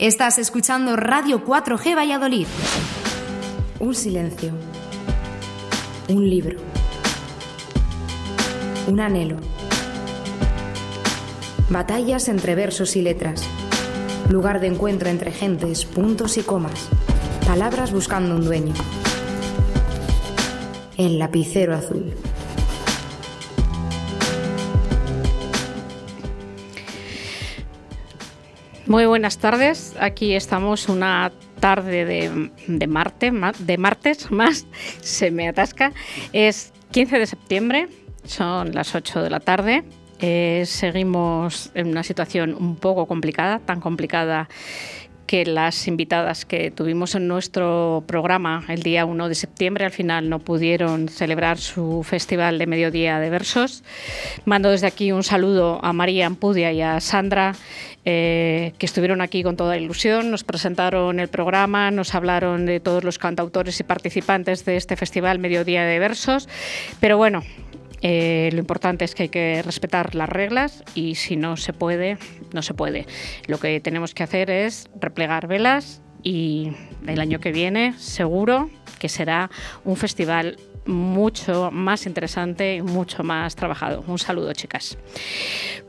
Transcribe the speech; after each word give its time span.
Estás 0.00 0.38
escuchando 0.38 0.94
Radio 0.94 1.44
4G 1.44 1.96
Valladolid. 1.96 2.46
Un 3.80 3.96
silencio. 3.96 4.52
Un 6.08 6.30
libro. 6.30 6.60
Un 8.86 9.00
anhelo. 9.00 9.38
Batallas 11.68 12.28
entre 12.28 12.54
versos 12.54 12.94
y 12.94 13.02
letras. 13.02 13.42
Lugar 14.30 14.60
de 14.60 14.68
encuentro 14.68 15.08
entre 15.08 15.32
gentes, 15.32 15.84
puntos 15.84 16.38
y 16.38 16.42
comas. 16.42 16.88
Palabras 17.44 17.90
buscando 17.90 18.36
un 18.36 18.44
dueño. 18.44 18.74
El 20.96 21.18
lapicero 21.18 21.74
azul. 21.74 22.14
Muy 28.88 29.04
buenas 29.04 29.36
tardes. 29.36 29.94
Aquí 30.00 30.34
estamos 30.34 30.88
una 30.88 31.30
tarde 31.60 32.06
de, 32.06 32.50
de, 32.66 32.86
martes 33.76 34.30
más. 34.30 34.66
Se 35.02 35.30
me 35.30 35.46
atasca. 35.46 35.92
Es 36.32 36.72
15 36.92 37.18
de 37.18 37.26
septiembre. 37.26 37.88
Son 38.24 38.74
las 38.74 38.94
8 38.94 39.22
de 39.22 39.28
la 39.28 39.40
tarde. 39.40 39.84
Eh, 40.20 40.62
seguimos 40.64 41.70
en 41.74 41.88
una 41.88 42.02
situación 42.02 42.56
un 42.58 42.76
poco 42.76 43.06
complicada, 43.06 43.58
tan 43.58 43.80
complicada 43.80 44.48
que 45.28 45.44
las 45.44 45.86
invitadas 45.86 46.46
que 46.46 46.70
tuvimos 46.70 47.14
en 47.14 47.28
nuestro 47.28 48.02
programa 48.06 48.64
el 48.68 48.82
día 48.82 49.04
1 49.04 49.28
de 49.28 49.34
septiembre 49.34 49.84
al 49.84 49.90
final 49.90 50.30
no 50.30 50.38
pudieron 50.38 51.10
celebrar 51.10 51.58
su 51.58 52.02
festival 52.02 52.58
de 52.58 52.66
mediodía 52.66 53.20
de 53.20 53.28
versos. 53.28 53.84
Mando 54.46 54.70
desde 54.70 54.86
aquí 54.86 55.12
un 55.12 55.22
saludo 55.22 55.80
a 55.84 55.92
María 55.92 56.26
Ampudia 56.26 56.72
y 56.72 56.80
a 56.80 56.98
Sandra, 57.00 57.54
eh, 58.06 58.72
que 58.78 58.86
estuvieron 58.86 59.20
aquí 59.20 59.42
con 59.42 59.58
toda 59.58 59.76
ilusión, 59.76 60.30
nos 60.30 60.44
presentaron 60.44 61.20
el 61.20 61.28
programa, 61.28 61.90
nos 61.90 62.14
hablaron 62.14 62.64
de 62.64 62.80
todos 62.80 63.04
los 63.04 63.18
cantautores 63.18 63.78
y 63.80 63.82
participantes 63.82 64.64
de 64.64 64.78
este 64.78 64.96
festival 64.96 65.38
Mediodía 65.38 65.84
de 65.84 65.98
Versos. 65.98 66.48
Pero 67.00 67.18
bueno, 67.18 67.42
eh, 68.02 68.50
lo 68.52 68.58
importante 68.58 69.04
es 69.04 69.14
que 69.14 69.24
hay 69.24 69.28
que 69.28 69.62
respetar 69.62 70.14
las 70.14 70.28
reglas 70.28 70.84
y 70.94 71.16
si 71.16 71.36
no 71.36 71.56
se 71.56 71.72
puede, 71.72 72.18
no 72.52 72.62
se 72.62 72.74
puede. 72.74 73.06
Lo 73.46 73.58
que 73.58 73.80
tenemos 73.80 74.14
que 74.14 74.22
hacer 74.22 74.50
es 74.50 74.88
replegar 75.00 75.46
velas 75.46 76.00
y 76.22 76.72
el 77.06 77.20
año 77.20 77.40
que 77.40 77.52
viene 77.52 77.94
seguro 77.98 78.70
que 78.98 79.08
será 79.08 79.50
un 79.84 79.96
festival 79.96 80.58
mucho 80.86 81.70
más 81.70 82.06
interesante 82.06 82.76
y 82.76 82.82
mucho 82.82 83.22
más 83.22 83.54
trabajado. 83.54 84.02
Un 84.06 84.18
saludo, 84.18 84.52
chicas. 84.54 84.96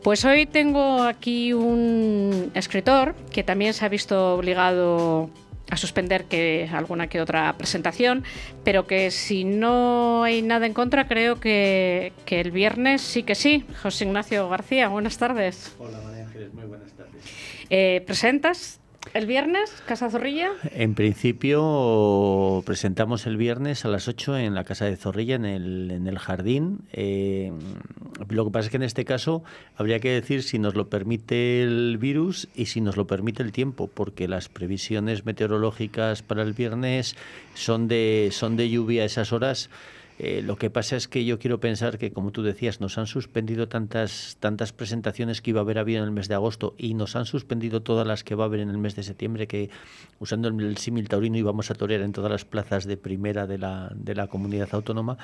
Pues 0.03 0.25
hoy 0.25 0.45
tengo 0.45 1.03
aquí 1.03 1.53
un 1.53 2.51
escritor 2.53 3.15
que 3.31 3.43
también 3.43 3.73
se 3.73 3.85
ha 3.85 3.89
visto 3.89 4.35
obligado 4.35 5.29
a 5.69 5.77
suspender 5.77 6.25
que 6.25 6.69
alguna 6.71 7.07
que 7.07 7.21
otra 7.21 7.55
presentación, 7.57 8.23
pero 8.63 8.87
que 8.87 9.11
si 9.11 9.43
no 9.43 10.23
hay 10.23 10.41
nada 10.41 10.65
en 10.65 10.73
contra, 10.73 11.07
creo 11.07 11.39
que, 11.39 12.13
que 12.25 12.41
el 12.41 12.51
viernes 12.51 13.01
sí 13.01 13.23
que 13.23 13.35
sí. 13.35 13.65
José 13.81 14.05
Ignacio 14.05 14.49
García, 14.49 14.87
buenas 14.87 15.17
tardes. 15.17 15.75
Hola 15.79 15.99
María 16.03 16.25
Ángeles, 16.25 16.53
muy 16.53 16.65
buenas 16.65 16.91
tardes. 16.93 17.23
Eh, 17.69 18.03
¿Presentas 18.05 18.79
el 19.13 19.25
viernes, 19.25 19.71
Casa 19.85 20.09
Zorrilla? 20.09 20.51
En 20.71 20.95
principio 20.95 22.63
presentamos 22.65 23.25
el 23.25 23.37
viernes 23.37 23.85
a 23.85 23.87
las 23.87 24.07
8 24.07 24.37
en 24.37 24.55
la 24.55 24.63
Casa 24.63 24.85
de 24.85 24.95
Zorrilla, 24.95 25.35
en 25.35 25.45
el, 25.45 25.91
en 25.91 26.07
el 26.07 26.19
jardín. 26.19 26.81
Eh, 26.93 27.51
lo 28.29 28.45
que 28.45 28.51
pasa 28.51 28.65
es 28.65 28.71
que 28.71 28.77
en 28.77 28.83
este 28.83 29.05
caso 29.05 29.43
habría 29.75 29.99
que 29.99 30.09
decir 30.09 30.43
si 30.43 30.59
nos 30.59 30.75
lo 30.75 30.89
permite 30.89 31.63
el 31.63 31.97
virus 31.97 32.47
y 32.55 32.65
si 32.65 32.81
nos 32.81 32.97
lo 32.97 33.07
permite 33.07 33.43
el 33.43 33.51
tiempo, 33.51 33.89
porque 33.93 34.27
las 34.27 34.49
previsiones 34.49 35.25
meteorológicas 35.25 36.21
para 36.21 36.43
el 36.43 36.53
viernes 36.53 37.15
son 37.53 37.87
de, 37.87 38.29
son 38.31 38.57
de 38.57 38.69
lluvia 38.69 39.03
a 39.03 39.05
esas 39.05 39.33
horas. 39.33 39.69
Eh, 40.21 40.41
lo 40.41 40.57
que 40.57 40.69
pasa 40.69 40.97
es 40.97 41.07
que 41.07 41.23
yo 41.23 41.39
quiero 41.39 41.61
pensar 41.61 41.97
que, 41.97 42.11
como 42.11 42.31
tú 42.31 42.43
decías, 42.43 42.81
nos 42.81 42.97
han 42.97 43.07
suspendido 43.07 43.69
tantas, 43.69 44.35
tantas 44.41 44.73
presentaciones 44.73 45.41
que 45.41 45.51
iba 45.51 45.61
a 45.61 45.63
haber 45.63 45.79
habido 45.79 45.99
en 45.99 46.05
el 46.05 46.11
mes 46.11 46.27
de 46.27 46.35
agosto 46.35 46.75
y 46.77 46.93
nos 46.93 47.15
han 47.15 47.25
suspendido 47.25 47.81
todas 47.81 48.05
las 48.05 48.25
que 48.25 48.35
va 48.35 48.43
a 48.43 48.47
haber 48.47 48.59
en 48.59 48.69
el 48.69 48.77
mes 48.77 48.97
de 48.97 49.03
septiembre, 49.03 49.47
que 49.47 49.69
usando 50.19 50.49
el, 50.49 50.77
símil 50.77 51.07
taurino 51.07 51.37
íbamos 51.37 51.71
a 51.71 51.73
torear 51.73 52.01
en 52.01 52.11
todas 52.11 52.29
las 52.29 52.43
plazas 52.43 52.83
de 52.83 52.97
primera 52.97 53.47
de 53.47 53.59
la, 53.59 53.93
de 53.95 54.13
la 54.13 54.27
comunidad 54.27 54.67
autónoma, 54.73 55.17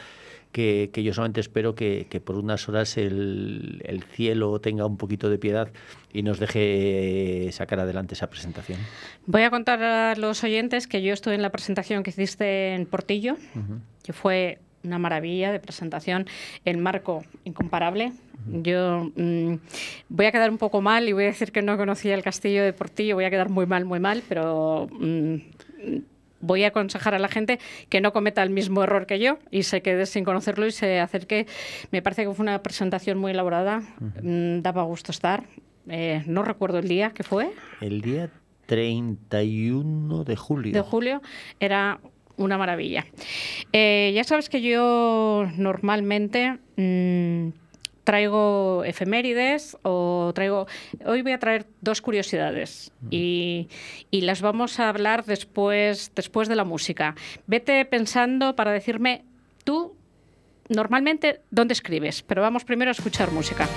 que, 0.53 0.91
que 0.93 1.03
yo 1.03 1.13
solamente 1.13 1.41
espero 1.41 1.75
que, 1.75 2.07
que 2.09 2.21
por 2.21 2.37
unas 2.37 2.69
horas 2.69 2.95
el, 2.95 3.81
el, 3.83 4.01
cielo 4.03 4.61
tenga 4.61 4.85
un 4.85 4.95
poquito 4.95 5.29
de 5.29 5.37
piedad 5.37 5.67
y 6.13 6.23
nos 6.23 6.39
deje 6.39 7.49
sacar 7.51 7.81
adelante 7.81 8.13
esa 8.13 8.29
presentación. 8.29 8.79
Voy 9.25 9.41
a 9.41 9.49
contar 9.49 9.83
a 9.83 10.15
los 10.15 10.41
oyentes 10.45 10.87
que 10.87 11.01
yo 11.01 11.11
estuve 11.11 11.35
en 11.35 11.41
la 11.41 11.49
presentación 11.49 12.01
que 12.03 12.11
hiciste 12.11 12.73
en 12.73 12.85
Portillo, 12.85 13.33
uh 13.33 13.59
-huh. 13.59 13.79
que 14.01 14.13
fue 14.13 14.59
una 14.87 14.99
maravilla 14.99 15.51
de 15.51 15.59
presentación, 15.59 16.25
el 16.63 16.77
marco 16.77 17.23
incomparable. 17.43 18.11
Yo 18.47 19.11
mmm, 19.15 19.55
voy 20.09 20.25
a 20.27 20.31
quedar 20.31 20.49
un 20.51 20.57
poco 20.57 20.81
mal 20.81 21.09
y 21.09 21.13
voy 21.13 21.23
a 21.23 21.27
decir 21.27 21.51
que 21.51 21.61
no 21.61 21.77
conocía 21.77 22.13
el 22.13 22.21
castillo 22.21 22.63
de 22.63 22.73
Portillo, 22.73 23.15
voy 23.15 23.25
a 23.25 23.29
quedar 23.29 23.49
muy 23.49 23.65
mal, 23.65 23.85
muy 23.85 23.99
mal, 23.99 24.21
pero 24.27 24.87
mmm, 24.91 25.35
voy 26.41 26.63
a 26.63 26.67
aconsejar 26.67 27.15
a 27.15 27.19
la 27.19 27.27
gente 27.27 27.59
que 27.89 28.01
no 28.01 28.13
cometa 28.13 28.43
el 28.43 28.49
mismo 28.49 28.83
error 28.83 29.05
que 29.05 29.19
yo 29.19 29.39
y 29.51 29.63
se 29.63 29.81
quede 29.81 30.05
sin 30.05 30.23
conocerlo 30.23 30.67
y 30.67 30.71
se 30.71 30.99
acerque. 30.99 31.47
Me 31.91 32.01
parece 32.01 32.23
que 32.23 32.33
fue 32.33 32.43
una 32.43 32.61
presentación 32.61 33.17
muy 33.17 33.31
elaborada, 33.31 33.81
uh 33.99 34.03
-huh. 34.03 34.61
daba 34.61 34.83
gusto 34.83 35.11
estar. 35.11 35.45
Eh, 35.87 36.23
no 36.25 36.43
recuerdo 36.43 36.79
el 36.79 36.87
día 36.87 37.11
que 37.11 37.23
fue. 37.23 37.51
El 37.81 38.01
día 38.01 38.29
31 38.65 40.23
de 40.23 40.35
julio. 40.35 40.73
De 40.73 40.81
julio 40.81 41.21
era 41.59 41.99
una 42.37 42.57
maravilla. 42.57 43.05
Eh, 43.73 44.11
ya 44.15 44.23
sabes 44.23 44.49
que 44.49 44.61
yo 44.61 45.47
normalmente 45.57 46.57
mmm, 46.77 47.49
traigo 48.03 48.83
efemérides 48.85 49.77
o 49.83 50.31
traigo... 50.33 50.67
Hoy 51.05 51.21
voy 51.21 51.33
a 51.33 51.39
traer 51.39 51.65
dos 51.81 52.01
curiosidades 52.01 52.93
y, 53.09 53.67
y, 54.11 54.21
las 54.21 54.41
vamos 54.41 54.79
a 54.79 54.89
hablar 54.89 55.25
después, 55.25 56.11
después 56.15 56.47
de 56.47 56.55
la 56.55 56.63
música. 56.63 57.15
Vete 57.47 57.83
pensando 57.85 58.55
para 58.55 58.71
decirme 58.71 59.25
tú 59.63 59.95
normalmente 60.69 61.41
dónde 61.51 61.73
escribes, 61.73 62.21
pero 62.21 62.41
vamos 62.41 62.63
primero 62.63 62.89
a 62.89 62.93
escuchar 62.93 63.31
música. 63.31 63.67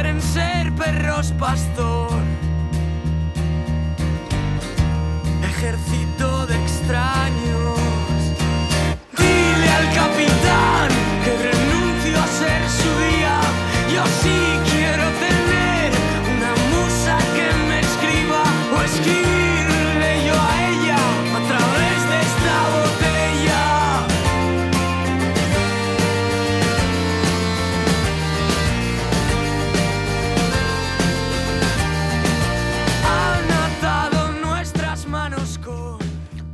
Quieren 0.00 0.22
ser 0.22 0.72
perros 0.74 1.32
pastor. 1.40 2.22
Ejército 5.42 6.46
de 6.46 6.54
extraños. 6.54 7.17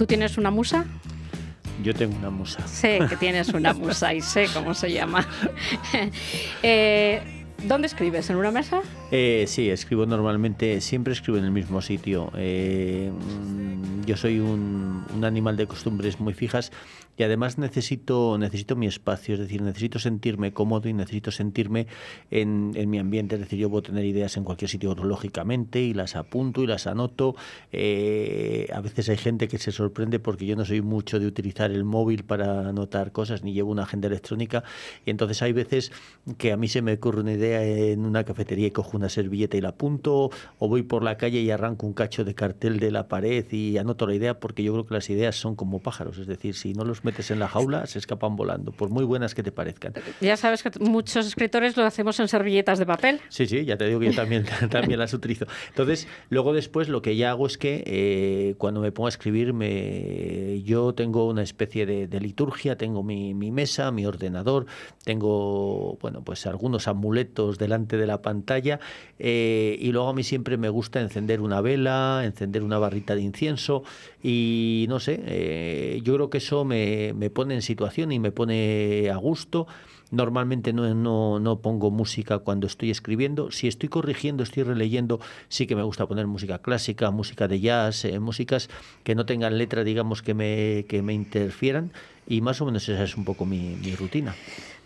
¿Tú 0.04 0.08
tienes 0.08 0.36
una 0.36 0.50
musa? 0.50 0.84
Yo 1.82 1.94
tengo 1.94 2.14
una 2.18 2.28
musa. 2.28 2.68
Sé 2.68 2.98
que 3.08 3.16
tienes 3.16 3.48
una 3.54 3.72
musa 3.72 4.12
y 4.12 4.20
sé 4.20 4.48
cómo 4.52 4.74
se 4.74 4.92
llama. 4.92 5.26
eh, 6.62 7.22
¿Dónde 7.66 7.86
escribes? 7.86 8.28
¿En 8.28 8.36
una 8.36 8.50
mesa? 8.50 8.82
Eh, 9.10 9.46
sí, 9.48 9.70
escribo 9.70 10.04
normalmente, 10.04 10.82
siempre 10.82 11.14
escribo 11.14 11.38
en 11.38 11.44
el 11.44 11.52
mismo 11.52 11.80
sitio. 11.80 12.30
Eh, 12.36 13.10
yo 14.04 14.18
soy 14.18 14.40
un, 14.40 15.06
un, 15.16 15.24
animal 15.24 15.56
de 15.56 15.66
costumbres 15.66 16.20
muy 16.20 16.34
fijas 16.34 16.70
y 17.16 17.22
además 17.22 17.58
necesito, 17.58 18.36
necesito 18.38 18.76
mi 18.76 18.86
espacio, 18.86 19.34
es 19.34 19.40
decir, 19.40 19.62
necesito 19.62 19.98
sentirme 19.98 20.52
cómodo 20.52 20.88
y 20.88 20.92
necesito 20.92 21.30
sentirme 21.30 21.86
en, 22.30 22.72
en 22.74 22.90
mi 22.90 22.98
ambiente, 22.98 23.36
es 23.36 23.40
decir, 23.40 23.58
yo 23.58 23.70
puedo 23.70 23.82
tener 23.82 24.04
ideas 24.04 24.36
en 24.36 24.44
cualquier 24.44 24.68
sitio 24.68 24.94
lógicamente 24.94 25.80
y 25.80 25.94
las 25.94 26.16
apunto 26.16 26.62
y 26.62 26.66
las 26.66 26.86
anoto. 26.86 27.36
Eh, 27.72 28.68
a 28.72 28.80
veces 28.80 29.08
hay 29.08 29.16
gente 29.16 29.48
que 29.48 29.58
se 29.58 29.72
sorprende 29.72 30.18
porque 30.18 30.46
yo 30.46 30.56
no 30.56 30.64
soy 30.64 30.82
mucho 30.82 31.18
de 31.18 31.26
utilizar 31.26 31.70
el 31.70 31.84
móvil 31.84 32.24
para 32.24 32.68
anotar 32.68 33.12
cosas, 33.12 33.42
ni 33.42 33.52
llevo 33.52 33.70
una 33.70 33.84
agenda 33.84 34.08
electrónica, 34.08 34.64
y 35.04 35.10
entonces 35.10 35.42
hay 35.42 35.52
veces 35.52 35.92
que 36.38 36.52
a 36.52 36.56
mí 36.56 36.68
se 36.68 36.82
me 36.82 36.94
ocurre 36.94 37.20
una 37.20 37.32
idea 37.32 37.64
en 37.64 38.04
una 38.04 38.24
cafetería 38.24 38.68
y 38.68 38.70
cojo 38.70 38.96
una 38.96 39.08
servilleta 39.08 39.56
y 39.56 39.60
la 39.60 39.70
apunto, 39.70 40.30
o 40.58 40.68
voy 40.68 40.82
por 40.82 41.02
la 41.02 41.16
calle 41.16 41.40
y 41.40 41.50
arranco 41.50 41.86
un 41.86 41.92
cacho 41.92 42.24
de 42.24 42.34
cartel 42.34 42.78
de 42.80 42.90
la 42.90 43.08
pared 43.08 43.44
y 43.50 43.78
anoto 43.78 44.06
la 44.06 44.14
idea 44.14 44.40
porque 44.40 44.62
yo 44.62 44.72
creo 44.72 44.86
que 44.86 44.94
las 44.94 45.10
ideas 45.10 45.36
son 45.36 45.56
como 45.56 45.80
pájaros, 45.80 46.18
es 46.18 46.26
decir, 46.26 46.54
si 46.54 46.74
no 46.74 46.84
los 46.84 47.03
metes 47.04 47.30
en 47.30 47.38
la 47.38 47.48
jaula 47.48 47.86
se 47.86 47.98
escapan 47.98 48.36
volando, 48.36 48.72
por 48.72 48.90
muy 48.90 49.04
buenas 49.04 49.34
que 49.34 49.42
te 49.42 49.52
parezcan. 49.52 49.92
Ya 50.20 50.36
sabes 50.36 50.62
que 50.62 50.70
muchos 50.80 51.26
escritores 51.26 51.76
lo 51.76 51.84
hacemos 51.84 52.18
en 52.20 52.28
servilletas 52.28 52.78
de 52.78 52.86
papel. 52.86 53.20
Sí, 53.28 53.46
sí, 53.46 53.64
ya 53.64 53.76
te 53.76 53.86
digo 53.86 54.00
que 54.00 54.06
yo 54.06 54.14
también, 54.14 54.44
también 54.70 54.98
las 54.98 55.14
utilizo. 55.14 55.46
Entonces, 55.68 56.08
luego 56.30 56.52
después 56.52 56.88
lo 56.88 57.02
que 57.02 57.16
ya 57.16 57.30
hago 57.30 57.46
es 57.46 57.58
que 57.58 57.82
eh, 57.86 58.54
cuando 58.58 58.80
me 58.80 58.92
pongo 58.92 59.06
a 59.06 59.10
escribir, 59.10 59.52
me, 59.52 60.62
yo 60.62 60.94
tengo 60.94 61.28
una 61.28 61.42
especie 61.42 61.86
de, 61.86 62.06
de 62.06 62.20
liturgia, 62.20 62.76
tengo 62.76 63.02
mi, 63.02 63.34
mi, 63.34 63.50
mesa, 63.50 63.90
mi 63.90 64.06
ordenador, 64.06 64.66
tengo, 65.04 65.98
bueno, 66.00 66.22
pues 66.22 66.46
algunos 66.46 66.88
amuletos 66.88 67.58
delante 67.58 67.96
de 67.96 68.06
la 68.06 68.22
pantalla 68.22 68.80
eh, 69.18 69.76
y 69.80 69.92
luego 69.92 70.08
a 70.08 70.14
mí 70.14 70.22
siempre 70.22 70.56
me 70.56 70.68
gusta 70.68 71.00
encender 71.00 71.40
una 71.40 71.60
vela, 71.60 72.22
encender 72.24 72.62
una 72.62 72.78
barrita 72.78 73.14
de 73.14 73.22
incienso 73.22 73.82
y 74.22 74.86
no 74.88 75.00
sé, 75.00 75.20
eh, 75.26 76.00
yo 76.02 76.14
creo 76.14 76.30
que 76.30 76.38
eso 76.38 76.64
me, 76.64 76.93
me 77.14 77.30
pone 77.30 77.54
en 77.54 77.62
situación 77.62 78.12
y 78.12 78.18
me 78.18 78.32
pone 78.32 79.10
a 79.10 79.16
gusto. 79.16 79.66
Normalmente 80.10 80.72
no, 80.72 80.94
no, 80.94 81.40
no, 81.40 81.58
pongo 81.60 81.90
música 81.90 82.38
cuando 82.38 82.66
estoy 82.66 82.90
escribiendo. 82.90 83.50
Si 83.50 83.66
estoy 83.66 83.88
corrigiendo, 83.88 84.42
estoy 84.42 84.62
releyendo, 84.62 85.20
sí 85.48 85.66
que 85.66 85.74
me 85.74 85.82
gusta 85.82 86.06
poner 86.06 86.26
música 86.26 86.58
clásica, 86.58 87.10
música 87.10 87.48
de 87.48 87.60
jazz, 87.60 88.04
eh, 88.04 88.20
músicas 88.20 88.68
que 89.02 89.14
no 89.14 89.26
tengan 89.26 89.58
letra, 89.58 89.82
digamos, 89.82 90.22
que 90.22 90.34
me, 90.34 90.84
que 90.88 91.02
me 91.02 91.14
interfieran. 91.14 91.90
Y 92.28 92.40
más 92.40 92.60
o 92.60 92.66
menos 92.66 92.88
esa 92.88 93.02
es 93.02 93.16
un 93.16 93.24
poco 93.24 93.44
mi 93.44 93.94
rutina. 93.96 94.34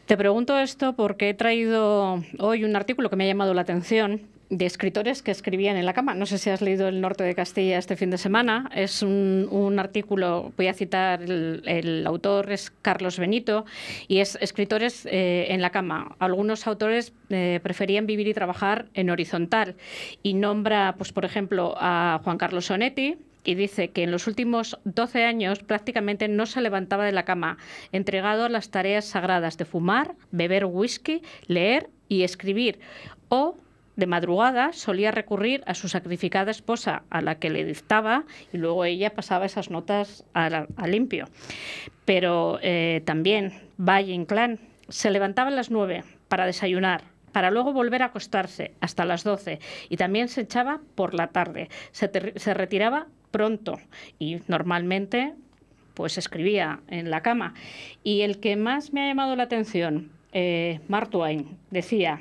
Te 0.09 0.17
pregunto 0.17 0.59
esto 0.59 0.95
porque 0.95 1.29
he 1.29 1.35
traído 1.35 2.23
hoy 2.39 2.65
un 2.65 2.75
artículo 2.77 3.11
que 3.11 3.17
me 3.17 3.25
ha 3.25 3.27
llamado 3.27 3.53
la 3.53 3.61
atención 3.61 4.23
de 4.51 4.65
escritores 4.67 5.23
que 5.23 5.31
escribían 5.31 5.77
en 5.77 5.85
la 5.85 5.93
cama. 5.93 6.15
No 6.15 6.27
sé 6.27 6.39
si 6.39 6.51
has 6.51 6.63
leído 6.63 6.89
El 6.89 7.01
Norte 7.01 7.25
de 7.25 7.35
Castilla 7.35 7.79
este 7.79 7.97
fin 7.97 8.11
de 8.11 8.19
semana. 8.19 8.71
Es 8.75 9.03
un, 9.03 9.47
un 9.51 9.79
artículo, 9.79 10.53
voy 10.57 10.69
a 10.69 10.75
citar, 10.75 11.23
el, 11.23 12.05
autor 12.07 12.51
es 12.51 12.71
Carlos 12.83 13.19
Benito, 13.19 13.67
y 14.07 14.19
es 14.19 14.39
escritores 14.41 15.07
eh, 15.07 15.47
en 15.51 15.61
la 15.61 15.71
cama. 15.71 16.17
Algunos 16.19 16.67
autores 16.67 17.13
eh, 17.29 17.61
preferían 17.63 18.07
vivir 18.07 18.29
y 18.29 18.35
trabajar 18.35 18.87
en 18.95 19.11
horizontal 19.11 19.77
y 20.23 20.35
nombra, 20.35 20.95
pues, 20.97 21.13
por 21.13 21.25
ejemplo, 21.25 21.75
a 21.79 22.21
Juan 22.25 22.39
Carlos 22.39 22.67
Sonetti, 22.67 23.17
y 23.45 23.55
dice 23.55 23.89
que 23.91 24.03
en 24.03 24.11
los 24.11 24.27
últimos 24.27 24.79
12 24.85 25.25
años 25.25 25.61
prácticamente 25.61 26.29
no 26.29 26.45
se 26.47 26.61
levantaba 26.61 27.05
de 27.07 27.13
la 27.13 27.25
cama, 27.25 27.57
entregado 27.93 28.45
a 28.45 28.49
las 28.49 28.71
tareas 28.71 29.07
sagradas 29.07 29.57
de 29.57 29.65
fumar, 29.65 30.15
beber 30.31 30.67
whisky, 30.67 31.23
leer 31.47 31.89
y 32.09 32.25
escribir, 32.25 32.79
o 33.29 33.57
de 33.99 34.07
madrugada 34.07 34.73
solía 34.73 35.11
recurrir 35.11 35.65
a 35.67 35.75
su 35.75 35.89
sacrificada 35.89 36.53
esposa, 36.53 37.03
a 37.11 37.21
la 37.21 37.41
que 37.41 37.51
le 37.51 37.65
dictaba, 37.65 38.25
y 38.53 38.59
luego 38.59 38.85
ella 38.85 39.11
pasaba 39.11 39.45
esas 39.45 39.71
notas 39.71 40.25
a, 40.35 40.67
limpio. 40.87 41.27
Pero 42.05 42.61
eh, 42.63 43.03
también 43.05 43.53
Valle 43.77 44.13
Inclán 44.13 44.61
se 44.89 45.11
levantaba 45.11 45.49
a 45.49 45.53
las 45.53 45.73
9 45.73 46.05
para 46.29 46.47
desayunar, 46.47 47.03
para 47.33 47.51
luego 47.51 47.73
volver 47.73 48.03
a 48.03 48.07
acostarse 48.07 48.73
hasta 48.81 49.05
las 49.05 49.25
12 49.25 49.59
y 49.89 49.97
también 49.97 50.29
se 50.29 50.43
echaba 50.43 50.81
por 50.95 51.13
la 51.13 51.29
tarde. 51.29 51.69
Se, 51.91 52.09
se 52.37 52.55
retiraba 52.55 53.09
pronto 53.33 53.81
y 54.21 54.39
normalmente 54.47 55.35
pues 55.95 56.19
escribía 56.19 56.83
en 56.87 57.11
la 57.11 57.23
cama. 57.23 57.55
Y 58.05 58.21
el 58.21 58.39
que 58.39 58.55
más 58.55 58.93
me 58.93 59.03
ha 59.03 59.09
llamado 59.09 59.35
la 59.35 59.43
atención, 59.43 60.13
eh, 60.33 60.79
Mark 60.87 61.11
Twain, 61.11 61.59
decía, 61.73 62.21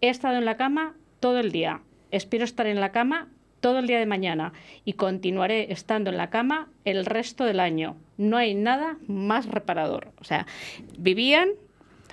he 0.00 0.08
estado 0.08 0.38
en 0.38 0.44
la 0.44 0.56
cama 0.56 0.94
todo 1.20 1.38
el 1.38 1.52
día, 1.52 1.80
espero 2.10 2.44
estar 2.44 2.66
en 2.66 2.80
la 2.80 2.92
cama 2.92 3.28
todo 3.60 3.78
el 3.78 3.86
día 3.86 3.98
de 3.98 4.06
mañana 4.06 4.52
y 4.84 4.92
continuaré 4.92 5.72
estando 5.72 6.10
en 6.10 6.16
la 6.16 6.30
cama 6.30 6.68
el 6.84 7.04
resto 7.06 7.44
del 7.44 7.60
año. 7.60 7.96
No 8.16 8.36
hay 8.36 8.54
nada 8.54 8.96
más 9.08 9.46
reparador. 9.46 10.12
O 10.20 10.24
sea, 10.24 10.46
vivían, 10.98 11.48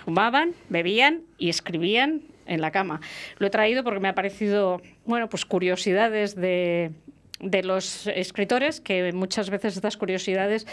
fumaban, 0.03 0.53
bebían 0.69 1.21
y 1.37 1.49
escribían 1.49 2.21
en 2.45 2.61
la 2.61 2.71
cama. 2.71 3.01
Lo 3.37 3.47
he 3.47 3.49
traído 3.49 3.83
porque 3.83 3.99
me 3.99 4.07
ha 4.07 4.15
parecido, 4.15 4.81
bueno, 5.05 5.29
pues 5.29 5.45
curiosidades 5.45 6.35
de, 6.35 6.91
de 7.43 7.63
los 7.63 8.07
escritores, 8.07 8.81
que 8.81 9.11
muchas 9.13 9.49
veces 9.49 9.75
estas 9.75 9.97
curiosidades 9.97 10.65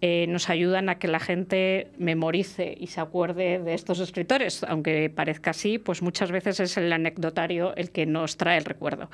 eh, 0.00 0.26
nos 0.28 0.50
ayudan 0.50 0.88
a 0.88 0.98
que 0.98 1.08
la 1.08 1.20
gente 1.20 1.88
memorice 1.98 2.76
y 2.78 2.88
se 2.88 3.00
acuerde 3.00 3.58
de 3.58 3.74
estos 3.74 4.00
escritores, 4.00 4.62
aunque 4.64 5.10
parezca 5.10 5.50
así, 5.50 5.78
pues 5.78 6.02
muchas 6.02 6.30
veces 6.30 6.60
es 6.60 6.76
el 6.76 6.92
anecdotario 6.92 7.74
el 7.76 7.90
que 7.90 8.06
nos 8.06 8.36
trae 8.36 8.58
el 8.58 8.64
recuerdo. 8.64 9.10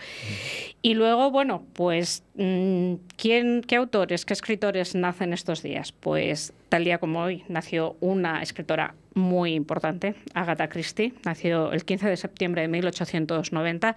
Y 0.80 0.94
luego, 0.94 1.30
bueno, 1.30 1.64
pues, 1.72 2.24
¿quién, 2.34 3.62
¿qué 3.62 3.76
autores, 3.76 4.24
qué 4.24 4.32
escritores 4.32 4.94
nacen 4.94 5.32
estos 5.32 5.62
días? 5.62 5.92
Pues 5.92 6.52
tal 6.68 6.84
día 6.84 6.98
como 6.98 7.20
hoy 7.22 7.44
nació 7.48 7.96
una 8.00 8.42
escritora 8.42 8.94
muy 9.14 9.54
importante, 9.54 10.14
Agatha 10.34 10.68
Christie, 10.68 11.14
nació 11.24 11.72
el 11.72 11.84
15 11.84 12.08
de 12.08 12.16
septiembre 12.16 12.62
de 12.62 12.68
1890. 12.68 13.96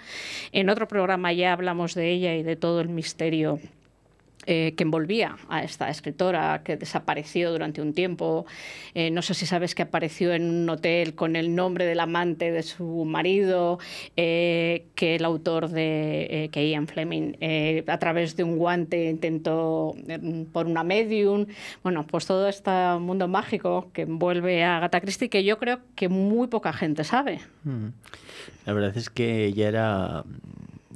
En 0.52 0.70
otro 0.70 0.88
programa 0.88 1.34
ya 1.34 1.54
hablamos 1.54 1.96
de 1.96 2.12
ella 2.12 2.36
y 2.36 2.44
de 2.44 2.56
todo 2.56 2.82
el 2.82 2.90
misterio 2.90 3.60
eh, 4.46 4.74
que 4.76 4.84
envolvía 4.84 5.38
a 5.50 5.64
esta 5.64 5.90
escritora 5.90 6.62
que 6.64 6.78
desapareció 6.78 7.52
durante 7.52 7.82
un 7.82 7.94
tiempo. 7.94 8.46
Eh, 8.94 9.12
no 9.12 9.22
sé 9.22 9.34
si 9.34 9.46
sabes 9.46 9.76
que 9.76 9.82
apareció 9.84 10.34
en 10.34 10.50
un 10.50 10.70
hotel 10.70 11.16
con 11.16 11.36
el 11.36 11.56
nombre 11.56 11.86
del 11.86 12.00
amante 12.00 12.52
de 12.52 12.64
su 12.64 13.06
marido, 13.06 13.80
eh, 14.16 14.86
que 14.96 15.16
el 15.16 15.26
autor 15.26 15.70
de 15.70 16.50
que 16.52 16.70
Ian 16.70 16.88
Fleming 16.88 17.34
a 17.88 17.98
través 17.98 18.36
de 18.36 18.44
un 18.44 18.58
guante 18.58 19.10
intentó 19.10 19.96
por 20.52 20.68
una 20.68 20.84
medium. 20.84 21.46
Bueno, 21.84 22.06
pues 22.08 22.26
todo 22.26 22.48
este 22.48 22.72
mundo 23.00 23.28
mágico 23.28 23.90
que 23.94 24.04
envuelve 24.04 24.64
a 24.64 24.78
Agatha 24.78 25.02
Christie 25.02 25.30
que 25.30 25.44
yo 25.44 25.58
creo 25.58 25.80
que 25.96 26.10
muy 26.10 26.48
poca 26.48 26.74
gente 26.74 27.04
sabe. 27.04 27.40
La 28.66 28.74
verdad 28.74 28.96
es 28.98 29.10
que 29.10 29.46
ella 29.46 29.68
era 29.68 30.24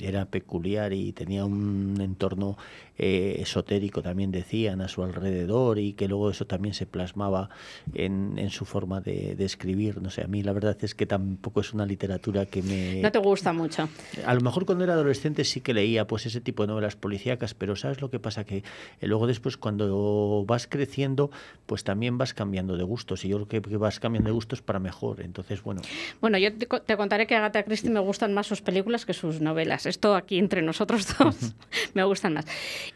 era 0.02 0.26
peculiar 0.26 0.94
y 0.94 1.12
tenía 1.12 1.46
un 1.46 1.98
entorno 2.00 2.58
eh, 3.02 3.38
esotérico, 3.40 4.02
también 4.02 4.30
decían, 4.30 4.82
a 4.82 4.90
su 4.90 5.02
alrededor 5.04 5.80
y 5.80 5.94
que 5.94 6.10
luego 6.10 6.30
eso 6.30 6.46
también 6.46 6.74
se 6.74 6.86
plasmaba 6.86 7.50
en, 7.94 8.34
en 8.38 8.50
su 8.50 8.66
forma 8.66 9.00
de, 9.00 9.36
de, 9.36 9.46
escribir. 9.46 10.02
No 10.02 10.10
sé, 10.10 10.22
a 10.22 10.28
mí 10.28 10.44
la 10.44 10.52
verdad 10.52 10.78
es 10.82 10.96
que 10.96 11.06
tampoco 11.06 11.62
es 11.62 11.74
una 11.74 11.86
literatura 11.86 12.46
que 12.46 12.62
me... 12.62 13.02
No 13.02 13.10
te 13.10 13.20
gusta 13.20 13.54
mucho. 13.54 13.88
A 14.26 14.34
lo 14.34 14.42
mejor 14.42 14.66
cuando 14.66 14.84
era 14.84 14.94
adolescente 14.94 15.46
sí 15.46 15.62
que 15.62 15.74
leía 15.74 16.08
pues 16.08 16.26
ese 16.26 16.42
tipo 16.42 16.64
de 16.64 16.68
novelas 16.68 16.98
policíacas, 16.98 17.54
pero 17.54 17.78
¿sabes 17.78 18.02
lo 18.02 18.10
que 18.10 18.20
pasa? 18.20 18.44
Que 18.44 18.58
eh, 18.58 19.08
luego 19.08 19.28
después 19.28 19.56
cuando 19.56 20.44
vas 20.46 20.68
creciendo, 20.68 21.32
pues 21.68 21.86
también 21.86 22.18
vas 22.18 22.34
cambiando 22.34 22.76
de 22.76 22.84
gustos 22.84 23.24
y 23.24 23.30
yo 23.30 23.48
creo 23.48 23.62
que 23.62 23.78
vas 23.78 24.02
cambiando 24.02 24.28
de 24.28 24.34
gustos 24.34 24.62
para 24.62 24.80
mejor. 24.80 25.22
Entonces, 25.22 25.64
bueno. 25.64 25.82
Bueno, 26.20 26.38
yo 26.38 26.54
te, 26.54 26.66
te 26.66 26.98
contaré 26.98 27.28
que 27.28 27.36
a 27.36 27.38
Agatha 27.38 27.64
Christie 27.64 27.90
me 27.90 28.02
gustan 28.02 28.34
más 28.34 28.48
sus 28.48 28.62
películas 28.62 29.06
que 29.06 29.14
sus 29.14 29.40
novelas. 29.40 29.86
Esto 29.86 30.16
aquí 30.16 30.38
entre 30.38 30.62
nosotros 30.62 31.08
dos 31.18 31.56
me 31.94 32.04
gustan 32.04 32.34
más. 32.34 32.46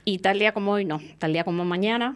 Y 0.06 0.20
tal 0.20 0.40
día 0.40 0.54
como 0.54 0.72
hoy 0.72 0.86
no, 0.86 1.00
tal 1.18 1.34
día 1.34 1.44
como 1.44 1.66
mañana 1.66 2.16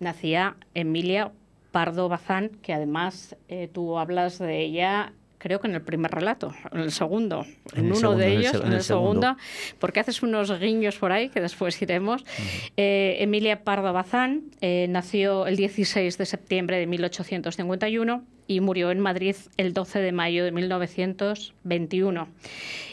nacía 0.00 0.56
Emilia 0.74 1.32
Pardo 1.72 2.08
Bazán, 2.08 2.50
que 2.62 2.72
además 2.72 3.36
eh, 3.48 3.68
tú 3.72 3.98
hablas 3.98 4.38
de 4.38 4.60
ella 4.60 5.12
creo 5.38 5.60
que 5.60 5.68
en 5.68 5.74
el 5.74 5.82
primer 5.82 6.10
relato, 6.10 6.52
en 6.72 6.80
el 6.80 6.92
segundo, 6.92 7.46
en, 7.72 7.78
en 7.78 7.84
el 7.86 7.92
uno 7.92 7.96
segundo, 7.96 8.18
de 8.18 8.32
ellos, 8.32 8.54
en 8.54 8.60
el, 8.60 8.66
en 8.66 8.72
el 8.74 8.82
segundo. 8.82 9.20
segundo, 9.22 9.42
porque 9.78 10.00
haces 10.00 10.22
unos 10.22 10.58
guiños 10.58 10.96
por 10.96 11.12
ahí 11.12 11.28
que 11.28 11.40
después 11.40 11.80
iremos. 11.80 12.22
Uh 12.22 12.24
-huh. 12.24 12.72
eh, 12.76 13.16
Emilia 13.20 13.62
Pardo 13.64 13.92
Bazán 13.92 14.42
eh, 14.60 14.86
nació 14.88 15.46
el 15.46 15.56
16 15.56 16.18
de 16.18 16.26
septiembre 16.26 16.78
de 16.78 16.86
1851 16.86 18.24
y 18.48 18.60
murió 18.60 18.90
en 18.90 18.98
Madrid 18.98 19.36
el 19.58 19.74
12 19.74 20.00
de 20.00 20.10
mayo 20.10 20.44
de 20.44 20.50
1921. 20.52 22.28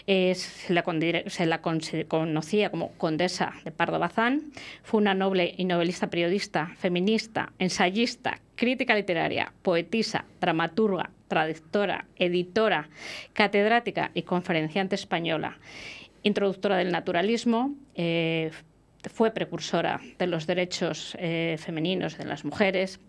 Eh, 0.07 0.35
se, 0.35 0.73
la, 0.73 0.83
se 1.27 1.45
la 1.47 1.61
con, 1.61 1.81
se 1.81 2.05
conocía 2.05 2.69
como 2.69 2.91
condesa 2.97 3.53
de 3.63 3.71
Pardo 3.71 3.97
Bazán. 3.97 4.51
Fue 4.83 4.99
una 4.99 5.15
noble 5.15 5.55
y 5.57 5.65
novelista 5.65 6.09
periodista, 6.09 6.73
feminista, 6.77 7.53
ensayista, 7.57 8.39
crítica 8.55 8.95
literaria, 8.95 9.51
poetisa, 9.63 10.25
dramaturga, 10.41 11.09
traductora, 11.27 12.05
editora, 12.17 12.89
catedrática 13.33 14.11
y 14.13 14.23
conferenciante 14.23 14.95
española, 14.95 15.57
introductora 16.23 16.77
del 16.77 16.91
naturalismo. 16.91 17.73
Eh, 17.95 18.51
fue 19.13 19.31
precursora 19.31 20.01
de 20.17 20.25
los 20.25 20.47
derechos 20.47 21.15
eh, 21.19 21.57
femeninos 21.59 22.17
de 22.17 22.25
las 22.25 22.43
mujeres 22.43 22.99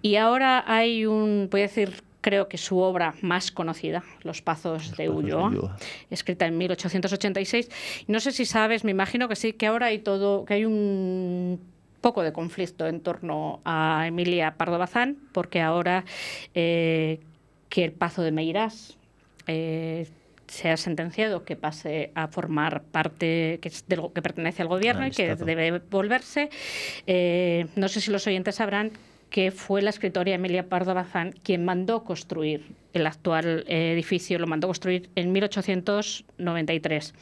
y 0.00 0.16
ahora 0.16 0.64
hay 0.66 1.04
un, 1.04 1.48
voy 1.50 1.60
a 1.60 1.64
decir, 1.64 2.02
creo 2.22 2.48
que 2.48 2.56
su 2.56 2.78
obra 2.78 3.14
más 3.20 3.52
conocida, 3.52 4.02
Los 4.22 4.40
Pazos 4.40 4.96
de 4.96 5.10
Ulloa, 5.10 5.76
escrita 6.08 6.46
en 6.46 6.56
1886. 6.56 7.68
No 8.06 8.20
sé 8.20 8.32
si 8.32 8.46
sabes, 8.46 8.84
me 8.84 8.92
imagino 8.92 9.28
que 9.28 9.36
sí, 9.36 9.52
que 9.52 9.66
ahora 9.66 9.86
hay 9.86 9.98
todo, 9.98 10.46
que 10.46 10.54
hay 10.54 10.64
un 10.64 11.60
poco 12.00 12.22
de 12.22 12.32
conflicto 12.32 12.86
en 12.86 13.00
torno 13.00 13.60
a 13.64 14.04
Emilia 14.06 14.56
Pardo 14.56 14.78
Bazán, 14.78 15.18
porque 15.32 15.60
ahora 15.60 16.04
eh, 16.54 17.20
que 17.72 17.84
el 17.84 17.92
Pazo 17.92 18.20
de 18.20 18.32
Meirás 18.32 18.98
eh, 19.46 20.06
se 20.46 20.68
ha 20.68 20.76
sentenciado 20.76 21.46
que 21.46 21.56
pase 21.56 22.10
a 22.14 22.28
formar 22.28 22.82
parte 22.82 23.60
que, 23.62 23.68
es 23.70 23.88
de 23.88 23.96
lo 23.96 24.12
que 24.12 24.20
pertenece 24.20 24.60
al 24.60 24.68
gobierno 24.68 25.06
y 25.06 25.10
que 25.10 25.36
debe 25.36 25.78
volverse. 25.78 26.50
Eh, 27.06 27.68
no 27.74 27.88
sé 27.88 28.02
si 28.02 28.10
los 28.10 28.26
oyentes 28.26 28.56
sabrán 28.56 28.92
que 29.30 29.50
fue 29.50 29.80
la 29.80 29.88
escritora 29.88 30.32
Emilia 30.32 30.68
Pardo 30.68 30.92
Bazán 30.92 31.32
quien 31.32 31.64
mandó 31.64 32.04
construir 32.04 32.66
el 32.92 33.06
actual 33.06 33.64
edificio, 33.66 34.38
lo 34.38 34.46
mandó 34.46 34.68
construir 34.68 35.08
en 35.14 35.32
1893. 35.32 37.14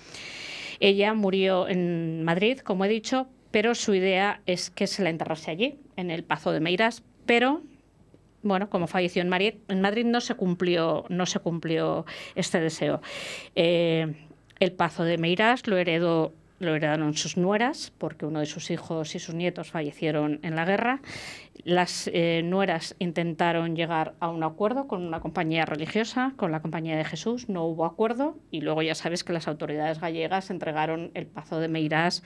Ella 0.80 1.14
murió 1.14 1.69
en 1.69 2.25
Madrid, 2.25 2.59
como 2.59 2.85
he 2.85 2.88
dicho, 2.88 3.28
pero 3.52 3.76
su 3.76 3.95
idea 3.95 4.40
es 4.47 4.71
que 4.71 4.88
se 4.88 5.04
la 5.04 5.11
enterrase 5.11 5.52
allí, 5.52 5.78
en 5.95 6.11
el 6.11 6.25
Pazo 6.25 6.50
de 6.50 6.59
Meiras, 6.59 7.04
pero 7.25 7.62
bueno, 8.42 8.70
como 8.70 8.87
falleció 8.87 9.23
en 9.23 9.28
Madrid, 9.28 9.54
en 9.68 9.80
Madrid 9.80 10.04
no 10.04 10.20
se 10.20 10.35
cumplió, 10.35 11.04
no 11.09 11.26
se 11.26 11.40
cumplió 11.40 12.06
este 12.35 12.61
deseo. 12.61 13.00
Eh, 13.54 14.14
el 14.59 14.73
Pazo 14.73 15.04
de 15.04 15.18
Meirás 15.18 15.66
lo 15.66 15.76
heredó 15.76 16.32
lo 16.61 16.75
heredaron 16.75 17.14
sus 17.14 17.37
nueras, 17.38 17.90
porque 17.97 18.26
uno 18.26 18.38
de 18.38 18.47
sus 18.47 18.70
hijos 18.70 19.14
y 19.14 19.18
sus 19.18 19.35
nietos 19.35 19.70
fallecieron 19.70 20.40
en 20.42 20.54
la 20.54 20.66
guerra. 20.66 21.00
Las 21.64 22.09
eh, 22.12 22.42
nueras 22.44 22.94
intentaron 22.99 23.75
llegar 23.75 24.14
a 24.20 24.28
un 24.28 24.44
acuerdo 24.44 24.87
con 24.87 25.02
una 25.02 25.20
compañía 25.20 25.64
religiosa, 25.64 26.35
con 26.37 26.52
la 26.52 26.61
Compañía 26.61 26.97
de 26.97 27.04
Jesús, 27.04 27.49
no 27.49 27.64
hubo 27.64 27.87
acuerdo 27.87 28.37
y 28.50 28.61
luego 28.61 28.82
ya 28.82 28.94
sabes 28.94 29.25
que 29.25 29.32
las 29.32 29.49
autoridades 29.49 30.00
gallegas 30.00 30.50
entregaron 30.50 31.11
el 31.14 31.26
Pazo 31.26 31.61
de 31.61 31.68
Meirás 31.68 32.23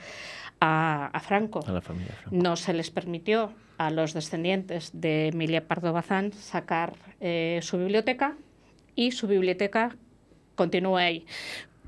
a, 0.59 1.17
Franco. 1.23 1.61
A 1.65 1.71
la 1.71 1.81
familia 1.81 2.13
Franco. 2.13 2.35
No 2.35 2.57
se 2.57 2.73
les 2.73 2.91
permitió 2.91 3.53
a 3.77 3.91
los 3.91 4.13
descendientes 4.13 4.91
de 4.93 5.27
Emilia 5.27 5.67
Pardo 5.67 5.93
Bazán 5.93 6.33
sacar 6.33 6.93
eh, 7.19 7.59
su 7.61 7.77
biblioteca 7.77 8.35
y 8.95 9.11
su 9.11 9.27
biblioteca 9.27 9.95
continúa 10.55 11.01
ahí. 11.01 11.25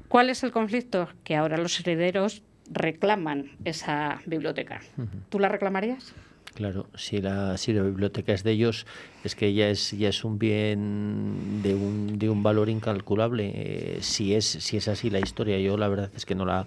¿Cuál 0.07 0.29
es 0.29 0.43
el 0.43 0.51
conflicto? 0.51 1.09
Que 1.23 1.35
ahora 1.35 1.57
los 1.57 1.79
herederos 1.79 2.43
reclaman 2.69 3.51
esa 3.65 4.21
biblioteca. 4.25 4.81
¿Tú 5.29 5.39
la 5.39 5.49
reclamarías? 5.49 6.13
Claro, 6.53 6.87
si 6.95 7.21
la, 7.21 7.55
si 7.57 7.71
la 7.71 7.83
biblioteca 7.83 8.33
es 8.33 8.43
de 8.43 8.51
ellos, 8.51 8.87
es 9.23 9.35
que 9.35 9.53
ya 9.53 9.69
es, 9.69 9.91
ya 9.91 10.09
es 10.09 10.23
un 10.23 10.39
bien 10.39 11.61
de 11.61 11.75
un, 11.75 12.17
de 12.17 12.29
un 12.29 12.41
valor 12.41 12.67
incalculable. 12.67 13.51
Eh, 13.53 13.97
si, 14.01 14.33
es, 14.33 14.45
si 14.45 14.77
es 14.77 14.87
así 14.87 15.09
la 15.09 15.19
historia, 15.19 15.59
yo 15.59 15.77
la 15.77 15.87
verdad 15.87 16.09
es 16.15 16.25
que 16.25 16.33
no 16.33 16.45
la, 16.45 16.65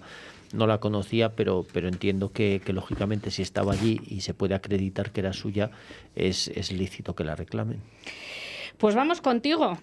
no 0.53 0.67
la 0.67 0.79
conocía, 0.79 1.35
pero, 1.35 1.65
pero 1.73 1.87
entiendo 1.87 2.31
que, 2.31 2.61
lógicamente 2.67 3.31
si 3.31 3.41
estaba 3.41 3.73
allí 3.73 4.01
y 4.07 4.21
se 4.21 4.33
puede 4.33 4.55
acreditar 4.55 5.11
que 5.11 5.21
era 5.21 5.33
suya, 5.33 5.71
es, 6.15 6.47
es 6.49 6.71
lícito 6.71 7.15
que 7.15 7.23
la 7.23 7.35
reclamen. 7.35 7.79
Pues 8.77 8.95
vamos 8.95 9.21
contigo 9.21 9.77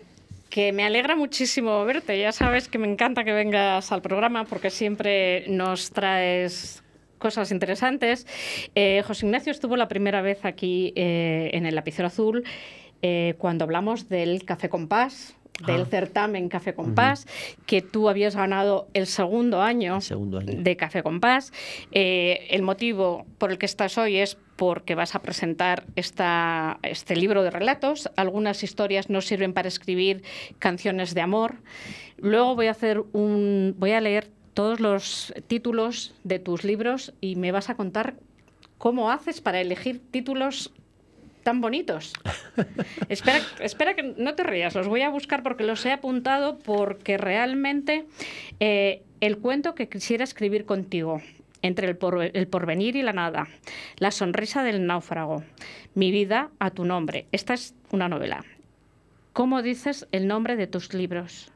que 0.51 0.73
me 0.73 0.85
alegra 0.85 1.15
muchísimo 1.15 1.85
verte. 1.85 2.19
Ya 2.19 2.33
sabes 2.33 2.69
que 2.69 2.79
me 2.79 2.91
encanta 2.91 3.25
que 3.25 3.33
vengas 3.33 3.93
al 3.93 4.03
programa 4.03 4.45
porque 4.45 4.71
siempre 4.71 5.45
nos 5.49 5.91
traes 5.91 6.83
cosas 7.19 7.51
interesantes. 7.51 8.27
Eh, 8.75 9.03
José 9.07 9.27
Ignacio 9.27 9.53
estuvo 9.53 9.77
la 9.77 9.89
primera 9.89 10.23
vez 10.23 10.45
aquí 10.45 10.93
eh, 10.97 11.51
en 11.53 11.67
el 11.67 11.75
Lapicero 11.75 12.09
Azul 12.09 12.45
eh, 13.01 13.35
cuando 13.39 13.65
hablamos 13.65 14.09
del 14.09 14.45
Café 14.45 14.69
Compás, 14.69 15.37
del 15.67 15.83
ah. 15.83 15.87
certamen 15.87 16.49
Café 16.49 16.75
Compás, 16.75 17.27
que 17.67 17.83
tú 17.83 18.09
habías 18.09 18.37
ganado 18.37 18.89
el 18.95 19.07
segundo 19.07 19.63
año, 19.63 19.99
de 20.45 20.77
Café 20.77 21.03
Compás. 21.03 21.53
Eh, 21.93 22.47
el 22.51 22.63
motivo 22.63 23.27
por 23.39 23.51
el 23.51 23.59
que 23.59 23.67
estás 23.67 23.99
hoy 23.99 24.17
es 24.17 24.37
porque 24.57 24.95
vas 24.95 25.15
a 25.15 25.23
presentar 25.23 25.85
esta, 25.95 26.79
este 26.83 27.17
libro 27.17 27.43
de 27.43 27.51
relatos. 27.51 28.11
Algunas 28.17 28.63
historias 28.63 29.09
no 29.09 29.21
sirven 29.21 29.53
para 29.53 29.69
escribir 29.69 30.23
canciones 30.59 31.15
de 31.15 31.21
amor. 31.21 31.57
Luego 32.17 32.57
voy 32.57 32.67
a 32.67 32.73
hacer 32.73 33.05
un, 33.13 33.75
voy 33.79 33.93
a 33.93 34.01
leer 34.01 34.29
todos 34.55 34.81
los 34.81 35.33
títulos 35.47 36.15
de 36.25 36.41
tus 36.41 36.65
libros 36.65 37.15
y 37.21 37.37
me 37.37 37.53
vas 37.53 37.71
a 37.71 37.77
contar 37.77 38.15
cómo 38.79 39.13
haces 39.13 39.41
para 39.41 39.61
elegir 39.61 40.01
títulos 40.11 40.73
tan 41.49 41.63
bonitos. 41.63 42.13
espera, 43.09 43.41
espera 43.61 43.95
que 43.95 44.03
no 44.03 44.35
te 44.35 44.43
rías, 44.43 44.75
los 44.75 44.87
voy 44.87 45.01
a 45.01 45.09
buscar 45.09 45.43
porque 45.43 45.65
los 45.65 45.87
he 45.87 45.93
apuntado 45.93 46.59
porque 46.59 47.17
realmente 47.17 48.05
eh, 48.61 49.03
el 49.23 49.39
cuento 49.39 49.75
que 49.75 49.89
quisiera 49.89 50.25
escribir 50.25 50.67
contigo 50.67 51.23
entre 51.63 51.89
el, 51.89 51.97
el, 52.35 52.49
porvenir 52.49 52.97
y 52.97 53.03
la 53.03 53.15
nada, 53.15 53.49
La 53.97 54.11
sonrisa 54.11 54.63
del 54.63 54.85
náufrago, 54.85 55.43
Mi 55.95 56.11
vida 56.11 56.51
a 56.59 56.71
tu 56.71 56.85
nombre. 56.85 57.25
Esta 57.33 57.55
es 57.55 57.75
una 57.93 58.11
novela. 58.11 58.45
¿Cómo 59.33 59.63
dices 59.63 60.07
el 60.13 60.27
nombre 60.27 60.55
de 60.57 60.67
tus 60.67 60.93
libros? 60.93 61.51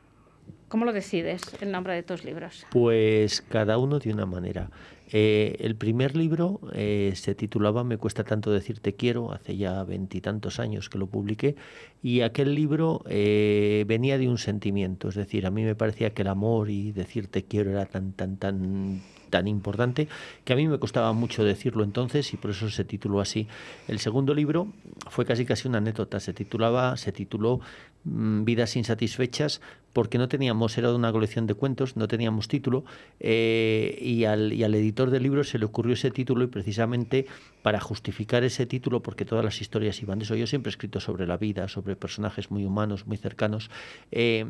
¿Cómo 0.68 0.86
lo 0.86 0.94
decides, 0.94 1.42
el 1.60 1.70
nombre 1.70 1.94
de 1.94 2.02
tus 2.02 2.24
libros? 2.24 2.64
Pues 2.70 3.42
cada 3.42 3.76
uno 3.76 3.98
de 3.98 4.10
una 4.10 4.24
manera. 4.24 4.70
Eh, 5.12 5.56
el 5.60 5.76
primer 5.76 6.16
libro 6.16 6.60
eh, 6.72 7.12
se 7.14 7.34
titulaba 7.34 7.84
Me 7.84 7.98
cuesta 7.98 8.24
tanto 8.24 8.50
decir 8.50 8.80
te 8.80 8.94
quiero, 8.94 9.32
hace 9.32 9.56
ya 9.56 9.84
veintitantos 9.84 10.58
años 10.58 10.88
que 10.88 10.98
lo 10.98 11.06
publiqué, 11.06 11.54
y 12.02 12.22
aquel 12.22 12.54
libro 12.54 13.04
eh, 13.08 13.84
venía 13.86 14.16
de 14.16 14.28
un 14.28 14.38
sentimiento, 14.38 15.10
es 15.10 15.14
decir, 15.14 15.46
a 15.46 15.50
mí 15.50 15.64
me 15.64 15.74
parecía 15.74 16.14
que 16.14 16.22
el 16.22 16.28
amor 16.28 16.70
y 16.70 16.92
decir 16.92 17.28
te 17.28 17.44
quiero 17.44 17.70
era 17.70 17.84
tan, 17.84 18.12
tan, 18.12 18.36
tan 18.38 19.02
tan 19.32 19.48
importante 19.48 20.08
que 20.44 20.52
a 20.52 20.56
mí 20.56 20.68
me 20.68 20.78
costaba 20.78 21.12
mucho 21.14 21.42
decirlo 21.42 21.82
entonces 21.82 22.34
y 22.34 22.36
por 22.36 22.50
eso 22.50 22.68
se 22.68 22.84
tituló 22.84 23.18
así. 23.20 23.48
El 23.88 23.98
segundo 23.98 24.34
libro 24.34 24.68
fue 25.08 25.24
casi 25.24 25.46
casi 25.46 25.66
una 25.66 25.78
anécdota, 25.78 26.20
se 26.20 26.34
titulaba, 26.34 26.98
se 26.98 27.12
tituló 27.12 27.60
mm, 28.04 28.44
Vidas 28.44 28.76
insatisfechas 28.76 29.62
porque 29.92 30.18
no 30.18 30.28
teníamos, 30.28 30.76
era 30.78 30.88
de 30.88 30.94
una 30.94 31.12
colección 31.12 31.46
de 31.46 31.54
cuentos, 31.54 31.96
no 31.96 32.08
teníamos 32.08 32.48
título 32.48 32.84
eh, 33.20 33.98
y, 34.00 34.24
al, 34.24 34.52
y 34.52 34.64
al 34.64 34.74
editor 34.74 35.10
del 35.10 35.22
libro 35.22 35.44
se 35.44 35.58
le 35.58 35.64
ocurrió 35.64 35.94
ese 35.94 36.10
título 36.10 36.44
y 36.44 36.46
precisamente 36.46 37.26
para 37.62 37.80
justificar 37.80 38.42
ese 38.42 38.66
título, 38.66 39.02
porque 39.02 39.24
todas 39.24 39.44
las 39.44 39.60
historias 39.60 40.00
iban 40.02 40.18
de 40.18 40.24
eso, 40.24 40.34
yo 40.34 40.46
siempre 40.46 40.70
he 40.70 40.72
escrito 40.72 41.00
sobre 41.00 41.26
la 41.26 41.36
vida, 41.36 41.68
sobre 41.68 41.94
personajes 41.96 42.50
muy 42.50 42.64
humanos, 42.64 43.06
muy 43.06 43.16
cercanos, 43.16 43.70
eh, 44.10 44.44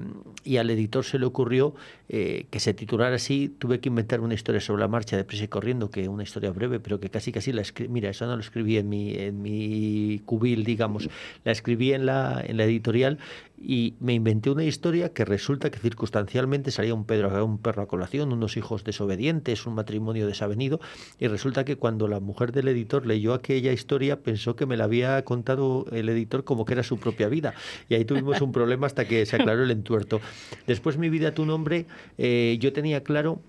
y 0.45 0.57
al 0.57 0.71
editor 0.71 1.05
se 1.05 1.19
le 1.19 1.27
ocurrió 1.27 1.75
eh, 2.09 2.47
que 2.51 2.61
se 2.61 2.73
titulara 2.73 3.17
así, 3.17 3.49
tuve 3.49 3.81
que 3.81 3.89
inventar 3.89 4.21
una 4.21 4.35
historia 4.35 4.61
sobre 4.61 4.81
la 4.81 4.89
marcha 4.89 5.17
de 5.17 5.25
prisa 5.25 5.45
y 5.45 5.49
corriendo, 5.49 5.91
que 5.91 6.09
una 6.09 6.23
historia 6.23 6.51
breve, 6.51 6.81
pero 6.81 7.01
que 7.01 7.11
casi 7.11 7.33
casi 7.33 7.53
la 7.53 7.63
escribí, 7.63 7.93
mira, 7.93 8.11
eso 8.11 8.27
no 8.27 8.35
lo 8.35 8.41
escribí 8.41 8.79
en 8.79 8.89
mi, 8.89 9.15
en 9.15 9.43
mi 9.43 10.21
cubil, 10.25 10.65
digamos, 10.65 11.09
la 11.45 11.53
escribí 11.53 11.93
en 11.93 12.07
la, 12.07 12.43
en 12.47 12.57
la 12.57 12.65
editorial 12.65 13.19
y 13.65 13.95
me 14.01 14.15
inventé 14.15 14.51
una 14.51 14.65
historia 14.65 15.13
que 15.13 15.25
resulta 15.33 15.71
que 15.71 15.79
circunstancialmente 15.79 16.71
salía 16.71 16.93
un, 16.93 17.07
Pedro, 17.07 17.43
un 17.43 17.57
perro 17.57 17.83
a 17.83 17.89
colación, 17.89 18.35
unos 18.35 18.59
hijos 18.59 18.85
desobedientes, 18.85 19.67
un 19.67 19.75
matrimonio 19.75 20.27
desavenido, 20.27 20.79
y 21.19 21.27
resulta 21.27 21.65
que 21.65 21.77
cuando 21.77 22.07
la 22.07 22.21
mujer 22.21 22.53
del 22.53 22.69
editor 22.69 23.07
leyó 23.07 23.33
aquella 23.33 23.73
historia 23.73 24.21
pensó 24.21 24.57
que 24.57 24.67
me 24.67 24.77
la 24.77 24.85
había 24.85 25.25
contado 25.25 25.87
el 25.91 26.11
editor 26.11 26.45
como 26.45 26.67
que 26.67 26.75
era 26.75 26.83
su 26.83 26.99
propia 26.99 27.29
vida, 27.29 27.55
y 27.89 27.95
ahí 27.95 28.05
tuvimos 28.05 28.43
un 28.43 28.53
problema 28.59 28.87
hasta 28.87 29.07
que 29.07 29.25
se 29.25 29.37
aclaró 29.37 29.63
el 29.63 29.71
entuerto. 29.71 30.21
Después 30.67 30.99
mi 30.99 31.09
vida, 31.09 31.33
tu 31.33 31.47
nombre, 31.47 31.87
eh, 32.19 32.59
yo 32.61 32.75
tenía 32.75 33.03
claro 33.03 33.41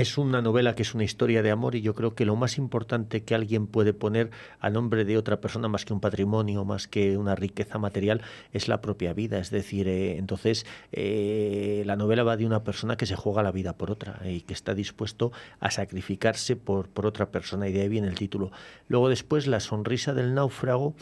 es 0.00 0.16
una 0.16 0.40
novela 0.40 0.74
que 0.74 0.82
es 0.82 0.94
una 0.94 1.04
historia 1.04 1.42
de 1.42 1.50
amor 1.50 1.74
y 1.74 1.82
yo 1.82 1.94
creo 1.94 2.14
que 2.14 2.24
lo 2.24 2.34
más 2.34 2.58
importante 2.58 3.22
que 3.22 3.34
alguien 3.34 3.66
puede 3.66 3.92
poner 3.92 4.30
a 4.58 4.70
nombre 4.70 5.04
de 5.04 5.18
otra 5.18 5.40
persona 5.40 5.68
más 5.68 5.84
que 5.84 5.92
un 5.92 6.00
patrimonio, 6.00 6.64
más 6.64 6.88
que 6.88 7.16
una 7.16 7.34
riqueza 7.34 7.78
material, 7.78 8.22
es 8.52 8.68
la 8.68 8.80
propia 8.80 9.12
vida. 9.12 9.38
Es 9.38 9.50
decir, 9.50 9.88
eh, 9.88 10.16
entonces 10.16 10.64
eh, 10.92 11.82
la 11.86 11.96
novela 11.96 12.22
va 12.22 12.36
de 12.36 12.46
una 12.46 12.64
persona 12.64 12.96
que 12.96 13.06
se 13.06 13.16
juega 13.16 13.42
la 13.42 13.52
vida 13.52 13.74
por 13.74 13.90
otra 13.90 14.20
y 14.24 14.40
que 14.40 14.54
está 14.54 14.74
dispuesto 14.74 15.32
a 15.60 15.70
sacrificarse 15.70 16.56
por, 16.56 16.88
por 16.88 17.06
otra 17.06 17.30
persona 17.30 17.68
y 17.68 17.72
de 17.72 17.82
ahí 17.82 17.88
viene 17.88 18.08
el 18.08 18.14
título. 18.14 18.50
Luego 18.88 19.08
después 19.08 19.46
La 19.46 19.60
sonrisa 19.60 20.14
del 20.14 20.34
náufrago 20.34 20.94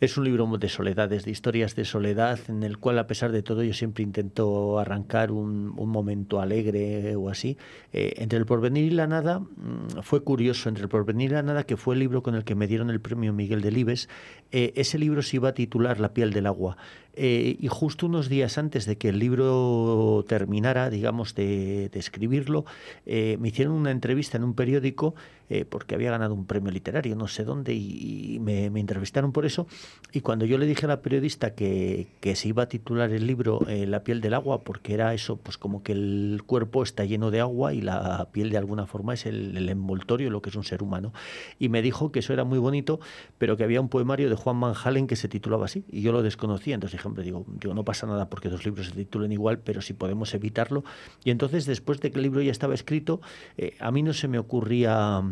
es 0.00 0.16
un 0.16 0.24
libro 0.24 0.46
de 0.58 0.68
soledades, 0.68 1.24
de 1.24 1.30
historias 1.30 1.74
de 1.74 1.84
soledad, 1.84 2.38
en 2.48 2.62
el 2.62 2.78
cual, 2.78 2.98
a 2.98 3.06
pesar 3.06 3.32
de 3.32 3.42
todo, 3.42 3.62
yo 3.62 3.72
siempre 3.72 4.02
intento 4.02 4.78
arrancar 4.78 5.30
un, 5.32 5.74
momento 5.74 6.40
alegre 6.40 7.16
o 7.16 7.28
así. 7.28 7.56
Eh, 7.92 8.14
entre 8.18 8.38
el 8.38 8.46
porvenir 8.46 8.84
y 8.84 8.90
la 8.90 9.06
nada, 9.06 9.40
mm, 9.40 10.02
fue 10.02 10.22
curioso, 10.22 10.68
entre 10.68 10.84
el 10.84 10.88
porvenir 10.88 11.30
y 11.30 11.34
la 11.34 11.42
nada, 11.42 11.64
que 11.64 11.76
fue 11.76 11.94
el 11.94 12.00
libro 12.00 12.22
con 12.22 12.34
el 12.34 12.44
que 12.44 12.54
me 12.54 12.66
dieron 12.66 12.90
el 12.90 13.00
premio 13.00 13.32
Miguel 13.32 13.60
Delibes, 13.60 14.08
eh, 14.52 14.72
ese 14.76 14.98
libro 14.98 15.22
se 15.22 15.36
iba 15.36 15.50
a 15.50 15.54
titular 15.54 16.00
La 16.00 16.14
piel 16.14 16.32
del 16.32 16.46
agua. 16.46 16.76
Eh, 17.20 17.56
y 17.58 17.66
justo 17.66 18.06
unos 18.06 18.28
días 18.28 18.58
antes 18.58 18.86
de 18.86 18.96
que 18.96 19.08
el 19.08 19.18
libro 19.18 20.24
terminara, 20.28 20.88
digamos, 20.88 21.34
de, 21.34 21.90
escribirlo, 21.92 22.64
eh, 23.06 23.36
me 23.40 23.48
hicieron 23.48 23.74
una 23.74 23.90
entrevista 23.90 24.36
en 24.36 24.44
un 24.44 24.54
periódico 24.54 25.16
eh, 25.50 25.64
porque 25.64 25.96
había 25.96 26.10
ganado 26.12 26.34
un 26.34 26.44
premio 26.44 26.70
literario, 26.70 27.16
no 27.16 27.26
sé 27.26 27.42
dónde, 27.42 27.74
y, 27.74 28.38
me, 28.40 28.66
entrevistaron 28.66 29.32
por 29.32 29.46
eso. 29.46 29.66
Y 30.12 30.20
cuando 30.20 30.44
yo 30.44 30.58
le 30.58 30.66
dije 30.66 30.84
a 30.84 30.88
la 30.88 31.02
periodista 31.02 31.54
que, 31.54 32.06
se 32.22 32.48
iba 32.48 32.64
a 32.64 32.68
titular 32.68 33.10
el 33.10 33.26
libro 33.26 33.60
La 33.66 34.04
piel 34.04 34.20
del 34.20 34.34
agua, 34.34 34.60
porque 34.60 34.94
era 34.94 35.12
eso, 35.12 35.36
pues 35.36 35.58
como 35.58 35.82
que 35.82 35.92
el 35.92 36.42
cuerpo 36.46 36.84
está 36.84 37.04
lleno 37.04 37.32
de 37.32 37.40
agua 37.40 37.74
y 37.74 37.80
la 37.80 38.28
piel 38.30 38.50
de 38.50 38.58
alguna 38.58 38.86
forma 38.86 39.14
es 39.14 39.26
el, 39.26 39.56
el 39.56 39.68
envoltorio, 39.70 40.30
lo 40.30 40.40
que 40.40 40.50
es 40.50 40.56
un 40.56 40.64
ser 40.64 40.82
humano. 40.82 41.12
Y 41.58 41.68
me 41.68 41.82
dijo 41.82 42.12
que 42.12 42.20
eso 42.20 42.32
era 42.32 42.44
muy 42.44 42.58
bonito, 42.58 43.00
pero 43.38 43.56
que 43.56 43.64
había 43.64 43.80
un 43.80 43.88
poemario 43.88 44.28
de 44.28 44.36
Juan 44.36 44.60
Van 44.60 44.74
Halen 44.84 45.06
que 45.08 45.16
se 45.16 45.28
titulaba 45.28 45.64
así, 45.64 45.84
y 45.90 46.02
yo 46.02 46.12
lo 46.12 46.22
desconocía. 46.22 46.74
Entonces 46.74 46.97
dije, 46.98 47.22
digo, 47.22 47.44
digo, 47.48 47.74
no 47.74 47.84
pasa 47.84 48.06
nada 48.06 48.28
porque 48.28 48.48
dos 48.48 48.64
libros 48.64 48.86
se 48.86 48.92
titulen 48.92 49.32
igual, 49.32 49.58
pero 49.58 49.80
si 49.80 49.94
podemos 49.94 50.34
evitarlo. 50.34 50.84
Y 51.24 51.30
entonces, 51.30 51.66
después 51.66 52.00
de 52.00 52.10
que 52.10 52.18
el 52.18 52.24
libro 52.24 52.42
ya 52.42 52.52
estaba 52.52 52.74
escrito, 52.74 53.20
eh, 53.56 53.76
a 53.80 53.90
mí 53.90 54.02
no 54.02 54.12
se 54.12 54.28
me 54.28 54.38
ocurría 54.38 55.22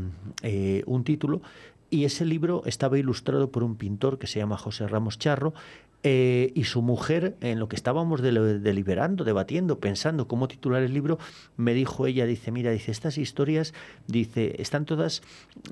eh, 0.43 0.83
un 0.87 1.05
título, 1.05 1.43
y 1.89 2.05
ese 2.05 2.25
libro 2.25 2.63
estaba 2.67 2.99
ilustrado 2.99 3.51
por 3.51 3.63
un 3.63 3.77
pintor 3.77 4.19
que 4.19 4.27
se 4.27 4.41
llama 4.41 4.57
José 4.57 4.89
Ramos 4.89 5.19
Charro, 5.19 5.55
eh, 6.09 6.53
y 6.55 6.63
su 6.63 6.83
mujer, 6.83 7.35
en 7.41 7.59
lo 7.59 7.69
que 7.69 7.75
estábamos 7.75 8.23
deliberando, 8.23 9.25
debatiendo, 9.25 9.81
pensando 9.81 10.29
cómo 10.29 10.47
titular 10.47 10.85
el 10.85 10.95
libro, 10.95 11.19
me 11.57 11.75
dijo 11.75 12.07
ella, 12.07 12.27
dice, 12.27 12.53
mira, 12.53 12.71
dice, 12.71 12.93
estas 12.93 13.19
historias, 13.19 13.75
dice, 14.07 14.55
están 14.63 14.85
todas 14.85 15.23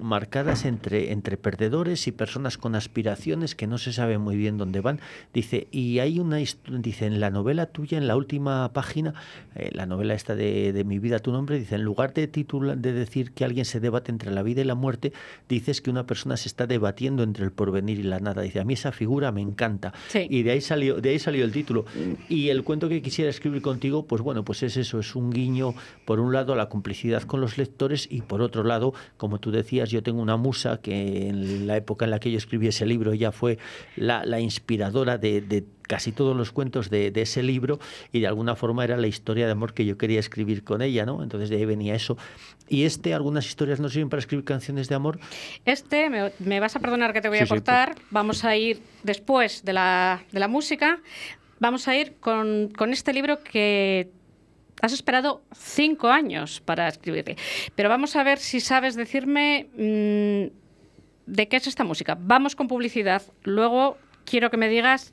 marcadas 0.03 0.65
entre, 0.65 1.13
entre 1.13 1.37
perdedores 1.37 2.09
y 2.09 2.11
personas 2.11 2.59
con 2.59 2.75
aspiraciones 2.75 3.55
que 3.55 3.69
no 3.69 3.79
se 3.79 3.93
sabe 3.93 4.19
muy 4.19 4.37
bien 4.37 4.59
dónde 4.59 4.81
van. 4.81 4.99
Dice, 5.33 5.69
y 5.71 6.01
hay 6.01 6.19
una, 6.19 6.39
dice, 6.39 7.07
en 7.07 7.21
la 7.21 7.31
novela 7.31 7.67
tuya, 7.67 7.97
en 7.97 8.09
la 8.09 8.17
última 8.17 8.73
página, 8.73 9.15
eh, 9.55 9.71
la 9.73 9.87
novela 9.87 10.15
esta 10.15 10.35
de, 10.35 10.73
de, 10.73 10.83
Mi 10.83 10.99
vida, 10.99 11.21
tu 11.21 11.31
nombre, 11.31 11.61
dice, 11.61 11.77
en 11.77 11.85
lugar 11.85 12.13
de, 12.13 12.27
titular, 12.27 12.77
de 12.77 12.93
decir 12.93 13.31
que 13.31 13.45
alguien 13.45 13.67
se 13.67 13.79
debate 13.79 14.11
entre 14.11 14.33
la 14.33 14.43
vida 14.43 14.63
y 14.63 14.65
la 14.65 14.75
muerte, 14.75 15.13
dices 15.49 15.81
que 15.81 15.91
una 15.91 16.07
persona 16.07 16.37
se 16.37 16.49
está 16.49 16.67
debatiendo 16.67 17.23
entre 17.23 17.45
el 17.45 17.53
porvenir 17.53 18.01
y 18.01 18.03
la 18.03 18.19
nada. 18.19 18.43
Dice, 18.43 18.59
a 18.59 18.65
mí 18.65 18.75
esa 18.75 18.91
figura 18.91 19.31
me 19.31 19.41
encanta. 19.41 19.93
Y 20.29 20.43
de 20.43 20.53
ahí 20.53 20.61
salió, 20.61 21.01
de 21.01 21.11
ahí 21.11 21.19
salió 21.19 21.45
el 21.45 21.53
título. 21.53 21.85
Y 22.29 22.49
el 22.49 22.63
cuento 22.63 22.89
que 22.89 23.03
quisiera 23.03 23.31
escribir 23.31 23.63
contigo, 23.63 24.07
pues 24.07 24.23
bueno, 24.23 24.45
pues 24.45 24.63
es 24.63 24.77
eso, 24.77 24.99
es 24.99 25.15
un 25.15 25.31
guiño, 25.31 25.75
por 26.05 26.21
un 26.21 26.33
lado, 26.33 26.53
a 26.53 26.57
la 26.57 26.69
complicidad 26.69 27.23
con 27.23 27.41
los 27.41 27.59
lectores, 27.59 28.09
y 28.11 28.23
por 28.23 28.43
otro 28.43 28.65
lado, 28.65 28.95
como 29.17 29.39
tú 29.39 29.51
decías, 29.51 29.91
yo 29.91 30.03
tengo 30.03 30.21
una 30.21 30.37
musa 30.37 30.81
que 30.81 31.29
en 31.29 31.67
la 31.67 31.77
época 31.77 32.05
en 32.05 32.11
la 32.11 32.21
que 32.21 32.31
yo 32.31 32.39
escribí 32.39 32.69
ese 32.69 32.87
libro, 32.87 33.13
ella 33.13 33.33
fue 33.33 33.59
la, 33.97 34.25
la 34.25 34.41
inspiradora 34.41 35.19
de, 35.19 35.41
de 35.41 35.65
casi 35.87 36.13
todos 36.13 36.37
los 36.37 36.53
cuentos 36.53 36.91
de, 36.91 37.13
ese 37.15 37.43
libro 37.43 37.79
y 38.13 38.21
de 38.21 38.27
alguna 38.27 38.57
forma 38.57 38.85
era 38.85 38.97
la 38.97 39.07
historia 39.07 39.47
de 39.47 39.53
amor 39.53 39.75
que 39.75 39.85
yo 39.85 39.97
quería 39.97 40.21
escribir 40.21 40.65
con 40.65 40.83
ella, 40.83 41.07
¿no? 41.07 41.23
Entonces 41.23 41.51
de 41.51 41.57
ahí 41.57 41.65
venía 41.65 41.95
eso. 41.95 42.17
Y 42.69 42.85
este, 42.85 43.15
algunas 43.15 43.47
historias 43.47 43.81
no 43.81 43.89
sirven 43.89 44.09
para 44.09 44.21
escribir 44.21 44.45
canciones 44.45 44.89
de 44.89 44.95
amor. 44.95 45.19
Este, 45.65 46.11
me, 46.39 46.61
vas 46.61 46.77
a 46.77 46.81
perdonar 46.81 47.13
que 47.13 47.21
te 47.21 47.29
voy 47.29 47.39
a 47.39 47.47
cortar, 47.47 47.97
vamos 48.11 48.45
a 48.45 48.57
ir 48.57 48.81
después 49.03 49.65
de 49.65 49.73
la, 49.75 50.23
de 50.33 50.41
la 50.41 50.49
música, 50.49 51.01
vamos 51.61 51.87
a 51.89 51.97
ir 51.97 52.15
con, 52.21 52.71
con 52.77 52.93
este 52.93 53.13
libro 53.13 53.43
que 53.43 54.11
has 54.81 54.93
esperado 54.93 55.43
cinco 55.55 56.09
años 56.09 56.61
para 56.61 56.89
escribirle. 56.89 57.37
Pero 57.75 57.89
vamos 57.89 58.17
a 58.17 58.23
ver 58.23 58.39
si 58.39 58.61
sabes 58.61 58.97
decirme 58.97 59.69
mm, 59.77 60.53
de 61.27 61.49
qué 61.49 61.57
es 61.57 61.67
esta 61.67 61.85
música. 61.85 62.17
Vamos 62.19 62.57
con 62.57 62.69
publicidad. 62.69 63.23
Luego 63.43 63.99
quiero 64.25 64.51
que 64.51 64.57
me 64.57 64.69
digas 64.69 65.13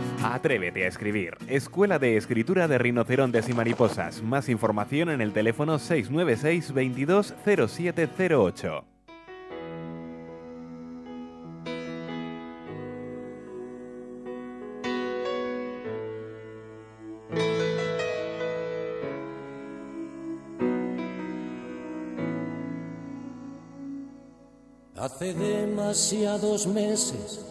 Atrévete 0.23 0.85
a 0.85 0.87
escribir. 0.87 1.35
Escuela 1.47 1.97
de 1.97 2.15
Escritura 2.15 2.67
de 2.67 2.77
Rinocerontes 2.77 3.49
y 3.49 3.53
Mariposas. 3.53 4.21
Más 4.21 4.49
información 4.49 5.09
en 5.09 5.19
el 5.19 5.33
teléfono 5.33 5.79
696 5.79 6.67
220708. 6.67 8.85
Hace 24.95 25.33
demasiados 25.33 26.67
meses 26.67 27.50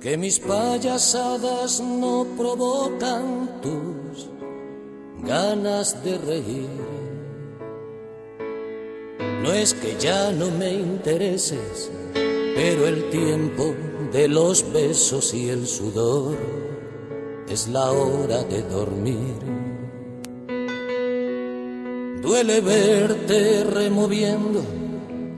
que 0.00 0.16
mis 0.16 0.38
payasadas 0.40 1.80
no 1.80 2.26
provocan 2.36 3.60
tus 3.60 4.30
ganas 5.22 6.02
de 6.02 6.16
reír. 6.16 6.68
No 9.42 9.52
es 9.52 9.74
que 9.74 9.96
ya 9.98 10.32
no 10.32 10.50
me 10.50 10.72
intereses, 10.72 11.90
pero 12.14 12.86
el 12.86 13.10
tiempo 13.10 13.74
de 14.10 14.28
los 14.28 14.72
besos 14.72 15.34
y 15.34 15.50
el 15.50 15.66
sudor 15.66 16.36
es 17.48 17.68
la 17.68 17.90
hora 17.90 18.42
de 18.44 18.62
dormir. 18.62 19.36
Duele 22.22 22.60
verte 22.62 23.64
removiendo 23.64 24.62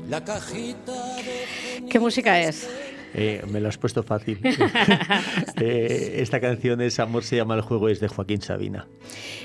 la 0.09 0.25
cajita 0.25 1.16
de... 1.16 1.87
¿Qué 1.88 1.98
música 1.98 2.40
es? 2.40 2.68
Eh, 3.14 3.42
me 3.51 3.61
lo 3.61 3.68
has 3.68 3.79
puesto 3.79 4.03
fácil. 4.03 4.38
Eh, 5.64 6.16
esta 6.20 6.40
canción 6.40 6.81
es 6.81 6.98
Amor 6.98 7.22
se 7.22 7.37
llama 7.37 7.55
el 7.55 7.61
juego, 7.61 7.88
es 7.88 8.01
de 8.01 8.09
Joaquín 8.09 8.42
Sabina. 8.42 8.88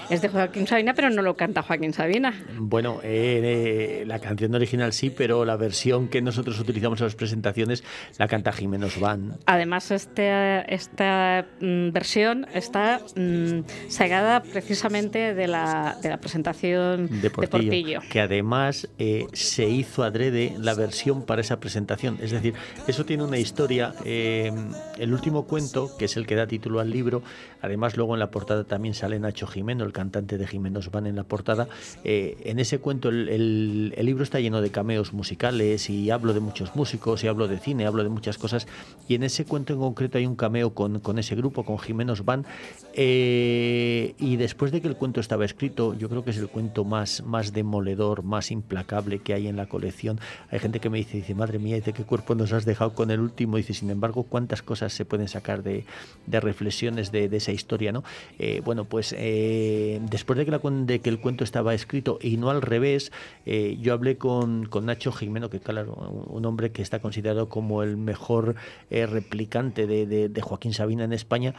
Es 0.09 0.21
de 0.21 0.29
Joaquín 0.29 0.65
Sabina, 0.65 0.93
pero 0.95 1.11
no 1.11 1.21
lo 1.21 1.35
canta 1.35 1.61
Joaquín 1.61 1.93
Sabina. 1.93 2.33
Bueno, 2.57 2.99
eh, 3.03 4.03
la 4.07 4.19
canción 4.19 4.55
original 4.55 4.93
sí, 4.93 5.11
pero 5.11 5.45
la 5.45 5.55
versión 5.55 6.07
que 6.07 6.21
nosotros 6.21 6.59
utilizamos 6.59 6.99
en 7.01 7.05
las 7.05 7.15
presentaciones 7.15 7.83
la 8.17 8.27
canta 8.27 8.51
Jiménez 8.51 8.99
Van. 8.99 9.37
Además, 9.45 9.91
este, 9.91 10.73
esta 10.73 11.45
mm, 11.59 11.91
versión 11.91 12.47
está 12.53 13.01
mm, 13.15 13.89
sagada 13.89 14.41
precisamente 14.41 15.35
de 15.35 15.47
la, 15.47 15.97
de 16.01 16.09
la 16.09 16.17
presentación 16.17 17.21
de 17.21 17.29
Portillo, 17.29 18.01
Que 18.09 18.21
además 18.21 18.89
se 19.33 19.69
hizo 19.69 20.03
adrede 20.03 20.55
la 20.57 20.73
versión 20.73 21.23
para 21.23 21.41
esa 21.41 21.59
presentación. 21.59 22.17
Es 22.21 22.31
decir, 22.31 22.55
eso 22.87 23.05
tiene 23.05 23.23
una 23.23 23.37
historia 23.37 23.56
historia, 23.57 23.91
eh, 24.05 24.53
el 24.99 25.13
último 25.13 25.45
cuento, 25.45 25.95
que 25.97 26.05
es 26.05 26.17
el 26.17 26.25
que 26.25 26.35
da 26.35 26.47
título 26.47 26.79
al 26.79 26.89
libro, 26.89 27.21
además 27.61 27.97
luego 27.97 28.13
en 28.13 28.19
la 28.19 28.31
portada 28.31 28.63
también 28.63 28.93
sale 28.93 29.19
Nacho 29.19 29.47
Jimeno, 29.47 29.83
el 29.83 29.93
cantante 29.93 30.37
de 30.37 30.47
Jimenos 30.47 30.91
Van 30.91 31.07
en 31.07 31.15
la 31.15 31.23
portada. 31.23 31.67
Eh, 32.03 32.37
en 32.45 32.59
ese 32.59 32.79
cuento 32.79 33.09
el, 33.09 33.89
libro 33.89 34.23
está 34.23 34.39
lleno 34.39 34.61
de 34.61 34.71
cameos 34.71 35.13
musicales 35.13 35.89
y 35.89 36.11
hablo 36.11 36.33
de 36.33 36.39
muchos 36.39 36.75
músicos 36.75 37.23
y 37.23 37.27
hablo 37.27 37.47
de 37.47 37.59
cine, 37.59 37.85
hablo 37.85 38.03
de 38.03 38.09
muchas 38.09 38.37
cosas. 38.37 38.67
Y 39.07 39.15
en 39.15 39.23
ese 39.23 39.45
cuento 39.45 39.73
en 39.73 39.79
concreto 39.79 40.17
hay 40.17 40.25
un 40.25 40.35
cameo 40.35 40.73
con, 40.73 41.19
ese 41.19 41.35
grupo, 41.35 41.63
con 41.63 41.79
Jimenos 41.79 42.25
Van. 42.25 42.45
Eh, 42.93 44.15
y 44.17 44.35
después 44.37 44.71
de 44.71 44.81
que 44.81 44.87
el 44.87 44.95
cuento 44.95 45.19
estaba 45.19 45.45
escrito, 45.45 45.93
yo 45.93 46.09
creo 46.09 46.23
que 46.23 46.31
es 46.31 46.37
el 46.37 46.47
cuento 46.47 46.83
más, 46.83 47.23
más 47.23 47.53
demoledor, 47.53 48.23
más 48.23 48.51
implacable 48.51 49.19
que 49.19 49.33
hay 49.33 49.47
en 49.47 49.55
la 49.55 49.67
colección. 49.67 50.19
Hay 50.49 50.59
gente 50.59 50.79
que 50.79 50.89
me 50.89 50.97
dice, 50.97 51.17
dice, 51.17 51.35
madre 51.35 51.59
mía, 51.59 51.75
dice, 51.75 51.93
¿qué 51.93 52.03
cuerpo 52.03 52.35
nos 52.35 52.53
has 52.53 52.65
dejado 52.65 52.93
con 52.93 53.11
el 53.11 53.19
último? 53.19 53.57
Dice, 53.57 53.73
sin 53.73 53.89
embargo, 53.89 54.23
¿cuántas 54.23 54.61
cosas 54.61 54.86
se 54.93 55.05
pueden 55.05 55.27
sacar 55.27 55.63
de, 55.63 55.85
reflexiones 56.27 57.11
de, 57.11 57.25
esa 57.25 57.51
historia? 57.51 57.91
¿no? 57.91 58.03
Eh, 58.39 58.61
bueno, 58.63 58.85
pues 58.85 59.15
eh, 59.17 59.99
después 60.09 60.37
de 60.37 60.45
que, 60.45 60.51
la, 60.51 60.59
de 60.59 60.99
que 60.99 61.09
el 61.09 61.19
cuento 61.19 61.43
estaba 61.43 61.73
escrito 61.73 62.19
y 62.21 62.37
no 62.37 62.49
al 62.49 62.61
revés, 62.61 63.11
eh, 63.45 63.77
yo 63.81 63.93
hablé 63.93 64.17
con, 64.17 64.65
con, 64.65 64.85
Nacho 64.85 65.11
Jimeno, 65.11 65.49
que 65.49 65.59
claro, 65.59 65.93
un 66.27 66.45
hombre 66.45 66.71
que 66.71 66.81
está 66.81 66.99
considerado 66.99 67.49
como 67.49 67.83
el 67.83 67.97
mejor 67.97 68.55
replicante 68.89 69.85
de, 69.87 70.05
de, 70.05 70.41
Joaquín 70.41 70.73
Sabina 70.73 71.03
en 71.03 71.13
España, 71.13 71.53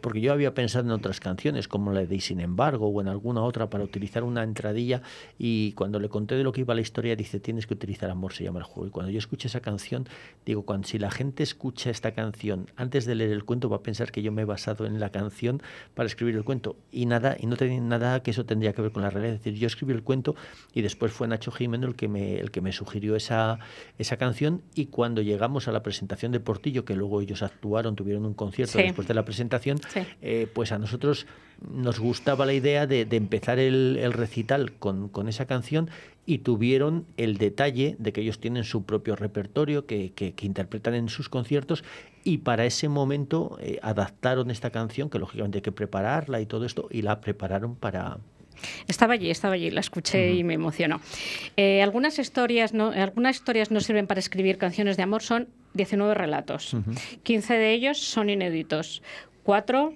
porque 0.00 0.20
yo 0.20 0.32
había 0.32 0.54
pensado 0.54 0.86
en 0.86 0.92
otras 0.92 1.20
canciones, 1.20 1.68
como 1.68 1.92
la 1.92 2.04
de 2.04 2.20
Sin 2.20 2.40
embargo, 2.40 2.86
o 2.86 3.00
en 3.00 3.08
alguna 3.08 3.42
otra, 3.42 3.68
para 3.68 3.84
utilizar 3.84 4.22
una 4.22 4.42
entradilla, 4.42 5.02
y 5.38 5.72
cuando 5.72 5.98
le 5.98 6.08
conté 6.08 6.36
de 6.36 6.44
lo 6.44 6.52
que 6.52 6.62
iba 6.62 6.74
la 6.74 6.80
historia, 6.80 7.16
dice, 7.16 7.40
tienes 7.40 7.66
que 7.66 7.74
utilizar 7.74 8.10
Amor 8.10 8.32
se 8.32 8.44
llama 8.44 8.60
el 8.60 8.64
juego. 8.64 8.86
Y 8.86 8.90
cuando 8.90 9.10
yo 9.10 9.18
escuché 9.18 9.48
esa 9.48 9.60
canción, 9.60 10.06
digo, 10.46 10.62
cuando 10.62 10.86
si 10.86 10.98
la 10.98 11.10
gente 11.10 11.42
escucha 11.42 11.90
esta 11.90 12.12
canción 12.12 12.21
antes 12.76 13.04
de 13.06 13.14
leer 13.14 13.30
el 13.32 13.44
cuento 13.44 13.68
va 13.68 13.76
a 13.78 13.82
pensar 13.82 14.12
que 14.12 14.22
yo 14.22 14.30
me 14.32 14.42
he 14.42 14.44
basado 14.44 14.86
en 14.86 15.00
la 15.00 15.10
canción 15.10 15.62
para 15.94 16.06
escribir 16.06 16.36
el 16.36 16.44
cuento 16.44 16.76
y 16.90 17.06
nada 17.06 17.36
y 17.38 17.46
no 17.46 17.56
tenía 17.56 17.80
nada 17.80 18.22
que 18.22 18.30
eso 18.30 18.44
tendría 18.46 18.72
que 18.72 18.82
ver 18.82 18.92
con 18.92 19.02
la 19.02 19.10
realidad. 19.10 19.34
Es 19.34 19.40
decir, 19.44 19.58
yo 19.58 19.66
escribí 19.66 19.92
el 19.92 20.02
cuento 20.02 20.34
y 20.74 20.82
después 20.82 21.12
fue 21.12 21.26
Nacho 21.28 21.50
Jiménez 21.50 21.88
el 21.88 21.96
que 21.96 22.08
me, 22.08 22.38
el 22.38 22.50
que 22.50 22.60
me 22.60 22.72
sugirió 22.72 23.16
esa, 23.16 23.58
esa 23.98 24.16
canción 24.16 24.62
y 24.74 24.86
cuando 24.86 25.22
llegamos 25.22 25.68
a 25.68 25.72
la 25.72 25.82
presentación 25.82 26.32
de 26.32 26.40
Portillo, 26.40 26.84
que 26.84 26.94
luego 26.96 27.20
ellos 27.20 27.42
actuaron, 27.42 27.96
tuvieron 27.96 28.24
un 28.26 28.34
concierto 28.34 28.78
Sí. 28.78 28.84
después 28.84 29.08
de 29.08 29.14
la 29.14 29.24
presentación, 29.24 29.78
Sí. 29.92 30.00
eh, 30.20 30.46
pues 30.52 30.72
a 30.72 30.78
nosotros 30.78 31.26
nos 31.70 32.00
gustaba 32.00 32.44
la 32.46 32.54
idea 32.54 32.86
de, 32.86 33.04
de 33.04 33.16
empezar 33.16 33.58
el, 33.58 33.96
el 34.00 34.12
recital 34.12 34.72
con, 34.72 35.08
con 35.08 35.28
esa 35.28 35.46
canción 35.46 35.90
y 36.26 36.38
tuvieron 36.38 37.04
el 37.16 37.36
detalle 37.36 37.96
de 37.98 38.12
que 38.12 38.20
ellos 38.20 38.38
tienen 38.40 38.64
su 38.64 38.84
propio 38.84 39.16
repertorio 39.16 39.86
que, 39.86 40.12
que- 40.12 40.34
que 40.34 40.46
interpretan 40.46 40.94
en 40.94 41.08
sus 41.08 41.28
conciertos 41.28 41.82
y 42.24 42.38
para 42.38 42.64
ese 42.64 42.88
momento 42.88 43.58
eh, 43.60 43.78
adaptaron 43.82 44.50
esta 44.50 44.70
canción, 44.70 45.10
que 45.10 45.18
lógicamente 45.18 45.58
hay 45.58 45.62
que 45.62 45.72
prepararla 45.72 46.40
y 46.40 46.46
todo 46.46 46.64
esto, 46.64 46.88
y 46.90 47.02
la 47.02 47.20
prepararon 47.20 47.76
para... 47.76 48.18
Estaba 48.86 49.14
allí, 49.14 49.30
estaba 49.30 49.54
allí, 49.54 49.70
la 49.70 49.80
escuché 49.80 50.34
y 50.34 50.44
me 50.44 50.54
emocionó. 50.54 51.00
Eh, 51.56 51.82
algunas, 51.82 52.18
historias 52.18 52.72
no, 52.72 52.88
algunas 52.88 53.36
historias 53.36 53.70
no 53.70 53.80
sirven 53.80 54.06
para 54.06 54.20
escribir 54.20 54.58
canciones 54.58 54.96
de 54.96 55.02
amor, 55.02 55.22
son 55.22 55.48
19 55.74 56.14
relatos. 56.14 56.76
15 57.22 57.54
de 57.54 57.72
ellos 57.72 57.98
son 57.98 58.30
inéditos. 58.30 59.02
Cuatro 59.42 59.94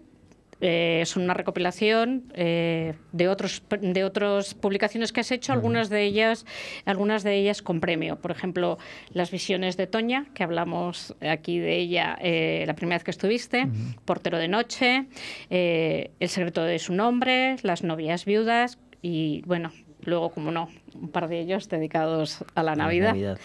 eh, 0.60 1.02
son 1.04 1.24
una 1.24 1.34
recopilación 1.34 2.32
eh, 2.34 2.94
de 3.12 3.28
otros 3.28 3.62
de 3.80 4.04
otras 4.04 4.54
publicaciones 4.54 5.12
que 5.12 5.20
has 5.20 5.30
hecho, 5.30 5.52
algunas 5.52 5.90
de 5.90 6.02
ellas 6.04 6.46
algunas 6.84 7.22
de 7.22 7.36
ellas 7.36 7.62
con 7.62 7.80
premio. 7.80 8.16
Por 8.16 8.30
ejemplo, 8.30 8.78
las 9.10 9.30
visiones 9.30 9.76
de 9.76 9.86
Toña, 9.86 10.26
que 10.34 10.42
hablamos 10.42 11.14
aquí 11.20 11.58
de 11.58 11.76
ella 11.76 12.16
eh, 12.20 12.64
la 12.66 12.74
primera 12.74 12.96
vez 12.96 13.04
que 13.04 13.10
estuviste, 13.10 13.68
Portero 14.04 14.38
de 14.38 14.48
noche, 14.48 15.06
eh, 15.50 16.10
El 16.20 16.28
secreto 16.28 16.64
de 16.64 16.78
su 16.78 16.94
nombre, 16.94 17.56
Las 17.62 17.82
novias 17.82 18.24
viudas 18.24 18.78
y 19.02 19.42
bueno. 19.46 19.72
Luego, 20.02 20.30
como 20.30 20.52
no, 20.52 20.68
un 20.94 21.08
par 21.08 21.26
de 21.26 21.40
ellos 21.40 21.68
dedicados 21.68 22.44
a 22.54 22.62
la 22.62 22.76
la 22.76 22.84
Navidad. 22.84 23.08
Navidad. 23.08 23.40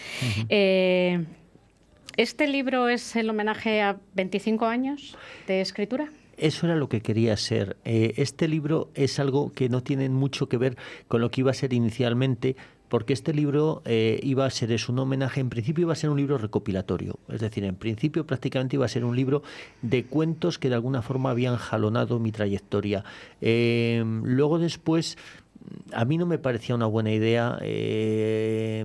¿Este 2.16 2.46
libro 2.46 2.88
es 2.88 3.16
el 3.16 3.28
homenaje 3.30 3.80
a 3.80 3.96
25 4.14 4.66
años 4.66 5.18
de 5.48 5.60
escritura? 5.60 6.12
Eso 6.36 6.66
era 6.66 6.76
lo 6.76 6.88
que 6.88 7.00
quería 7.00 7.36
ser. 7.36 7.76
Eh, 7.84 8.14
este 8.16 8.48
libro 8.48 8.90
es 8.94 9.18
algo 9.18 9.52
que 9.52 9.68
no 9.68 9.82
tiene 9.82 10.08
mucho 10.08 10.48
que 10.48 10.56
ver 10.56 10.76
con 11.08 11.20
lo 11.20 11.30
que 11.30 11.42
iba 11.42 11.50
a 11.50 11.54
ser 11.54 11.72
inicialmente, 11.72 12.56
porque 12.92 13.14
este 13.14 13.32
libro 13.32 13.80
eh, 13.86 14.20
iba 14.22 14.44
a 14.44 14.50
ser 14.50 14.70
es 14.70 14.90
un 14.90 14.98
homenaje, 14.98 15.40
en 15.40 15.48
principio 15.48 15.80
iba 15.80 15.94
a 15.94 15.96
ser 15.96 16.10
un 16.10 16.18
libro 16.18 16.36
recopilatorio, 16.36 17.18
es 17.30 17.40
decir, 17.40 17.64
en 17.64 17.74
principio 17.74 18.26
prácticamente 18.26 18.76
iba 18.76 18.84
a 18.84 18.88
ser 18.88 19.06
un 19.06 19.16
libro 19.16 19.42
de 19.80 20.04
cuentos 20.04 20.58
que 20.58 20.68
de 20.68 20.74
alguna 20.74 21.00
forma 21.00 21.30
habían 21.30 21.56
jalonado 21.56 22.18
mi 22.18 22.32
trayectoria. 22.32 23.02
Eh, 23.40 24.04
luego 24.24 24.58
después 24.58 25.16
a 25.92 26.04
mí 26.04 26.18
no 26.18 26.26
me 26.26 26.38
parecía 26.38 26.74
una 26.74 26.86
buena 26.86 27.12
idea 27.12 27.58
eh, 27.60 28.84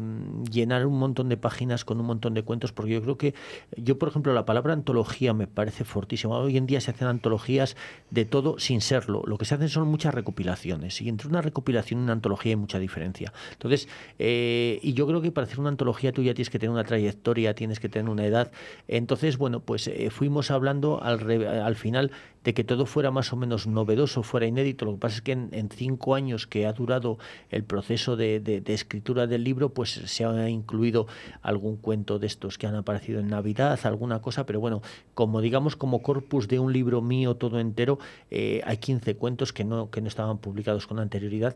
llenar 0.51 0.85
un 0.85 0.99
montón 0.99 1.29
de 1.29 1.37
páginas 1.37 1.85
con 1.85 1.99
un 1.99 2.05
montón 2.05 2.33
de 2.33 2.43
cuentos, 2.43 2.71
porque 2.71 2.93
yo 2.93 3.01
creo 3.01 3.17
que, 3.17 3.33
yo 3.75 3.97
por 3.97 4.09
ejemplo, 4.09 4.33
la 4.33 4.45
palabra 4.45 4.73
antología 4.73 5.33
me 5.33 5.47
parece 5.47 5.83
fortísima. 5.83 6.37
Hoy 6.37 6.57
en 6.57 6.65
día 6.65 6.81
se 6.81 6.91
hacen 6.91 7.07
antologías 7.07 7.75
de 8.11 8.25
todo 8.25 8.59
sin 8.59 8.81
serlo. 8.81 9.23
Lo 9.25 9.37
que 9.37 9.45
se 9.45 9.55
hacen 9.55 9.69
son 9.69 9.87
muchas 9.87 10.13
recopilaciones, 10.13 11.01
y 11.01 11.09
entre 11.09 11.27
una 11.27 11.41
recopilación 11.41 12.01
y 12.01 12.03
una 12.03 12.13
antología 12.13 12.51
hay 12.51 12.57
mucha 12.57 12.79
diferencia. 12.79 13.33
Entonces, 13.53 13.87
eh, 14.19 14.79
y 14.81 14.93
yo 14.93 15.07
creo 15.07 15.21
que 15.21 15.31
para 15.31 15.45
hacer 15.45 15.59
una 15.59 15.69
antología 15.69 16.11
tú 16.11 16.23
ya 16.23 16.33
tienes 16.33 16.49
que 16.49 16.59
tener 16.59 16.71
una 16.71 16.83
trayectoria, 16.83 17.53
tienes 17.53 17.79
que 17.79 17.89
tener 17.89 18.09
una 18.09 18.25
edad. 18.25 18.51
Entonces, 18.87 19.37
bueno, 19.37 19.59
pues 19.61 19.87
eh, 19.87 20.09
fuimos 20.09 20.51
hablando 20.51 21.01
al, 21.01 21.29
al 21.45 21.75
final 21.75 22.11
de 22.47 22.53
que 22.53 22.63
todo 22.63 22.85
fuera 22.85 23.11
más 23.11 23.33
o 23.33 23.35
menos 23.35 23.67
novedoso, 23.67 24.23
fuera 24.23 24.45
inédito. 24.45 24.85
Lo 24.85 24.93
que 24.93 24.99
pasa 24.99 25.17
es 25.17 25.21
que 25.21 25.33
en, 25.33 25.69
cinco 25.69 26.15
años 26.15 26.47
que 26.47 26.65
ha 26.65 26.71
durado 26.71 27.17
el 27.49 27.65
proceso 27.65 28.15
de 28.15 28.63
escritura 28.67 29.27
del 29.27 29.43
libro, 29.43 29.73
pues 29.73 29.91
se 29.91 30.23
ha 30.23 30.47
incluido 30.47 31.07
algún 31.41 31.75
cuento 31.75 32.19
de 32.19 32.27
estos 32.27 32.57
que 32.57 32.65
han 32.65 32.75
aparecido 32.75 33.19
en 33.19 33.27
Navidad, 33.27 33.77
alguna 33.83 34.21
cosa, 34.21 34.45
pero 34.45 34.61
bueno, 34.61 34.81
como 35.13 35.41
digamos, 35.41 35.75
como 35.75 36.01
corpus 36.01 36.47
de 36.47 36.59
un 36.59 36.71
libro 36.71 37.01
mío 37.01 37.35
todo 37.35 37.59
entero, 37.59 37.99
eh, 38.31 38.61
hay 38.63 38.77
15 38.77 39.17
cuentos 39.17 39.51
que 39.51 39.65
no, 39.65 39.89
que 39.89 39.99
no 39.99 40.07
estaban 40.07 40.37
publicados 40.37 40.87
con 40.87 40.99
anterioridad. 40.99 41.53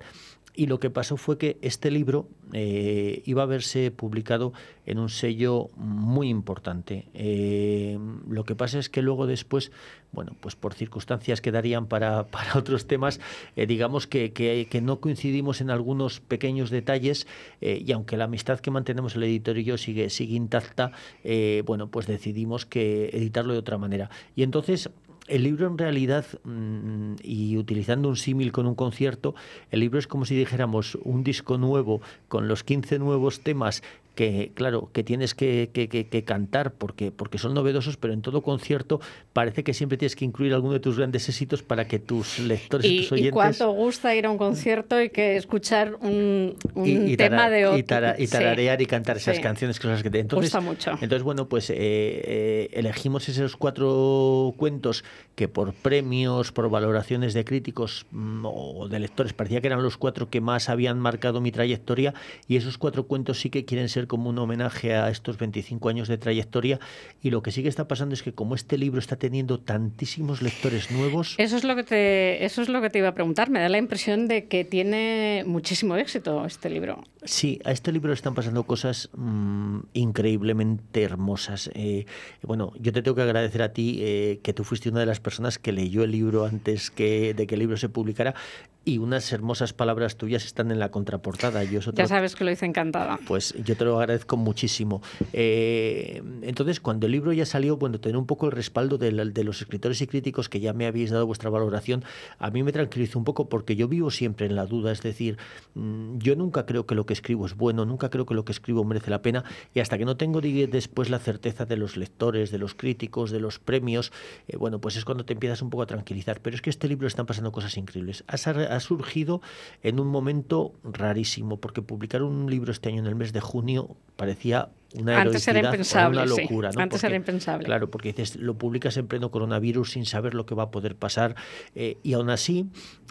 Y 0.53 0.67
lo 0.67 0.79
que 0.79 0.89
pasó 0.89 1.15
fue 1.15 1.37
que 1.37 1.57
este 1.61 1.91
libro 1.91 2.27
eh, 2.51 3.21
iba 3.25 3.43
a 3.43 3.45
verse 3.45 3.89
publicado 3.91 4.51
en 4.85 4.99
un 4.99 5.07
sello 5.07 5.69
muy 5.77 6.27
importante. 6.27 7.07
Eh, 7.13 7.97
lo 8.27 8.43
que 8.43 8.55
pasa 8.55 8.77
es 8.77 8.89
que 8.89 9.01
luego 9.01 9.27
después, 9.27 9.71
bueno, 10.11 10.35
pues 10.39 10.55
por 10.55 10.73
circunstancias 10.73 11.41
que 11.41 11.51
darían 11.51 11.87
para, 11.87 12.27
para 12.27 12.57
otros 12.57 12.85
temas, 12.87 13.19
eh, 13.55 13.65
digamos 13.65 14.07
que, 14.07 14.33
que- 14.33 14.81
no 14.81 14.99
coincidimos 14.99 15.61
en 15.61 15.69
algunos 15.69 16.19
pequeños 16.21 16.69
detalles 16.71 17.27
eh, 17.61 17.83
y 17.85 17.91
aunque 17.91 18.17
la 18.17 18.23
amistad 18.25 18.59
que 18.59 18.71
mantenemos 18.71 19.15
el 19.15 19.23
editor 19.23 19.57
y 19.59 19.63
yo 19.63 19.77
sigue, 19.77 20.09
sigue 20.09 20.35
intacta, 20.35 20.91
eh, 21.23 21.61
bueno, 21.65 21.87
pues 21.89 22.07
decidimos 22.07 22.65
que 22.65 23.09
editarlo 23.13 23.53
de 23.53 23.59
otra 23.59 23.77
manera. 23.77 24.09
Y 24.35 24.41
entonces 24.43 24.89
el 25.27 25.43
libro 25.43 25.67
en 25.67 25.77
realidad, 25.77 26.25
mm, 26.43 27.15
y 27.23 27.55
utilizando 27.57 28.09
un 28.09 28.17
símil 28.17 28.51
con 28.51 28.65
un 28.65 28.75
concierto, 28.75 29.35
el 29.69 29.79
libro 29.79 29.99
es 29.99 30.07
como 30.07 30.25
si 30.25 30.35
dijéramos 30.35 30.97
un 31.03 31.23
disco 31.23 31.57
nuevo 31.57 32.01
con 32.27 32.47
los 32.47 32.63
15 32.63 32.99
nuevos 32.99 33.41
temas 33.41 33.83
que, 34.21 34.51
claro, 34.53 34.91
que 34.93 35.03
tienes 35.03 35.33
que, 35.33 35.71
que- 35.73 35.89
que- 35.89 36.05
que 36.07 36.23
cantar 36.23 36.73
porque, 36.73 37.11
porque 37.11 37.39
son 37.39 37.55
novedosos, 37.55 37.97
pero 37.97 38.13
en 38.13 38.21
todo 38.21 38.43
concierto 38.43 39.01
parece 39.33 39.63
que 39.63 39.73
siempre 39.73 39.97
tienes 39.97 40.15
que 40.15 40.25
incluir 40.25 40.53
alguno 40.53 40.73
de 40.73 40.79
tus 40.79 40.95
grandes 40.97 41.27
éxitos 41.27 41.63
para 41.63 41.87
que 41.87 41.97
tus 41.97 42.37
lectores 42.37 42.85
y, 42.85 42.93
Y, 42.93 42.97
tus 42.99 43.11
y 43.11 43.13
oyentes... 43.15 43.31
cuánto 43.33 43.71
gusta 43.71 44.13
ir 44.15 44.27
a 44.27 44.29
un 44.29 44.37
concierto 44.37 45.01
y 45.01 45.09
que 45.09 45.37
escuchar 45.37 45.95
un, 46.01 46.55
un 46.75 46.85
y, 46.87 47.13
y 47.13 47.17
tema 47.17 47.37
tara- 47.37 47.49
de 47.49 47.65
otro. 47.65 47.77
y 47.79 47.83
tara- 47.83 48.15
y 48.19 48.27
Sí. 48.27 48.31
tararear 48.33 48.79
y 48.79 48.85
cantar 48.85 49.17
esas 49.17 49.37
Sí. 49.37 49.41
canciones 49.41 49.79
cosas 49.79 50.03
que 50.03 50.11
te 50.11 50.19
entonces 50.19 50.51
Gusta 50.53 50.61
mucho. 50.61 50.91
entonces 51.01 51.23
bueno 51.23 51.47
pues 51.49 51.71
eh, 51.71 51.75
eh, 51.79 52.69
elegimos 52.73 53.27
esos 53.27 53.55
cuatro 53.57 54.53
cuentos 54.55 55.03
que 55.33 55.47
por 55.47 55.73
premios 55.73 56.51
por 56.51 56.69
valoraciones 56.69 57.33
de 57.33 57.43
críticos 57.43 58.05
mm, 58.11 58.45
o 58.45 58.87
de 58.87 58.99
lectores 58.99 59.33
parecía 59.33 59.61
que 59.61 59.67
eran 59.67 59.81
los 59.81 59.97
cuatro 59.97 60.29
que 60.29 60.41
más 60.41 60.69
habían 60.69 60.99
marcado 60.99 61.41
mi 61.41 61.51
trayectoria 61.51 62.13
y 62.47 62.57
esos 62.57 62.77
cuatro 62.77 63.07
cuentos 63.07 63.39
sí 63.39 63.49
que 63.49 63.65
quieren 63.65 63.89
ser 63.89 64.05
como 64.11 64.29
un 64.29 64.37
homenaje 64.39 64.93
a 64.93 65.09
estos 65.09 65.37
25 65.37 65.87
años 65.87 66.09
de 66.09 66.17
trayectoria 66.17 66.81
y 67.23 67.29
lo 67.29 67.41
que 67.41 67.53
sí 67.53 67.63
que 67.63 67.69
está 67.69 67.87
pasando 67.87 68.13
es 68.13 68.23
que 68.23 68.33
como 68.33 68.55
este 68.55 68.77
libro 68.77 68.99
está 68.99 69.15
teniendo 69.15 69.57
tantísimos 69.57 70.41
lectores 70.41 70.91
nuevos 70.91 71.35
Eso 71.37 71.55
es 71.55 71.63
lo 71.63 71.77
que 71.77 71.83
te, 71.83 72.43
eso 72.43 72.61
es 72.61 72.67
lo 72.67 72.81
que 72.81 72.89
te 72.89 72.99
iba 72.99 73.07
a 73.07 73.13
preguntar. 73.13 73.49
Me 73.49 73.61
da 73.61 73.69
la 73.69 73.77
impresión 73.77 74.27
de 74.27 74.47
que 74.47 74.65
tiene 74.65 75.45
muchísimo 75.47 75.95
éxito 75.95 76.45
este 76.45 76.69
libro. 76.69 77.05
Sí, 77.23 77.61
a 77.63 77.71
este 77.71 77.93
libro 77.93 78.09
le 78.09 78.15
están 78.15 78.35
pasando 78.35 78.63
cosas 78.63 79.09
mm, 79.15 79.79
increíblemente 79.93 81.03
hermosas. 81.03 81.71
Eh, 81.73 82.05
bueno, 82.41 82.73
yo 82.81 82.91
te 82.91 83.01
tengo 83.01 83.15
que 83.15 83.21
agradecer 83.21 83.61
a 83.61 83.71
ti 83.71 83.99
eh, 84.01 84.41
que 84.43 84.51
tú 84.51 84.65
fuiste 84.65 84.89
una 84.89 84.99
de 84.99 85.05
las 85.05 85.21
personas 85.21 85.57
que 85.57 85.71
leyó 85.71 86.03
el 86.03 86.11
libro 86.11 86.45
antes 86.45 86.91
que, 86.91 87.33
de 87.33 87.47
que 87.47 87.55
el 87.55 87.59
libro 87.59 87.77
se 87.77 87.87
publicara 87.87 88.35
y 88.83 88.97
unas 88.97 89.31
hermosas 89.31 89.73
palabras 89.73 90.17
tuyas 90.17 90.43
están 90.45 90.71
en 90.71 90.79
la 90.79 90.89
contraportada. 90.89 91.63
Yo 91.63 91.79
eso 91.79 91.93
Ya 91.93 92.07
sabes 92.07 92.35
que 92.35 92.43
lo 92.43 92.51
hice 92.51 92.65
encantada. 92.65 93.19
pues 93.27 93.53
yo 93.63 93.75
te 93.77 93.85
lo 93.85 93.99
agradezco 93.99 94.37
muchísimo. 94.37 95.01
Eh, 95.33 96.21
entonces, 96.41 96.79
cuando 96.79 97.05
el 97.05 97.11
libro 97.11 97.31
ya 97.33 97.45
salió, 97.45 97.77
bueno, 97.77 97.99
tener 97.99 98.17
un 98.17 98.25
poco 98.25 98.47
el 98.47 98.51
respaldo 98.51 98.97
de, 98.97 99.11
la- 99.11 99.25
de 99.25 99.43
los 99.43 99.61
escritores 99.61 100.01
y 100.01 100.07
críticos 100.07 100.49
que 100.49 100.59
ya 100.59 100.73
me 100.73 100.85
habéis 100.87 101.11
dado 101.11 101.25
vuestra 101.27 101.49
valoración, 101.49 102.03
a 102.39 102.49
mí 102.49 102.63
me 102.63 102.71
tranquilizó 102.71 103.19
un 103.19 103.25
poco 103.25 103.49
porque 103.49 103.75
yo 103.75 103.87
vivo 103.87 104.09
siempre 104.11 104.45
en 104.47 104.55
la 104.55 104.65
duda, 104.65 104.91
es 104.91 105.01
decir, 105.01 105.37
mm, 105.75 106.17
yo 106.17 106.35
nunca 106.35 106.65
creo 106.65 106.85
que 106.85 106.95
lo 106.95 107.05
que 107.05 107.13
escribo 107.13 107.45
es 107.45 107.55
bueno, 107.55 107.85
nunca 107.85 108.09
creo 108.09 108.25
que 108.25 108.33
lo 108.33 108.45
que 108.45 108.51
escribo 108.51 108.83
merece 108.83 109.11
la 109.11 109.21
pena 109.21 109.43
y 109.75 109.79
hasta 109.79 109.97
que 109.97 110.05
no 110.05 110.17
tengo 110.17 110.41
después 110.41 111.09
la 111.09 111.19
certeza 111.19 111.65
de 111.65 111.77
los 111.77 111.97
lectores, 111.97 112.49
de 112.51 112.57
los 112.57 112.73
críticos, 112.73 113.31
de 113.31 113.39
los 113.39 113.59
premios, 113.59 114.11
eh, 114.47 114.57
bueno, 114.57 114.79
pues 114.79 114.95
es 114.95 115.05
cuando 115.05 115.25
te 115.25 115.33
empiezas 115.33 115.61
un 115.61 115.69
poco 115.69 115.83
a 115.83 115.85
tranquilizar. 115.87 116.39
Pero 116.41 116.55
es 116.55 116.61
que 116.61 116.69
este 116.69 116.87
libro 116.87 117.07
están 117.07 117.25
pasando 117.25 117.51
cosas 117.51 117.77
increíbles. 117.77 118.23
Ha, 118.27 118.37
sar- 118.37 118.70
ha 118.75 118.79
surgido 118.79 119.41
en 119.83 119.99
un 119.99 120.07
momento 120.07 120.73
rarísimo, 120.83 121.57
porque 121.57 121.81
publicar 121.81 122.23
un 122.23 122.49
libro 122.49 122.71
este 122.71 122.89
año 122.89 122.99
en 122.99 123.07
el 123.07 123.15
mes 123.15 123.33
de 123.33 123.41
junio 123.41 123.95
parecía 124.15 124.69
una 124.93 125.21
Antes 125.21 125.47
era 125.47 125.59
impensable, 125.59 126.21
una 126.21 126.35
sí. 126.35 126.41
locura. 126.41 126.71
¿no? 126.75 126.81
Antes 126.81 127.03
era 127.03 127.15
impensable. 127.15 127.65
Claro, 127.65 127.89
porque 127.89 128.09
dices, 128.09 128.35
lo 128.35 128.57
publicas 128.57 128.97
en 128.97 129.07
pleno 129.07 129.31
coronavirus 129.31 129.91
sin 129.91 130.05
saber 130.05 130.33
lo 130.33 130.45
que 130.45 130.55
va 130.55 130.63
a 130.63 130.71
poder 130.71 130.95
pasar 130.95 131.35
eh, 131.75 131.97
y 132.03 132.13
aún 132.13 132.29
así, 132.29 132.67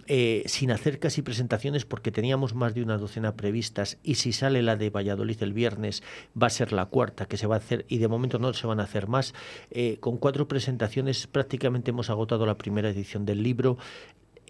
eh, 0.07 0.42
sin 0.46 0.70
hacer 0.73 0.99
casi 0.99 1.23
presentaciones, 1.23 1.85
porque 1.85 2.11
teníamos 2.11 2.55
más 2.55 2.75
de 2.75 2.83
una 2.83 2.99
docena 2.99 3.35
previstas 3.35 3.99
y 4.03 4.16
si 4.16 4.33
sale 4.33 4.62
la 4.62 4.77
de 4.77 4.90
Valladolid 4.90 5.42
el 5.42 5.53
viernes, 5.53 6.03
va 6.40 6.49
a 6.49 6.51
ser 6.51 6.73
la 6.73 6.87
cuarta 6.87 7.27
que 7.27 7.37
se 7.37 7.46
va 7.46 7.57
a 7.57 7.59
hacer 7.59 7.87
y 7.88 7.99
de 7.99 8.09
momento 8.09 8.38
no 8.38 8.53
se 8.53 8.66
van 8.66 8.81
a 8.81 8.85
hacer 8.85 9.09
más. 9.09 9.35
Eh, 9.70 9.99
con 10.01 10.18
cuatro 10.18 10.49
presentaciones 10.49 11.27
prácticamente 11.27 11.92
hemos 11.92 12.11
agotado 12.11 12.44
la 12.44 12.59
primera 12.59 12.90
edición 12.90 13.25
del 13.25 13.42
libro. 13.42 13.79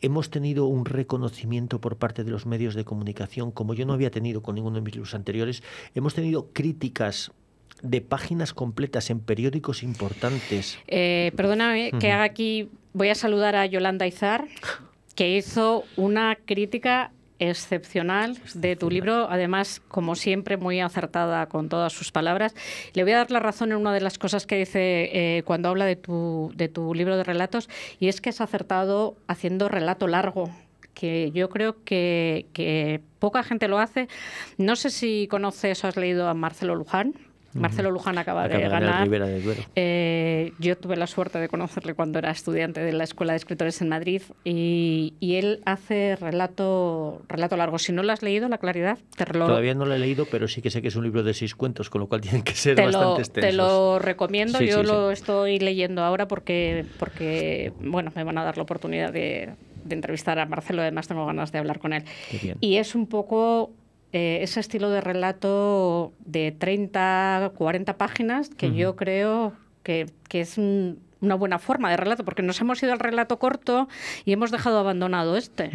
Hemos 0.02 0.30
tenido 0.30 0.66
un 0.66 0.84
reconocimiento 0.84 1.80
por 1.80 1.96
parte 1.96 2.24
de 2.24 2.30
los 2.30 2.46
medios 2.46 2.74
de 2.74 2.84
comunicación 2.84 3.50
como 3.50 3.74
yo 3.74 3.86
no 3.86 3.92
había 3.92 4.10
tenido 4.10 4.42
con 4.42 4.54
ninguno 4.54 4.76
de 4.76 4.82
mis 4.82 4.94
libros 4.94 5.14
anteriores. 5.14 5.62
Hemos 5.94 6.14
tenido 6.14 6.48
críticas 6.52 7.32
de 7.82 8.00
páginas 8.00 8.52
completas 8.52 9.10
en 9.10 9.20
periódicos 9.20 9.82
importantes. 9.82 10.78
Eh, 10.86 11.32
perdóname 11.36 11.92
que 11.98 12.12
haga 12.12 12.24
aquí, 12.24 12.68
voy 12.92 13.08
a 13.08 13.14
saludar 13.14 13.56
a 13.56 13.66
Yolanda 13.66 14.06
Izar, 14.06 14.46
que 15.14 15.36
hizo 15.36 15.84
una 15.96 16.36
crítica 16.44 17.12
excepcional 17.40 18.38
de 18.54 18.76
tu 18.76 18.90
libro, 18.90 19.26
además, 19.28 19.82
como 19.88 20.14
siempre, 20.14 20.56
muy 20.56 20.78
acertada 20.80 21.46
con 21.46 21.68
todas 21.68 21.92
sus 21.92 22.12
palabras. 22.12 22.54
Le 22.92 23.02
voy 23.02 23.12
a 23.12 23.16
dar 23.16 23.30
la 23.30 23.40
razón 23.40 23.72
en 23.72 23.78
una 23.78 23.92
de 23.92 24.00
las 24.00 24.18
cosas 24.18 24.46
que 24.46 24.58
dice 24.58 25.10
eh, 25.12 25.42
cuando 25.44 25.70
habla 25.70 25.86
de 25.86 25.96
tu, 25.96 26.52
de 26.54 26.68
tu 26.68 26.94
libro 26.94 27.16
de 27.16 27.24
relatos, 27.24 27.68
y 27.98 28.08
es 28.08 28.20
que 28.20 28.30
es 28.30 28.40
acertado 28.40 29.16
haciendo 29.26 29.68
relato 29.68 30.06
largo 30.06 30.50
que 30.92 31.30
yo 31.32 31.48
creo 31.48 31.82
que, 31.84 32.46
que 32.52 33.00
poca 33.18 33.42
gente 33.42 33.68
lo 33.68 33.78
hace. 33.78 34.08
No 34.58 34.76
sé 34.76 34.90
si 34.90 35.28
conoces 35.30 35.82
o 35.82 35.88
has 35.88 35.96
leído 35.96 36.28
a 36.28 36.34
Marcelo 36.34 36.74
Luján. 36.74 37.14
Marcelo 37.54 37.90
Luján 37.90 38.16
acaba, 38.18 38.44
Acaba 38.44 38.58
de 38.58 38.64
de 38.64 38.70
ganar. 38.70 39.08
Eh, 39.76 40.52
yo 40.58 40.76
tuve 40.76 40.96
la 40.96 41.06
suerte 41.06 41.38
de 41.38 41.48
conocerle 41.48 41.94
cuando 41.94 42.18
era 42.18 42.30
estudiante 42.30 42.80
de 42.80 42.92
la 42.92 43.04
Escuela 43.04 43.32
de 43.32 43.38
Escritores 43.38 43.80
en 43.82 43.88
Madrid 43.88 44.22
y, 44.44 45.14
y 45.20 45.36
él 45.36 45.60
hace 45.64 46.16
relato, 46.16 47.22
relato 47.28 47.56
largo. 47.56 47.78
Si 47.78 47.92
no 47.92 48.02
lo 48.02 48.12
has 48.12 48.22
leído, 48.22 48.48
La 48.48 48.58
Claridad, 48.58 48.98
te 49.16 49.26
lo, 49.36 49.46
Todavía 49.46 49.74
no 49.74 49.84
lo 49.84 49.94
he 49.94 49.98
leído, 49.98 50.26
pero 50.30 50.48
sí 50.48 50.62
que 50.62 50.70
sé 50.70 50.80
que 50.82 50.88
es 50.88 50.96
un 50.96 51.04
libro 51.04 51.22
de 51.22 51.34
seis 51.34 51.54
cuentos, 51.54 51.90
con 51.90 52.00
lo 52.00 52.08
cual 52.08 52.20
tienen 52.22 52.42
que 52.42 52.54
ser 52.54 52.76
te 52.76 52.82
bastante 52.82 53.06
lo, 53.06 53.18
extensos. 53.18 53.50
te 53.50 53.56
lo 53.56 53.98
recomiendo. 53.98 54.58
Sí, 54.58 54.66
yo 54.68 54.80
sí, 54.80 54.86
lo 54.86 55.08
sí. 55.08 55.14
estoy 55.14 55.58
leyendo 55.58 56.02
ahora 56.02 56.28
porque, 56.28 56.84
porque 56.98 57.72
bueno, 57.80 58.12
me 58.14 58.24
van 58.24 58.38
a 58.38 58.44
dar 58.44 58.56
la 58.56 58.62
oportunidad 58.62 59.12
de, 59.12 59.50
de 59.84 59.94
entrevistar 59.94 60.38
a 60.38 60.46
Marcelo. 60.46 60.82
Además, 60.82 61.08
tengo 61.08 61.26
ganas 61.26 61.52
de 61.52 61.58
hablar 61.58 61.78
con 61.78 61.92
él. 61.92 62.04
Y 62.60 62.76
es 62.76 62.94
un 62.94 63.06
poco 63.06 63.72
eh, 64.12 64.38
ese 64.42 64.60
estilo 64.60 64.90
de 64.90 65.00
relato 65.00 66.12
de 66.24 66.52
30, 66.52 67.52
40 67.56 67.96
páginas 67.96 68.48
que 68.50 68.74
yo 68.74 68.96
creo 68.96 69.52
que, 69.82 70.06
que 70.28 70.40
es 70.40 70.58
un- 70.58 70.98
una 71.22 71.34
buena 71.34 71.58
forma 71.58 71.90
de 71.90 71.98
relato, 71.98 72.24
porque 72.24 72.42
nos 72.42 72.58
hemos 72.62 72.82
ido 72.82 72.92
al 72.92 72.98
relato 72.98 73.38
corto 73.38 73.88
y 74.24 74.32
hemos 74.32 74.50
dejado 74.50 74.78
abandonado 74.78 75.36
este. 75.36 75.70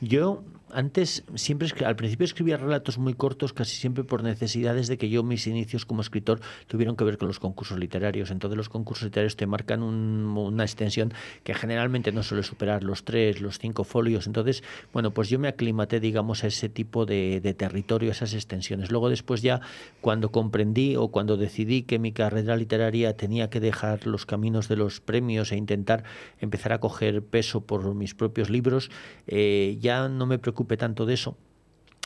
Yo 0.00 0.42
antes 0.72 1.24
siempre 1.34 1.68
al 1.84 1.96
principio 1.96 2.24
escribía 2.24 2.56
relatos 2.56 2.98
muy 2.98 3.14
cortos, 3.14 3.52
casi 3.52 3.76
siempre 3.76 4.04
por 4.04 4.22
necesidades 4.22 4.88
de 4.88 4.98
que 4.98 5.08
yo 5.10 5.22
mis 5.22 5.46
inicios 5.46 5.84
como 5.84 6.00
escritor 6.00 6.40
tuvieron 6.66 6.96
que 6.96 7.04
ver 7.04 7.18
con 7.18 7.28
los 7.28 7.38
concursos 7.38 7.78
literarios. 7.78 8.30
Entonces 8.30 8.56
los 8.56 8.68
concursos 8.68 9.04
literarios 9.04 9.36
te 9.36 9.46
marcan 9.46 9.82
un- 9.82 10.34
una 10.36 10.64
extensión 10.64 11.12
que 11.44 11.54
generalmente 11.54 12.12
no 12.12 12.22
suele 12.22 12.42
superar 12.42 12.82
los 12.82 13.04
tres, 13.04 13.40
los 13.40 13.58
cinco 13.58 13.84
folios. 13.84 14.26
Entonces, 14.26 14.62
bueno, 14.92 15.10
pues 15.12 15.28
yo 15.28 15.38
me 15.38 15.48
aclimaté, 15.48 16.00
digamos, 16.00 16.44
a 16.44 16.46
ese 16.46 16.68
tipo 16.68 17.04
de, 17.06 17.40
de 17.40 17.54
territorio, 17.54 18.08
a 18.10 18.12
esas 18.12 18.32
extensiones. 18.34 18.90
Luego 18.90 19.08
después 19.10 19.42
ya 19.42 19.60
cuando 20.00 20.30
comprendí 20.32 20.96
o 20.96 21.08
cuando 21.08 21.36
decidí 21.36 21.82
que 21.82 21.98
mi 21.98 22.12
carrera 22.12 22.56
literaria 22.56 23.16
tenía 23.16 23.50
que 23.50 23.60
dejar 23.60 24.06
los 24.06 24.24
caminos 24.26 24.68
de 24.68 24.76
los 24.76 25.00
premios 25.00 25.52
e 25.52 25.56
intentar 25.56 26.04
empezar 26.40 26.72
a 26.72 26.78
coger 26.80 27.22
peso 27.22 27.60
por 27.60 27.94
mis 27.94 28.14
propios 28.14 28.48
libros, 28.48 28.90
eh, 29.26 29.76
ya 29.80 30.08
no 30.08 30.24
me 30.26 30.38
preocupé 30.38 30.61
tanto 30.76 31.06
de 31.06 31.14
eso. 31.14 31.36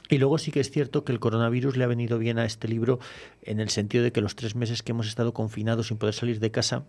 Y 0.08 0.18
luego 0.18 0.38
sí 0.38 0.52
que 0.52 0.60
es 0.60 0.70
cierto 0.70 1.04
que 1.04 1.12
el 1.12 1.18
coronavirus 1.18 1.76
le 1.76 1.84
ha 1.84 1.88
venido 1.88 2.18
bien 2.18 2.38
a 2.38 2.44
este 2.44 2.68
libro 2.68 3.00
en 3.42 3.58
el 3.60 3.70
sentido 3.70 4.04
de 4.04 4.12
que 4.12 4.20
los 4.20 4.36
tres 4.36 4.54
meses 4.54 4.82
que 4.82 4.92
hemos 4.92 5.08
estado 5.08 5.32
confinados 5.34 5.88
sin 5.88 5.96
poder 5.98 6.14
salir 6.14 6.38
de 6.38 6.50
casa, 6.52 6.84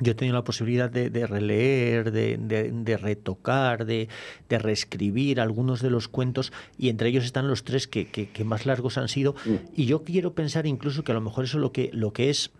yo 0.00 0.10
he 0.12 0.14
tenido 0.16 0.34
la 0.34 0.42
posibilidad 0.42 0.90
de, 0.90 1.10
de 1.10 1.26
releer, 1.28 2.10
de, 2.10 2.36
de- 2.38 2.72
de 2.72 2.96
retocar, 2.96 3.84
de, 3.84 4.08
de 4.48 4.58
reescribir 4.58 5.38
algunos 5.40 5.82
de 5.82 5.90
los 5.90 6.08
cuentos 6.08 6.52
y 6.76 6.88
entre 6.88 7.10
ellos 7.10 7.24
están 7.24 7.46
los 7.46 7.62
tres 7.62 7.86
que, 7.86 8.08
que- 8.08 8.30
que 8.30 8.42
más 8.44 8.66
largos 8.66 8.98
han 8.98 9.06
sido. 9.08 9.36
Y 9.76 9.84
yo 9.86 10.02
quiero 10.02 10.34
pensar 10.34 10.66
incluso 10.66 11.04
que 11.04 11.12
a 11.12 11.14
lo 11.14 11.20
mejor 11.20 11.44
eso 11.44 11.58
lo 11.60 11.70
que, 11.70 11.90
lo 11.92 12.12
que 12.12 12.30
es 12.30 12.50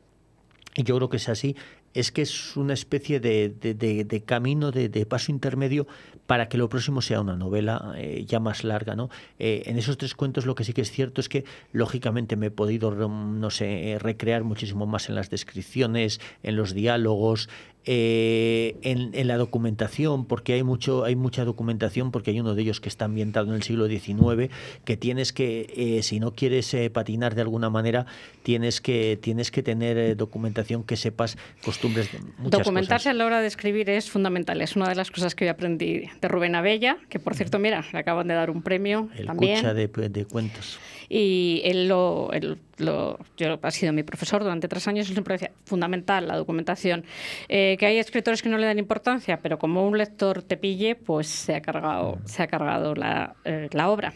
y 0.74 0.84
yo 0.84 0.96
creo 0.96 1.08
que 1.10 1.16
es 1.18 1.28
así, 1.28 1.54
es 1.92 2.12
que 2.12 2.22
es 2.22 2.56
una 2.56 2.72
especie 2.72 3.20
de, 3.20 4.22
camino, 4.24 4.70
de 4.70 5.06
paso 5.06 5.30
intermedio 5.32 5.86
para 6.32 6.48
que 6.48 6.56
lo 6.56 6.70
próximo 6.70 7.02
sea 7.02 7.20
una 7.20 7.36
novela 7.36 7.92
eh, 7.98 8.24
ya 8.26 8.40
más 8.40 8.64
larga. 8.64 8.96
¿no? 8.96 9.10
Eh, 9.38 9.64
en 9.66 9.76
esos 9.76 9.98
tres 9.98 10.14
cuentos 10.14 10.46
lo 10.46 10.54
que 10.54 10.64
sí 10.64 10.72
que 10.72 10.80
es 10.80 10.90
cierto 10.90 11.20
es 11.20 11.28
que 11.28 11.44
lógicamente 11.72 12.36
me 12.36 12.46
he 12.46 12.50
podido, 12.50 12.90
re- 12.90 13.06
no 13.06 13.50
sé, 13.50 13.90
eh, 13.92 13.98
recrear 13.98 14.42
muchísimo 14.42 14.86
más 14.86 15.10
en 15.10 15.14
las 15.14 15.28
descripciones, 15.28 16.22
en 16.42 16.56
los 16.56 16.72
diálogos, 16.72 17.50
eh, 17.84 18.76
en, 18.82 19.10
en 19.14 19.26
la 19.28 19.36
documentación, 19.36 20.24
porque 20.24 20.52
hay 20.54 20.62
mucho, 20.62 21.04
hay 21.04 21.16
mucha 21.16 21.44
documentación, 21.44 22.10
porque 22.10 22.30
hay 22.30 22.40
uno 22.40 22.54
de 22.54 22.62
ellos 22.62 22.80
que 22.80 22.88
está 22.88 23.06
ambientado 23.06 23.48
en 23.48 23.54
el 23.54 23.62
siglo 23.62 23.86
XIX, 23.88 24.50
que 24.84 24.96
tienes 24.96 25.32
que, 25.32 25.72
eh, 25.76 26.02
si 26.02 26.20
no 26.20 26.32
quieres 26.34 26.72
eh, 26.74 26.90
patinar 26.90 27.34
de 27.34 27.42
alguna 27.42 27.70
manera, 27.70 28.06
tienes 28.42 28.80
que, 28.80 29.18
tienes 29.20 29.50
que 29.50 29.62
tener 29.62 30.16
documentación 30.16 30.84
que 30.84 30.96
sepas 30.96 31.36
costumbres 31.64 32.10
de 32.12 32.18
muchas 32.38 32.60
Documentarse 32.60 33.04
cosas. 33.04 33.14
a 33.14 33.14
la 33.14 33.26
hora 33.26 33.40
de 33.40 33.46
escribir 33.48 33.90
es 33.90 34.10
fundamental. 34.10 34.60
Es 34.60 34.76
una 34.76 34.88
de 34.88 34.94
las 34.94 35.10
cosas 35.10 35.34
que 35.34 35.44
yo 35.46 35.50
aprendí 35.50 36.04
de 36.20 36.28
Rubén 36.28 36.54
Abella, 36.54 36.98
que 37.08 37.18
por 37.18 37.34
cierto, 37.34 37.58
mira, 37.58 37.84
le 37.92 37.98
acaban 37.98 38.28
de 38.28 38.34
dar 38.34 38.50
un 38.50 38.62
premio 38.62 39.08
El 39.16 39.26
también. 39.26 39.56
cucha 39.56 39.74
de, 39.74 39.88
de 39.88 40.24
cuentos. 40.24 40.78
Y 41.08 41.60
él 41.64 41.88
lo, 41.88 42.30
él 42.32 42.56
lo- 42.78 43.18
yo, 43.36 43.58
ha 43.60 43.70
sido 43.70 43.92
mi 43.92 44.02
profesor 44.02 44.42
durante 44.42 44.66
tres 44.66 44.88
años 44.88 45.10
y 45.10 45.12
siempre 45.12 45.34
decía, 45.34 45.50
fundamental 45.66 46.26
la 46.26 46.36
documentación. 46.38 47.04
Eh, 47.50 47.71
que 47.78 47.86
hay 47.86 47.98
escritores 47.98 48.42
que 48.42 48.48
no 48.48 48.58
le 48.58 48.66
dan 48.66 48.78
importancia, 48.78 49.38
pero 49.38 49.58
como 49.58 49.86
un 49.86 49.96
lector 49.98 50.42
te 50.42 50.56
pille, 50.56 50.94
pues 50.94 51.26
se 51.26 51.54
ha 51.54 51.62
cargado, 51.62 52.18
se 52.24 52.42
ha 52.42 52.46
cargado 52.46 52.94
la, 52.94 53.34
eh, 53.44 53.68
la 53.72 53.90
obra. 53.90 54.14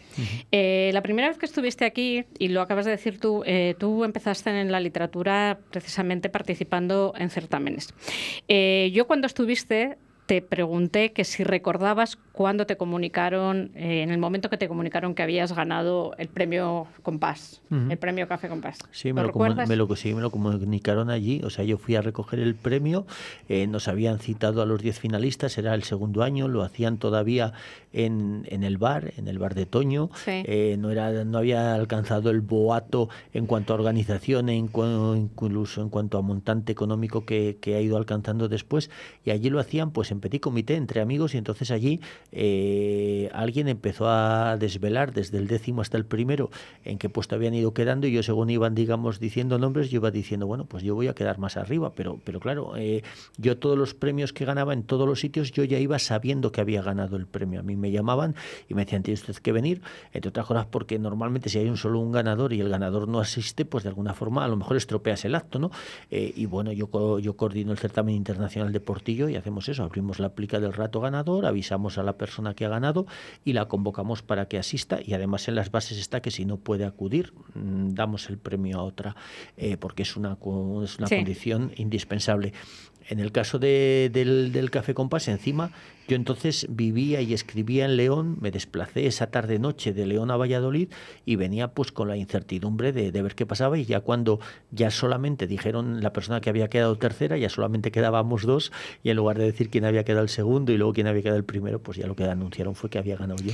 Eh, 0.51 0.91
la 0.93 1.01
primera 1.01 1.27
vez 1.27 1.37
que 1.37 1.45
estuviste 1.45 1.85
aquí, 1.85 2.25
y 2.39 2.49
lo 2.49 2.61
acabas 2.61 2.85
de 2.85 2.91
decir 2.91 3.19
tú, 3.19 3.43
eh, 3.45 3.75
tú 3.77 4.03
empezaste 4.03 4.49
en 4.49 4.71
la 4.71 4.79
literatura 4.79 5.59
precisamente 5.71 6.29
participando 6.29 7.13
en 7.17 7.29
certámenes. 7.29 7.93
Yo 8.47 9.07
cuando 9.07 9.27
estuviste 9.27 9.97
te 10.27 10.41
pregunté 10.41 11.13
que 11.13 11.23
si 11.23 11.43
recordabas 11.43 12.19
cuándo 12.37 12.67
te 12.67 12.77
comunicaron, 12.77 13.71
eh, 13.73 14.03
en 14.03 14.11
el 14.11 14.19
momento 14.19 14.47
que 14.51 14.57
te 14.57 14.67
comunicaron 14.67 15.15
que 15.15 15.23
habías 15.23 15.53
ganado 15.55 16.13
el 16.19 16.27
premio 16.27 16.85
Compás, 17.01 17.61
el 17.71 17.97
premio 17.97 18.27
Café 18.27 18.47
Compás. 18.47 18.77
Sí 18.91 19.11
me 19.11 19.21
lo, 19.23 19.33
me 19.67 19.75
lo- 19.75 19.95
sí, 19.95 20.13
me 20.13 20.21
lo 20.21 20.29
comunicaron 20.29 21.09
allí. 21.09 21.41
O 21.43 21.49
sea, 21.49 21.65
yo 21.65 21.79
fui 21.79 21.95
a 21.95 22.01
recoger 22.01 22.39
el 22.39 22.53
premio. 22.53 23.07
eh, 23.49 23.65
nos 23.65 23.87
habían 23.87 24.19
citado 24.19 24.61
a 24.61 24.65
los 24.67 24.81
10 24.83 24.99
finalistas. 24.99 25.57
Era 25.57 25.73
el 25.73 25.81
segundo 25.81 26.21
año. 26.21 26.47
Lo 26.47 26.61
hacían 26.61 26.97
todavía 26.99 27.53
en, 27.91 28.45
en 28.49 28.63
el 28.63 28.77
bar, 28.77 29.13
en 29.17 29.27
el 29.27 29.39
bar 29.39 29.55
de 29.55 29.65
Toño. 29.65 30.09
Sí. 30.23 30.43
Eh, 30.45 30.75
no, 30.77 30.91
era, 30.91 31.23
no 31.25 31.39
había 31.39 31.73
alcanzado 31.73 32.29
el 32.29 32.41
boato 32.41 33.09
en 33.33 33.47
cuanto 33.47 33.73
a 33.73 33.77
organización 33.77 34.49
e 34.49 34.59
incu- 34.61 35.17
incluso 35.17 35.81
en 35.81 35.89
cuanto 35.89 36.17
a 36.19 36.21
montante 36.21 36.71
económico 36.71 37.25
que, 37.25 37.57
que 37.59 37.75
ha 37.75 37.81
ido 37.81 37.97
alcanzando 37.97 38.47
después. 38.47 38.91
Y 39.25 39.31
allí 39.31 39.49
lo 39.49 39.59
hacían 39.59 39.89
pues 39.91 40.11
en 40.11 40.19
petit 40.19 40.41
comité, 40.41 40.75
entre 40.75 41.01
amigos. 41.01 41.33
Y 41.33 41.37
entonces 41.39 41.71
allí 41.71 41.99
eh, 42.31 43.29
alguien 43.33 43.67
empezó 43.67 44.09
a 44.09 44.57
desvelar 44.57 45.13
desde 45.13 45.37
el 45.37 45.47
décimo 45.47 45.81
hasta 45.81 45.97
el 45.97 46.05
primero 46.05 46.49
en 46.83 46.97
qué 46.97 47.09
puesto 47.09 47.35
habían 47.35 47.53
ido 47.53 47.73
quedando. 47.73 48.07
Y 48.07 48.11
yo, 48.11 48.23
según 48.23 48.49
iban, 48.49 48.75
digamos, 48.75 49.19
diciendo 49.19 49.57
nombres, 49.57 49.89
yo 49.89 49.97
iba 49.97 50.11
diciendo, 50.11 50.47
bueno, 50.47 50.65
pues 50.65 50.83
yo 50.83 50.95
voy 50.95 51.07
a 51.07 51.13
quedar 51.13 51.39
más 51.39 51.57
arriba. 51.57 51.93
Pero, 51.95 52.19
pero 52.23 52.39
claro, 52.39 52.73
eh, 52.75 53.03
yo 53.37 53.57
todos 53.57 53.77
los 53.77 53.93
premios 53.93 54.33
que 54.33 54.45
ganaba 54.45 54.73
en 54.73 54.83
todos 54.83 55.07
los 55.07 55.19
sitios, 55.19 55.51
yo 55.51 55.63
ya 55.63 55.79
iba 55.79 55.97
sabiendo 55.99 56.51
que 56.51 56.61
había 56.61 56.81
ganado 56.81 57.15
el 57.15 57.27
premio. 57.27 57.59
A 57.59 57.63
mí 57.63 57.75
me 57.75 57.91
llamaban 57.91 58.35
y 58.67 58.73
me 58.73 58.85
decían, 58.85 59.03
tiene 59.03 59.19
usted 59.19 59.35
que 59.35 59.51
venir, 59.51 59.81
entre 60.13 60.29
otras 60.29 60.45
cosas 60.45 60.65
porque 60.65 60.99
normalmente 60.99 61.49
si 61.49 61.59
hay 61.59 61.69
un 61.69 61.77
solo 61.77 61.99
un 61.99 62.11
ganador 62.11 62.53
y 62.53 62.61
el 62.61 62.69
ganador 62.69 63.07
no 63.07 63.19
asiste, 63.19 63.65
pues 63.65 63.83
de 63.83 63.89
alguna 63.89 64.13
forma 64.13 64.43
a 64.43 64.47
lo 64.47 64.55
mejor 64.55 64.77
estropeas 64.77 65.25
el 65.25 65.35
acto, 65.35 65.59
¿no? 65.59 65.71
Eh, 66.09 66.33
y 66.35 66.45
bueno, 66.45 66.71
yo, 66.71 67.19
yo 67.19 67.35
coordino 67.35 67.71
el 67.71 67.77
certamen 67.77 68.15
internacional 68.15 68.71
de 68.71 68.79
Portillo 68.79 69.29
y 69.29 69.35
hacemos 69.35 69.69
eso, 69.69 69.83
abrimos 69.83 70.19
la 70.19 70.29
plica 70.29 70.59
del 70.59 70.73
rato 70.73 71.01
ganador, 71.01 71.45
avisamos 71.45 71.97
a 71.97 72.03
la 72.03 72.16
persona 72.17 72.53
que 72.53 72.65
ha 72.65 72.69
ganado 72.69 73.05
y 73.45 73.53
la 73.53 73.67
convocamos 73.67 74.21
para 74.23 74.47
que 74.47 74.57
asista 74.57 74.99
y 75.03 75.13
además 75.13 75.47
en 75.47 75.55
las 75.55 75.71
bases 75.71 75.97
está 75.97 76.21
que 76.21 76.31
si 76.31 76.45
no 76.45 76.57
puede 76.57 76.85
acudir, 76.85 77.33
mm, 77.55 77.89
damos 77.93 78.29
el 78.29 78.37
premio 78.37 78.79
a 78.79 78.83
otra, 78.83 79.15
eh, 79.57 79.77
porque 79.77 80.03
es 80.03 80.15
una, 80.17 80.37
es 80.83 80.97
una 80.97 81.07
Sí. 81.07 81.15
condición 81.15 81.71
indispensable. 81.77 82.53
En 83.09 83.19
el 83.19 83.31
caso 83.31 83.57
de- 83.59 84.09
del, 84.11 84.51
del 84.51 84.69
Café 84.69 84.93
Compás, 84.93 85.27
encima, 85.29 85.71
yo 86.07 86.15
entonces 86.15 86.67
vivía 86.69 87.21
y 87.21 87.33
escribía 87.33 87.85
en 87.85 87.97
León, 87.97 88.37
me 88.39 88.51
desplacé 88.51 89.07
esa 89.07 89.27
tarde-noche 89.27 89.93
de 89.93 90.05
León 90.05 90.31
a 90.31 90.37
Valladolid 90.37 90.89
y 91.25 91.35
venía 91.35 91.69
pues 91.69 91.91
con 91.91 92.07
la 92.07 92.17
incertidumbre 92.17 92.93
de, 92.93 93.11
ver 93.21 93.35
qué 93.35 93.45
pasaba 93.45 93.77
y 93.77 93.85
ya 93.85 93.99
cuando 93.99 94.39
ya 94.71 94.91
solamente 94.91 95.47
dijeron 95.47 96.01
la 96.01 96.13
persona 96.13 96.39
que 96.39 96.49
había 96.49 96.69
quedado 96.69 96.97
tercera, 96.97 97.37
ya 97.37 97.49
solamente 97.49 97.91
quedábamos 97.91 98.43
dos 98.43 98.71
y 99.03 99.09
en 99.09 99.17
lugar 99.17 99.37
de 99.37 99.45
decir 99.45 99.69
quién 99.69 99.85
había 99.85 100.03
quedado 100.03 100.23
el 100.23 100.29
segundo 100.29 100.71
y 100.71 100.77
luego 100.77 100.93
quién 100.93 101.07
había 101.07 101.23
quedado 101.23 101.37
el 101.37 101.45
primero, 101.45 101.79
pues 101.79 101.97
ya 101.97 102.07
lo 102.07 102.15
que 102.15 102.23
anunciaron 102.23 102.75
fue 102.75 102.89
que 102.89 102.99
había 102.99 103.17
ganado 103.17 103.43
yo. 103.43 103.53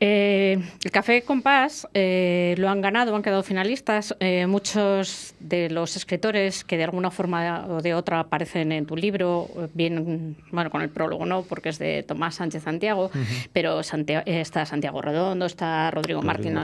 Eh, 0.00 0.58
el 0.84 0.90
Café 0.90 1.22
Compás 1.22 1.86
eh, 1.94 2.54
lo 2.58 2.68
han 2.68 2.80
ganado, 2.80 3.14
han 3.14 3.22
quedado 3.22 3.42
finalistas. 3.42 4.14
eh, 4.20 4.46
muchos 4.46 5.34
de 5.40 5.70
los 5.70 5.96
escritores 5.96 6.64
que 6.64 6.76
de 6.76 6.84
alguna 6.84 7.10
forma 7.10 7.66
o 7.68 7.82
de 7.82 7.94
otra 7.94 8.20
aparecen 8.20 8.72
en 8.72 8.86
tu 8.86 8.96
libro, 8.96 9.48
eh, 9.56 9.68
bien, 9.74 10.36
bueno, 10.50 10.70
con 10.70 10.82
el 10.82 10.88
prólogo 10.88 11.26
no, 11.26 11.42
porque 11.42 11.65
es 11.68 11.78
de 11.78 12.02
Tomás 12.02 12.36
Sánchez 12.36 12.62
Santiago, 12.62 13.10
pero 13.52 13.80
eh, 13.80 14.22
está 14.40 14.66
Santiago 14.66 15.02
Redondo, 15.02 15.46
está 15.46 15.90
Rodrigo, 15.90 16.20
Rodrigo 16.20 16.22
Martín. 16.22 16.56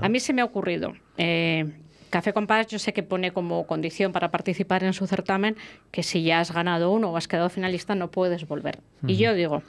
A 0.00 0.08
mí 0.08 0.20
se 0.20 0.32
me 0.32 0.42
ha 0.42 0.44
ocurrido. 0.44 0.92
eh, 1.18 1.66
Café 2.12 2.34
Compás 2.34 2.66
yo 2.66 2.78
sé 2.78 2.92
que 2.92 3.02
pone 3.02 3.32
como 3.32 3.66
condición 3.66 4.12
para 4.12 4.30
participar 4.30 4.84
en 4.84 4.92
su 4.92 5.06
certamen 5.06 5.56
que 5.90 6.02
si 6.02 6.22
ya 6.22 6.40
has 6.40 6.52
ganado 6.52 6.92
uno 6.92 7.10
o 7.10 7.16
has 7.16 7.26
quedado 7.26 7.48
finalista 7.48 7.94
no 7.94 8.10
puedes 8.10 8.46
volver. 8.46 8.80
Y 9.06 9.16
yo 9.16 9.32
digo, 9.32 9.62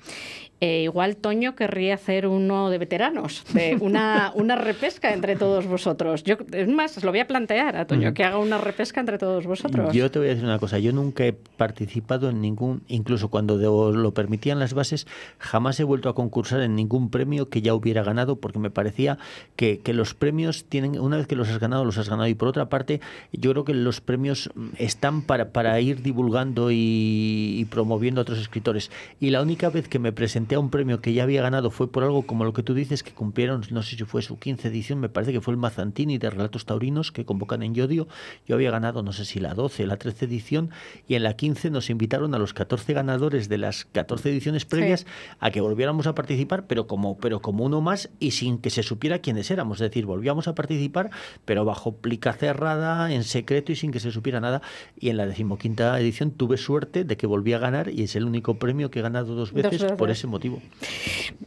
eh, 0.60 0.84
igual 0.84 1.18
Toño 1.18 1.56
querría 1.56 1.96
hacer 1.96 2.26
uno 2.26 2.70
de 2.70 2.78
veteranos, 2.78 3.44
de 3.54 3.78
una, 3.82 4.32
una 4.36 4.56
repesca 4.56 5.14
entre 5.14 5.36
todos 5.36 5.68
vosotros. 5.68 6.24
Yo, 6.24 6.38
es 6.54 6.70
más, 6.70 6.98
os 6.98 7.04
lo 7.04 7.12
voy 7.12 7.20
a 7.20 7.28
plantear 7.28 7.76
a 7.76 7.86
Toño, 7.86 8.14
que 8.14 8.24
haga 8.24 8.38
una 8.38 8.58
repesca 8.58 9.02
entre 9.02 9.18
todos 9.18 9.46
vosotros. 9.46 9.94
Yo 9.94 10.10
te 10.10 10.20
voy 10.20 10.30
a 10.30 10.32
decir 10.32 10.46
una 10.46 10.60
cosa, 10.60 10.80
yo 10.80 10.94
nunca 10.94 11.26
he 11.26 11.34
participado 11.34 12.30
en 12.30 12.40
ningún, 12.40 12.84
incluso 12.88 13.28
cuando 13.28 13.58
lo 13.58 14.14
permitían 14.14 14.60
las 14.60 14.74
bases, 14.74 15.06
jamás 15.38 15.80
he 15.80 15.84
vuelto 15.84 16.08
a 16.08 16.16
concursar 16.16 16.62
en 16.62 16.76
ningún 16.76 17.10
premio 17.10 17.50
que 17.50 17.62
ya 17.62 17.74
hubiera 17.74 18.04
ganado, 18.04 18.38
porque 18.38 18.60
me 18.60 18.70
parecía 18.70 19.18
que, 19.58 19.80
que 19.80 19.94
los 19.94 20.14
premios 20.14 20.66
tienen, 20.70 21.00
una 21.00 21.18
vez 21.18 21.28
que 21.28 21.36
los 21.36 21.50
has 21.50 21.60
ganado, 21.60 21.84
los 21.84 21.98
has 21.98 22.10
ganado. 22.10 22.30
Y 22.30 22.36
por 22.36 22.48
otra 22.48 22.70
parte, 22.70 23.02
yo 23.34 23.52
creo 23.52 23.66
que 23.66 23.74
los 23.74 24.00
premios 24.00 24.50
están 24.78 25.24
para, 25.24 25.50
para 25.50 25.80
ir 25.82 26.02
divulgando 26.02 26.72
y, 26.72 27.56
y 27.58 27.66
promoviendo 27.66 28.22
a 28.22 28.24
otros 28.24 28.40
escritores. 28.40 28.92
Y 29.20 29.32
la 29.32 29.42
única 29.42 29.70
vez 29.70 29.90
que 29.90 30.00
me 30.00 30.14
presenté 30.14 30.43
a 30.52 30.60
un 30.60 30.70
premio 30.70 31.00
que 31.00 31.14
ya 31.14 31.24
había 31.24 31.42
ganado 31.42 31.72
fue 31.72 31.92
por 31.92 32.04
algo 32.04 32.24
como 32.24 32.44
lo 32.44 32.54
que 32.54 32.64
tú 32.64 32.74
dices, 32.74 33.04
que 33.04 33.14
cumplieron, 33.14 33.64
no 33.72 33.82
sé 33.82 33.96
si 33.96 34.04
fue 34.04 34.22
su 34.22 34.38
15 34.40 34.68
edición, 34.68 35.00
me 35.00 35.08
parece 35.08 35.32
que 35.32 35.42
fue 35.42 35.54
el 35.54 35.58
Mazantini 35.58 36.18
de 36.18 36.30
Relatos 36.30 36.66
Taurinos, 36.66 37.12
que 37.12 37.24
convocan 37.24 37.64
en 37.64 37.74
Yodio. 37.74 38.08
Yo 38.46 38.56
había 38.56 38.72
ganado, 38.72 39.04
no 39.04 39.14
sé 39.14 39.26
si 39.26 39.40
la 39.40 39.54
12, 39.54 39.86
la 39.88 39.98
13 39.98 40.26
edición, 40.26 40.72
y 41.08 41.16
en 41.16 41.24
la 41.24 41.36
15 41.36 41.70
nos 41.70 41.90
invitaron 41.90 42.34
a 42.34 42.40
los 42.40 42.54
14 42.54 42.94
ganadores 42.94 43.48
de 43.48 43.58
las 43.58 43.86
14 43.86 44.32
ediciones 44.32 44.66
previas 44.66 45.06
a 45.40 45.52
que 45.52 45.62
volviéramos 45.62 46.08
a 46.08 46.16
participar, 46.16 46.66
pero 46.66 46.88
como, 46.88 47.18
pero 47.18 47.42
como 47.42 47.64
uno 47.64 47.80
más 47.80 48.10
y 48.20 48.32
sin 48.32 48.58
que 48.58 48.72
se 48.72 48.84
supiera 48.84 49.20
quiénes 49.20 49.52
éramos. 49.52 49.82
Es 49.82 49.90
decir, 49.90 50.06
volvíamos 50.08 50.48
a 50.48 50.56
participar, 50.56 51.12
pero 51.46 51.64
bajo 51.64 51.98
plica 51.98 52.34
cerrada, 52.34 53.14
en 53.14 53.24
secreto 53.24 53.72
y 53.72 53.76
sin 53.76 53.92
que 53.92 54.00
se 54.00 54.12
supiera 54.12 54.40
nada. 54.40 54.62
Y 55.00 55.10
en 55.10 55.18
la 55.18 55.28
decimoquinta 55.28 56.00
edición 56.00 56.32
tuve 56.32 56.58
suerte 56.58 57.04
de 57.04 57.18
que 57.18 57.28
volví 57.28 57.54
a 57.54 57.60
ganar 57.60 57.90
y 57.90 58.04
es 58.04 58.16
el 58.16 58.26
único 58.26 58.58
premio 58.58 58.90
que 58.90 59.00
he 59.00 59.02
ganado 59.02 59.36
dos 59.36 59.44
Dos 59.44 59.52
veces 59.52 59.92
por 59.94 60.10
ese 60.10 60.26
motivo. 60.26 60.33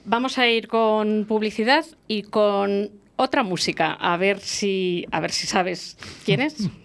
Vamos 0.04 0.38
a 0.38 0.48
ir 0.48 0.68
con 0.68 1.24
publicidad 1.26 1.84
y 2.08 2.22
con 2.22 2.90
otra 3.16 3.42
música, 3.42 3.92
a 3.92 4.16
ver 4.16 4.40
si, 4.40 5.06
a 5.10 5.20
ver 5.20 5.30
si 5.30 5.46
sabes 5.46 5.96
quién 6.24 6.40
es. 6.40 6.68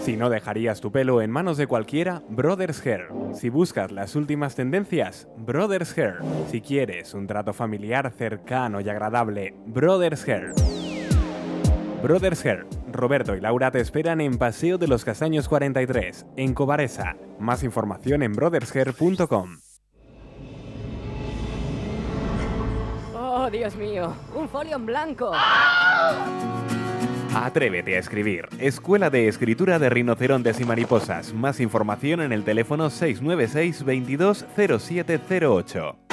Si 0.00 0.16
no 0.16 0.30
dejarías 0.30 0.80
tu 0.80 0.90
pelo 0.90 1.20
en 1.20 1.30
manos 1.30 1.56
de 1.56 1.66
cualquiera, 1.66 2.22
Brothers 2.28 2.84
Hair. 2.84 3.08
Si 3.34 3.50
buscas 3.50 3.92
las 3.92 4.16
últimas 4.16 4.54
tendencias, 4.54 5.28
Brothers 5.36 5.96
Hair. 5.96 6.16
Si 6.50 6.60
quieres 6.60 7.12
un 7.14 7.26
trato 7.26 7.52
familiar 7.52 8.12
cercano 8.16 8.80
y 8.80 8.88
agradable, 8.88 9.54
Brothers 9.66 10.26
Hair. 10.26 10.54
Brothers 12.02 12.44
Hair. 12.44 12.66
Roberto 12.92 13.36
y 13.36 13.40
Laura 13.40 13.70
te 13.70 13.80
esperan 13.80 14.20
en 14.20 14.38
Paseo 14.38 14.78
de 14.78 14.88
los 14.88 15.04
Castaños 15.04 15.48
43, 15.48 16.26
en 16.36 16.54
Cobaresa. 16.54 17.16
Más 17.38 17.62
información 17.62 18.22
en 18.22 18.32
brothershair.com. 18.32 19.58
Oh, 23.46 23.50
Dios 23.50 23.76
mío, 23.76 24.12
un 24.34 24.48
folio 24.48 24.74
en 24.74 24.86
blanco. 24.86 25.30
Atrévete 27.32 27.94
a 27.94 28.00
escribir. 28.00 28.48
Escuela 28.58 29.08
de 29.08 29.28
Escritura 29.28 29.78
de 29.78 29.88
Rinocerontes 29.88 30.58
y 30.58 30.64
Mariposas. 30.64 31.32
Más 31.32 31.60
información 31.60 32.22
en 32.22 32.32
el 32.32 32.42
teléfono 32.42 32.90
696 32.90 33.84
220708. 33.84 36.05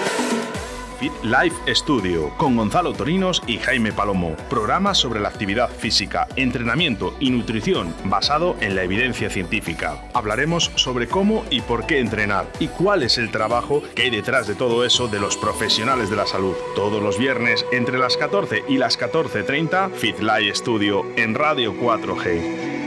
Life 1.23 1.73
Studio 1.75 2.29
con 2.37 2.55
Gonzalo 2.55 2.93
Torinos 2.93 3.41
y 3.47 3.57
Jaime 3.57 3.91
Palomo. 3.91 4.35
Programa 4.49 4.93
sobre 4.93 5.19
la 5.19 5.29
actividad 5.29 5.69
física, 5.69 6.27
entrenamiento 6.35 7.15
y 7.19 7.29
nutrición 7.29 7.93
basado 8.05 8.55
en 8.59 8.75
la 8.75 8.83
evidencia 8.83 9.29
científica. 9.29 10.01
Hablaremos 10.13 10.71
sobre 10.75 11.07
cómo 11.07 11.43
y 11.49 11.61
por 11.61 11.85
qué 11.85 11.99
entrenar 11.99 12.45
y 12.59 12.67
cuál 12.67 13.03
es 13.03 13.17
el 13.17 13.31
trabajo 13.31 13.83
que 13.95 14.03
hay 14.03 14.09
detrás 14.09 14.47
de 14.47 14.55
todo 14.55 14.85
eso 14.85 15.07
de 15.07 15.19
los 15.19 15.37
profesionales 15.37 16.09
de 16.09 16.15
la 16.15 16.27
salud. 16.27 16.55
Todos 16.75 17.01
los 17.01 17.17
viernes 17.17 17.65
entre 17.71 17.97
las 17.97 18.17
14 18.17 18.63
y 18.67 18.77
las 18.77 18.99
14.30 18.99 19.91
Fit 19.91 20.19
Life 20.19 20.55
Studio 20.55 21.05
en 21.15 21.35
Radio 21.35 21.73
4G. 21.73 22.82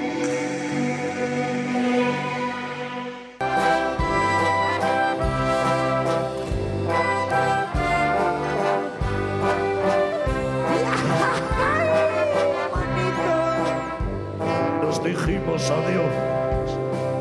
Dijimos 15.66 15.70
adiós. 15.70 16.78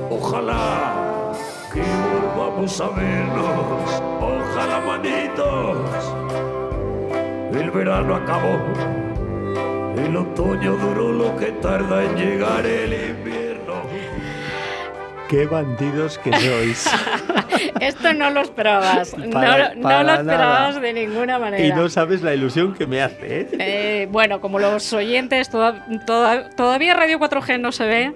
Ojalá 0.10 1.34
que 1.74 1.82
volvamos 1.82 2.82
a 2.82 2.90
vernos. 2.90 4.02
Ojalá, 4.22 4.82
manitos. 4.82 5.78
El 7.54 7.72
verano 7.72 8.16
acabó. 8.16 8.60
El 9.98 10.16
otoño 10.18 10.76
duró 10.78 11.12
lo 11.12 11.36
que 11.38 11.52
tarda 11.54 12.04
en 12.04 12.16
llegar 12.16 12.66
el 12.66 12.94
invierno. 13.12 13.74
Qué 15.30 15.46
bandidos 15.46 16.18
que 16.20 16.32
sois. 16.32 16.90
Esto 17.80 18.14
no 18.14 18.30
lo 18.30 18.42
esperabas, 18.42 19.18
no, 19.18 19.30
Para- 19.32 19.76
no 19.76 19.82
para 19.82 20.04
lo 20.04 20.12
esperabas 20.14 20.76
nada. 20.76 20.80
de 20.80 20.94
ninguna 20.94 21.40
manera. 21.40 21.66
y 21.66 21.72
no 21.72 21.90
sabes 21.90 22.22
la 22.22 22.34
ilusión 22.34 22.74
que 22.74 22.88
me 22.88 23.02
hace, 23.02 23.42
¿eh? 23.42 23.48
Eh, 23.60 24.08
bueno, 24.12 24.42
como 24.42 24.60
los 24.60 24.92
oyentes, 24.94 25.50
toda- 25.50 25.86
toda- 26.06 26.50
todavía 26.52 26.94
Radio 26.94 27.20
4G 27.20 27.60
no 27.60 27.72
se 27.72 27.86
ve, 27.86 28.14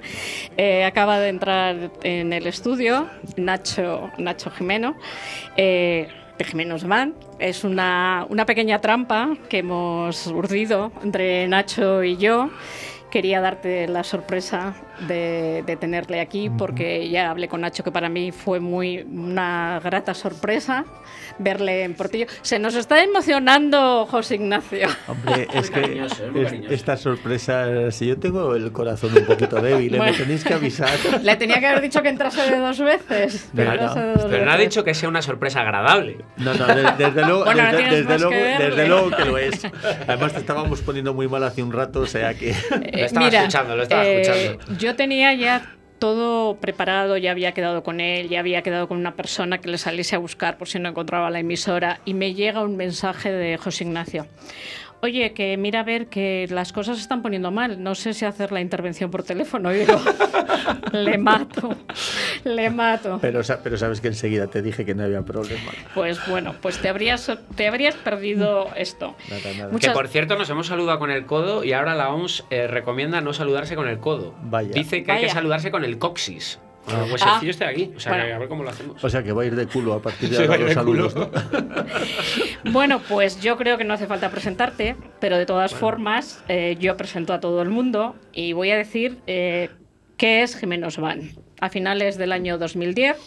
eh, 0.58 0.84
acaba 0.86 1.19
de 1.19 1.30
entrar 1.30 1.75
en 2.04 2.34
el 2.34 2.47
estudio 2.47 3.08
Nacho, 3.38 4.10
Nacho 4.17 4.49
Jimeno, 4.52 4.95
eh, 5.58 6.08
de 6.38 6.45
Jimenos 6.45 6.86
Van. 6.88 7.13
Es 7.39 7.63
una, 7.63 8.25
una 8.30 8.45
pequeña 8.45 8.80
trampa 8.80 9.30
que 9.49 9.58
hemos 9.60 10.28
urdido 10.28 10.91
entre 11.04 11.47
Nacho 11.47 12.04
y 12.04 12.15
yo. 12.17 12.49
Quería 13.12 13.41
darte 13.41 13.88
la 13.88 14.04
sorpresa 14.04 14.73
de, 15.07 15.63
de 15.65 15.75
tenerle 15.75 16.19
aquí 16.19 16.49
porque 16.49 17.09
ya 17.09 17.29
hablé 17.29 17.47
con 17.47 17.62
Nacho 17.62 17.83
que 17.83 17.91
para 17.91 18.09
mí 18.09 18.31
fue 18.31 18.59
muy 18.59 18.99
una 18.99 19.79
grata 19.83 20.13
sorpresa 20.13 20.85
verle 21.38 21.83
en 21.83 21.93
Portillo. 21.95 22.25
Se 22.41 22.59
nos 22.59 22.75
está 22.75 23.01
emocionando 23.03 24.05
José 24.07 24.35
Ignacio. 24.35 24.88
Hombre, 25.07 25.47
es 25.53 25.69
que 25.71 25.81
cariñoso, 25.81 26.25
es 26.25 26.31
muy 26.31 26.41
es- 26.41 26.47
cariñoso. 26.47 26.73
estas 26.73 26.99
sorpresas, 27.01 27.95
si 27.95 28.07
yo 28.07 28.17
tengo 28.19 28.55
el 28.55 28.71
corazón 28.71 29.12
un 29.17 29.25
poquito 29.25 29.62
débil, 29.62 29.93
¿eh? 29.95 29.97
Bueno. 29.97 30.12
me 30.12 30.17
tenéis 30.17 30.43
que 30.43 30.53
avisar. 30.53 30.89
Le 31.23 31.35
tenía 31.38 31.59
que 31.59 31.67
haber 31.67 31.81
dicho 31.81 32.01
que 32.01 32.09
entrase 32.09 32.49
de 32.49 32.57
dos 32.57 32.79
veces. 32.79 33.49
Pero 33.55 33.75
no, 33.75 33.95
de 33.95 34.13
dos 34.13 34.25
Pero 34.29 34.45
no 34.45 34.51
ha 34.51 34.55
veces. 34.57 34.69
dicho 34.71 34.83
que 34.83 34.93
sea 34.93 35.07
una 35.09 35.21
sorpresa 35.21 35.62
agradable. 35.62 36.17
No, 36.38 36.53
no, 36.53 36.67
de- 36.67 36.91
desde, 36.97 37.21
luego, 37.25 37.45
Bueno, 37.45 37.62
no 37.63 37.67
desde, 37.71 37.77
tienes 37.77 38.07
desde 38.07 38.19
luego, 38.19 38.59
desde 38.59 38.88
luego 38.88 39.12
que 39.12 39.25
lo 39.25 39.38
es. 39.38 39.65
Además 40.07 40.33
te 40.33 40.39
estábamos 40.39 40.81
poniendo 40.81 41.13
muy 41.13 41.27
mal 41.27 41.43
hace 41.43 41.63
un 41.63 41.71
rato, 41.71 42.01
o 42.01 42.07
sea 42.07 42.33
que... 42.33 42.53
Lo 42.71 43.05
estaba 43.05 43.27
escuchando, 43.27 43.75
lo 43.75 43.83
estaba 43.83 44.05
eh, 44.05 44.21
escuchando. 44.21 44.77
Yo 44.77 44.88
tenía 44.95 45.34
ya 45.34 45.75
todo 45.99 46.56
preparado, 46.56 47.17
ya 47.17 47.32
había 47.32 47.54
quedado 47.54 47.84
con 47.84 47.99
él, 47.99 48.30
ya 48.30 48.39
había 48.39 48.62
quedado 48.62 48.88
con 48.88 48.97
una 48.97 49.15
persona 49.15 49.60
que 49.60 49.69
le 49.69 49.78
saliese 49.78 50.15
a 50.15 50.19
buscar 50.19 50.58
por 50.58 50.67
si 50.67 50.80
no 50.80 50.89
encontraba 50.89 51.30
la 51.30 51.39
emisora 51.39 51.99
y 52.06 52.13
me 52.13 52.34
llega 52.34 52.63
un 52.63 52.78
mensaje 52.78 53.32
de 53.32 53.58
José 53.58 53.84
Ignacio. 53.84 54.25
Oye, 55.01 55.33
que 55.33 55.55
mira 55.55 55.79
a 55.79 55.83
ver 55.83 56.07
que 56.07 56.45
las 56.49 56.73
cosas 56.73 56.97
se 56.97 57.03
están 57.03 57.21
poniendo 57.21 57.51
mal. 57.51 57.81
No 57.81 57.95
sé 57.95 58.13
si 58.13 58.25
hacer 58.25 58.51
la 58.51 58.59
intervención 58.59 59.09
por 59.09 59.23
teléfono. 59.23 59.73
Y 59.73 59.79
digo, 59.79 59.97
le 60.91 61.17
mato, 61.17 61.75
le 62.43 62.69
mato. 62.69 63.17
Pero, 63.21 63.41
sa- 63.43 63.63
pero 63.63 63.77
sabes 63.77 64.01
que 64.01 64.09
enseguida 64.09 64.47
te 64.47 64.62
dije 64.62 64.83
que 64.85 64.93
no 64.95 65.03
había 65.03 65.21
problema. 65.21 65.71
Pues 65.93 66.19
bueno, 66.27 66.53
pues 66.62 66.79
te 66.79 66.89
habrías, 66.89 67.31
te 67.55 67.67
habrías 67.67 67.95
perdido 67.95 68.67
esto. 68.75 69.15
Nada, 69.29 69.41
nada. 69.57 69.71
Muchas- 69.71 69.91
Que 69.93 69.95
por 69.95 70.07
cierto 70.09 70.38
nos 70.38 70.49
hemos 70.49 70.67
saludado 70.67 70.99
con 70.99 71.12
el 71.12 71.25
codo 71.25 71.63
y 71.63 71.71
ahora 71.71 71.95
la 71.95 72.09
OMS 72.09 72.43
eh, 72.49 72.67
recomienda 72.67 73.21
no 73.21 73.31
saludarse 73.33 73.75
con 73.77 73.88
el 73.88 73.99
codo. 73.99 74.35
Vaya. 74.43 74.71
Dice 74.73 75.03
que 75.03 75.12
hay 75.13 75.21
que 75.21 75.29
saludarse 75.29 75.71
con 75.71 75.85
el 75.85 75.97
coxis. 75.97 76.59
Ah. 76.87 77.05
aquí. 77.67 77.91
O 77.95 77.99
sea, 77.99 78.11
Bueno. 78.11 78.25
que 78.25 78.33
a 78.33 78.39
ver 78.39 78.47
cómo 78.47 78.63
lo 78.63 78.69
hacemos. 78.69 79.03
O 79.03 79.09
sea 79.09 79.23
que 79.23 79.31
va 79.31 79.43
a 79.43 79.45
ir 79.45 79.55
de 79.55 79.67
culo 79.67 79.93
a 79.93 80.01
partir 80.01 80.29
de 80.29 80.37
ahora 80.37 80.57
los 80.57 80.73
saludos, 80.73 81.15
¿no? 81.15 81.29
Bueno, 82.71 83.01
pues 83.07 83.41
yo 83.41 83.57
creo 83.57 83.77
que 83.77 83.83
no 83.83 83.93
hace 83.93 84.05
falta 84.05 84.29
presentarte, 84.29 84.95
pero 85.19 85.37
de 85.37 85.45
todas 85.45 85.73
formas 85.73 86.43
eh, 86.47 86.77
yo 86.79 86.97
presento 86.97 87.33
a 87.33 87.39
todo 87.39 87.61
el 87.61 87.69
mundo 87.69 88.15
y 88.33 88.53
voy 88.53 88.71
a 88.71 88.77
decir 88.77 89.19
eh, 89.27 89.69
qué 90.17 90.43
es 90.43 90.57
Jimenos 90.57 90.97
Van. 90.97 91.31
A 91.61 91.69
finales 91.69 92.17
del 92.17 92.31
año 92.31 92.57
2010, 92.57 93.17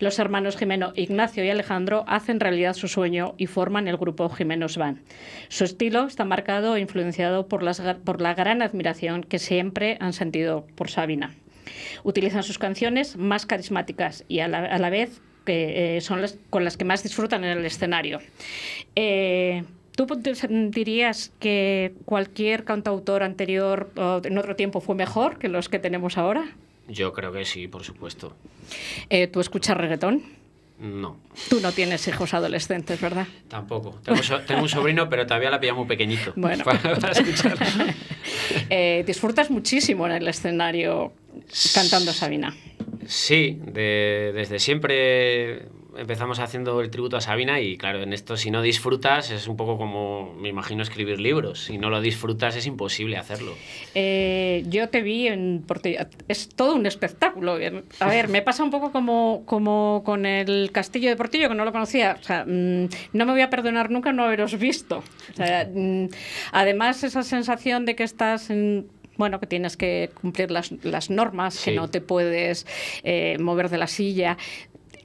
los 0.00 0.18
hermanos 0.18 0.56
Jimeno, 0.56 0.92
Ignacio 0.96 1.44
y 1.44 1.50
Alejandro 1.50 2.04
hacen 2.06 2.40
realidad 2.40 2.72
su 2.72 2.88
sueño 2.88 3.34
y 3.36 3.46
forman 3.46 3.86
el 3.86 3.98
grupo 3.98 4.30
Jimenos 4.30 4.78
Van. 4.78 5.02
Su 5.48 5.64
estilo 5.64 6.06
está 6.06 6.24
marcado 6.24 6.76
e 6.76 6.80
influenciado 6.80 7.48
por, 7.48 7.62
las 7.62 7.80
por 8.04 8.22
la 8.22 8.32
gran 8.32 8.62
admiración 8.62 9.24
que 9.24 9.38
siempre 9.38 9.98
han 10.00 10.14
sentido 10.14 10.66
por 10.74 10.88
Sabina. 10.90 11.34
Utilizan 12.04 12.42
sus 12.42 12.58
canciones 12.58 13.16
más 13.16 13.46
carismáticas 13.46 14.24
y 14.28 14.40
a 14.40 14.48
la, 14.48 14.58
a 14.58 14.78
la 14.78 14.90
vez 14.90 15.20
que 15.44 15.96
eh, 15.96 16.00
son 16.00 16.22
las 16.22 16.38
con 16.50 16.64
las 16.64 16.76
que 16.76 16.84
más 16.84 17.02
disfrutan 17.02 17.42
en 17.44 17.58
el 17.58 17.64
escenario. 17.64 18.20
Eh, 18.96 19.64
¿Tú 19.96 20.06
dirías 20.70 21.32
que 21.38 21.92
cualquier 22.06 22.64
cantautor 22.64 23.22
anterior 23.22 23.90
o 23.96 24.20
en 24.24 24.38
otro 24.38 24.56
tiempo 24.56 24.80
fue 24.80 24.94
mejor 24.94 25.38
que 25.38 25.48
los 25.48 25.68
que 25.68 25.78
tenemos 25.78 26.16
ahora? 26.16 26.44
Yo 26.88 27.12
creo 27.12 27.30
que 27.32 27.44
sí, 27.44 27.68
por 27.68 27.84
supuesto. 27.84 28.34
Eh, 29.10 29.26
¿Tú 29.26 29.40
escuchas 29.40 29.76
reggaetón? 29.76 30.22
No, 30.80 31.16
Tú 31.48 31.60
no 31.60 31.70
tienes 31.70 32.08
hijos 32.08 32.34
adolescentes, 32.34 33.00
¿verdad? 33.00 33.26
tampoco. 33.48 34.00
Tengo, 34.02 34.20
so- 34.22 34.40
tengo 34.40 34.62
un 34.62 34.68
sobrino, 34.68 35.08
pero 35.08 35.26
todavía 35.26 35.48
la 35.50 35.60
pilla 35.60 35.74
muy 35.74 35.86
pequeñito. 35.86 36.32
Bueno. 36.34 36.64
Para, 36.64 36.96
para 36.96 37.12
escuchar. 37.12 37.56
Eh, 38.70 39.02
disfrutas 39.06 39.50
muchísimo 39.50 40.06
en 40.06 40.12
el 40.12 40.28
escenario 40.28 41.12
cantando 41.74 42.12
Sabina. 42.12 42.54
Sí, 43.06 43.58
de- 43.64 44.32
desde 44.34 44.58
siempre 44.58 45.66
empezamos 45.94 46.38
haciendo 46.38 46.80
el 46.80 46.90
tributo 46.90 47.18
a 47.18 47.20
Sabina 47.20 47.60
y 47.60 47.76
claro, 47.76 48.02
en 48.02 48.14
esto 48.14 48.38
si 48.38 48.50
no 48.50 48.62
disfrutas 48.62 49.30
es 49.30 49.46
un 49.46 49.58
poco 49.58 49.76
como, 49.76 50.32
me 50.40 50.48
imagino, 50.48 50.82
escribir 50.82 51.20
libros. 51.20 51.64
Si 51.64 51.76
no 51.76 51.90
lo 51.90 52.00
disfrutas 52.00 52.56
es 52.56 52.66
imposible 52.66 53.18
hacerlo. 53.18 53.54
Eh, 53.94 54.64
yo 54.68 54.88
te 54.88 55.02
vi 55.02 55.26
en 55.28 55.62
Portillo. 55.66 55.98
Es 56.28 56.48
todo 56.48 56.76
un 56.76 56.86
espectáculo. 56.86 57.58
A 58.00 58.08
ver, 58.08 58.28
me 58.28 58.40
pasa 58.40 58.62
un 58.64 58.70
poco 58.70 58.90
como, 58.90 59.42
como 59.44 60.02
con 60.04 60.24
el 60.24 60.70
Castillo 60.72 61.10
de 61.10 61.16
Portillo, 61.16 61.48
que 61.50 61.54
no 61.54 61.64
lo 61.66 61.72
conocía. 61.72 62.16
O 62.18 62.24
sea, 62.24 62.44
mm, 62.46 62.88
no 63.12 63.26
me 63.26 63.32
voy 63.32 63.42
a 63.42 63.50
perdonar 63.50 63.90
nunca 63.90 64.12
no 64.14 64.24
haberos 64.24 64.58
visto. 64.58 64.98
O 65.32 65.36
sea, 65.36 65.68
mm, 65.70 66.06
además, 66.52 67.04
esa 67.04 67.22
sensación 67.22 67.84
de 67.84 67.96
que 67.96 68.04
estás 68.04 68.48
en 68.48 68.86
bueno, 69.22 69.38
que 69.38 69.46
tienes 69.46 69.76
que 69.76 70.10
cumplir 70.20 70.50
las, 70.50 70.72
las 70.82 71.08
normas, 71.08 71.62
que 71.64 71.70
no 71.70 71.88
te 71.88 72.00
puedes 72.00 72.66
eh, 73.04 73.36
mover 73.38 73.70
de 73.70 73.78
la 73.78 73.86
silla. 73.86 74.36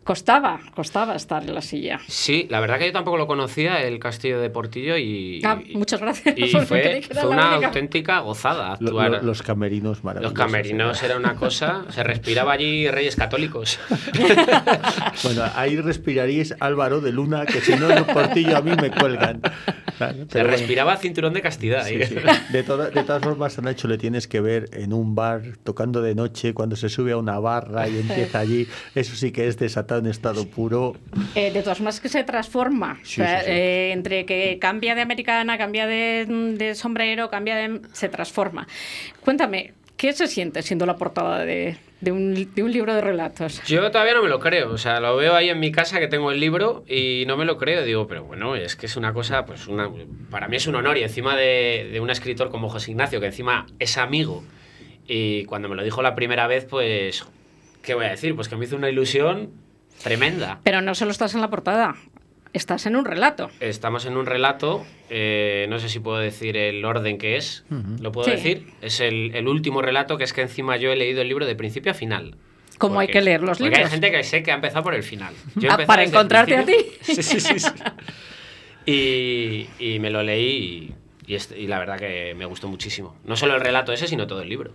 Costaba, 0.08 0.62
costaba 0.74 1.16
estar 1.16 1.44
en 1.44 1.54
la 1.54 1.62
silla. 1.62 2.00
Sí, 2.08 2.48
la 2.50 2.62
verdad 2.62 2.80
que 2.80 2.86
yo 2.86 2.94
tampoco 2.94 3.18
lo 3.18 3.28
conocía, 3.28 3.82
el 3.84 4.00
castillo 4.00 4.40
de 4.40 4.50
Portillo, 4.50 4.96
y, 4.98 5.42
Ah, 5.44 5.60
muchas 5.74 6.00
gracias. 6.00 6.34
y 6.38 6.48
fue, 6.66 6.66
fue 6.66 7.02
una 7.28 7.52
única. 7.52 7.68
auténtica 7.68 8.20
gozada 8.20 8.78
Lo- 8.80 8.88
actuar. 9.02 9.12
lo- 9.12 9.22
los 9.24 9.42
camerinos 9.44 9.98
Los 9.98 10.04
maravillosos. 10.06 10.38
camerinos 10.38 11.04
era 11.04 11.18
una 11.18 11.36
cosa, 11.36 11.84
se 11.90 12.04
respiraba 12.04 12.54
allí 12.54 12.88
reyes 12.88 13.18
católicos. 13.18 13.80
Bueno, 15.24 15.44
ahí 15.56 15.76
respiraríais 15.78 16.56
Álvaro 16.60 17.02
de 17.02 17.12
Luna, 17.12 17.46
que 17.46 17.60
si 17.60 17.76
no, 17.76 17.90
en 17.90 18.00
un 18.00 18.06
portillo 18.06 18.56
a 18.58 18.62
mí 18.62 18.72
me 18.80 18.92
cuelgan. 18.92 19.42
Claro, 19.98 20.14
Se 20.20 20.26
pero 20.28 20.44
bueno. 20.46 20.58
respiraba 20.58 20.96
cinturón 20.98 21.34
de 21.34 21.42
castidad. 21.42 21.86
Sí, 21.86 21.96
ahí. 21.96 22.06
sí. 22.06 22.16
De, 22.52 22.64
toda- 22.64 22.90
de 22.92 23.04
todas 23.04 23.24
formas, 23.24 23.58
a 23.58 23.62
Nacho 23.62 23.88
le 23.88 23.98
tienes 23.98 24.28
que 24.28 24.42
ver 24.42 24.70
en 24.74 24.94
un 24.94 25.16
bar 25.16 25.42
tocando 25.64 26.02
de 26.02 26.14
noche 26.16 26.54
cuando 26.54 26.76
se 26.76 26.88
sube 26.90 27.12
a 27.14 27.18
una 27.18 27.40
barra 27.40 27.88
y 27.90 27.98
empieza 28.00 28.40
allí. 28.40 28.68
Eso 28.96 29.16
sí 29.16 29.32
que 29.32 29.48
es 29.48 29.58
desatado 29.58 29.97
en 29.98 30.08
estado 30.08 30.48
puro. 30.48 30.96
Eh, 31.36 31.52
de 31.52 31.62
todas 31.62 31.78
formas 31.78 32.00
que 32.00 32.10
se 32.10 32.24
transforma. 32.24 33.00
Sí, 33.04 33.22
O 33.22 33.26
sea, 33.26 33.40
sí, 33.42 33.46
sí. 33.46 33.52
eh, 33.52 33.92
entre 33.92 34.26
que 34.26 34.58
cambia 34.60 34.96
de 34.96 35.02
americana, 35.02 35.58
cambia 35.58 35.88
de, 35.88 36.26
de 36.58 36.76
sombrero, 36.76 37.30
cambia 37.30 37.56
de... 37.56 37.82
se 37.94 38.10
transforma. 38.10 38.68
Cuéntame, 39.22 39.74
¿qué 39.98 40.14
se 40.14 40.28
siente 40.28 40.62
siendo 40.62 40.86
la 40.86 40.96
portada 40.96 41.44
de, 41.46 41.76
de 42.02 42.12
un, 42.12 42.54
de 42.54 42.64
un 42.64 42.72
libro 42.72 42.94
de 42.94 43.02
relatos? 43.02 43.62
Yo 43.66 43.90
todavía 43.92 44.14
no 44.14 44.24
me 44.24 44.30
lo 44.30 44.40
creo, 44.40 44.72
o 44.72 44.78
sea, 44.78 45.00
lo 45.00 45.16
veo 45.16 45.36
ahí 45.36 45.50
en 45.50 45.60
mi 45.60 45.72
casa 45.72 46.00
que 46.00 46.08
tengo 46.08 46.32
el 46.32 46.40
libro 46.40 46.84
y 46.88 47.24
no 47.28 47.36
me 47.38 47.46
lo 47.46 47.58
creo. 47.58 47.84
Digo, 47.84 48.08
pero 48.08 48.24
bueno, 48.24 48.56
es 48.56 48.76
que 48.76 48.86
es 48.86 48.96
una 48.96 49.14
cosa, 49.14 49.46
pues 49.46 49.68
una, 49.68 49.90
para 50.30 50.48
mí 50.48 50.56
es 50.58 50.68
un 50.68 50.76
honor 50.76 50.98
y 50.98 51.04
encima 51.04 51.36
de, 51.36 51.90
de 51.92 52.00
un 52.00 52.10
escritor 52.10 52.50
como 52.50 52.70
José 52.70 52.92
Ignacio, 52.92 53.20
que 53.20 53.26
encima 53.28 53.66
es 53.80 53.98
amigo. 53.98 54.44
Y 55.08 55.46
cuando 55.46 55.70
me 55.70 55.76
lo 55.76 55.84
dijo 55.84 56.02
la 56.02 56.16
primera 56.16 56.48
vez, 56.48 56.66
pues, 56.66 57.26
¿qué 57.82 57.94
voy 57.96 58.06
a 58.06 58.10
decir? 58.10 58.36
Pues 58.36 58.50
que 58.50 58.58
me 58.58 58.66
hizo 58.66 58.76
una 58.76 58.90
ilusión 58.90 59.52
tremenda. 60.04 60.60
Pero 60.64 60.82
no 60.82 60.96
solo 60.96 61.12
estás 61.12 61.34
en 61.36 61.42
la 61.42 61.50
portada, 61.50 61.96
estás 62.54 62.86
en 62.86 62.96
un 62.96 63.06
relato. 63.06 63.50
Estamos 63.60 64.06
en 64.06 64.18
un 64.18 64.26
relato, 64.26 64.86
eh, 65.10 65.66
no 65.70 65.80
sé 65.80 65.90
si 65.90 66.00
puedo 66.00 66.18
decir 66.18 66.58
el 66.58 66.84
orden 66.86 67.18
que 67.18 67.38
es, 67.38 67.66
¿lo 68.00 68.12
puedo 68.12 68.26
Sí. 68.26 68.32
decir? 68.36 68.68
Es 68.82 69.00
el, 69.00 69.36
el 69.36 69.48
último 69.48 69.82
relato, 69.82 70.18
que 70.18 70.24
es 70.24 70.34
que 70.34 70.42
encima 70.42 70.78
yo 70.78 70.92
he 70.92 70.96
leído 70.96 71.22
el 71.22 71.28
libro 71.28 71.46
de 71.46 71.56
principio 71.56 71.92
a 71.92 71.96
final. 71.96 72.36
Como 72.78 73.00
hay 73.00 73.08
Porque- 73.08 73.20
que 73.20 73.26
leer 73.26 73.42
los 73.42 73.58
porque 73.58 73.64
libros. 73.72 73.86
hay 73.86 73.92
gente 73.92 74.12
que 74.12 74.24
sé 74.24 74.44
que 74.44 74.52
ha 74.52 74.56
empezado 74.56 74.84
por 74.84 74.94
el 74.94 75.02
final. 75.04 75.34
Yo 75.56 75.70
Ah, 75.72 75.80
para 75.88 76.04
encontrarte 76.04 76.56
a 76.58 76.64
ti. 76.66 76.76
Sí, 77.02 77.16
sí, 77.24 77.40
sí. 77.40 77.60
sí. 77.60 77.68
Y, 78.86 79.68
y 79.80 80.00
me 80.00 80.10
lo 80.10 80.24
leí 80.24 80.94
y, 81.28 81.32
y 81.32 81.36
este- 81.36 81.60
y 81.60 81.68
la 81.68 81.80
verdad 81.80 82.00
que 82.00 82.34
me 82.36 82.46
gustó 82.46 82.68
muchísimo. 82.70 83.18
No 83.26 83.36
solo 83.36 83.56
el 83.56 83.62
relato 83.62 83.92
ese, 83.92 84.08
sino 84.08 84.28
todo 84.28 84.42
el 84.42 84.50
libro. 84.50 84.72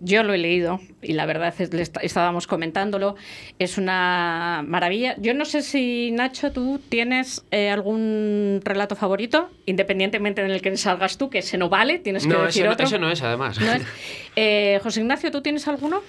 Yo 0.00 0.22
lo 0.22 0.34
he 0.34 0.38
leído 0.38 0.80
y 1.02 1.12
la 1.14 1.26
verdad 1.26 1.52
es 1.58 1.70
que 1.70 1.82
estábamos 2.02 2.46
comentándolo. 2.46 3.16
Es 3.58 3.78
una 3.78 4.64
maravilla. 4.66 5.14
Yo 5.18 5.34
no 5.34 5.44
sé 5.44 5.62
si, 5.62 6.10
Nacho, 6.12 6.52
tú 6.52 6.80
tienes 6.88 7.44
eh, 7.50 7.70
algún 7.70 8.60
relato 8.64 8.96
favorito, 8.96 9.50
independientemente 9.66 10.42
en 10.44 10.50
el 10.50 10.60
que 10.62 10.76
salgas 10.76 11.18
tú, 11.18 11.30
que 11.30 11.38
ese 11.38 11.58
no 11.58 11.68
vale, 11.68 11.98
tienes 11.98 12.26
que 12.26 12.32
No, 12.32 12.44
decir 12.44 12.62
ese 12.62 12.66
no, 12.66 12.72
otro. 12.72 12.86
ese 12.86 12.98
no 12.98 13.10
es, 13.10 13.22
además. 13.22 13.58
¿No 13.60 13.72
es? 13.72 13.82
Eh, 14.34 14.80
José 14.82 15.00
Ignacio, 15.00 15.30
¿tú 15.30 15.42
tienes 15.42 15.68
alguno? 15.68 16.00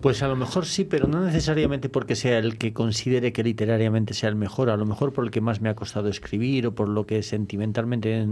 Pues 0.00 0.22
a 0.22 0.28
lo 0.28 0.36
mejor 0.36 0.64
sí, 0.64 0.84
pero 0.84 1.08
no 1.08 1.24
necesariamente 1.24 1.88
porque 1.88 2.14
sea 2.14 2.38
el 2.38 2.56
que 2.56 2.72
considere 2.72 3.32
que 3.32 3.42
literariamente 3.42 4.14
sea 4.14 4.28
el 4.28 4.36
mejor, 4.36 4.70
a 4.70 4.76
lo 4.76 4.86
mejor 4.86 5.12
por 5.12 5.24
el 5.24 5.32
que 5.32 5.40
más 5.40 5.60
me 5.60 5.68
ha 5.68 5.74
costado 5.74 6.08
escribir 6.08 6.68
o 6.68 6.74
por 6.74 6.88
lo 6.88 7.04
que 7.04 7.24
sentimentalmente 7.24 8.24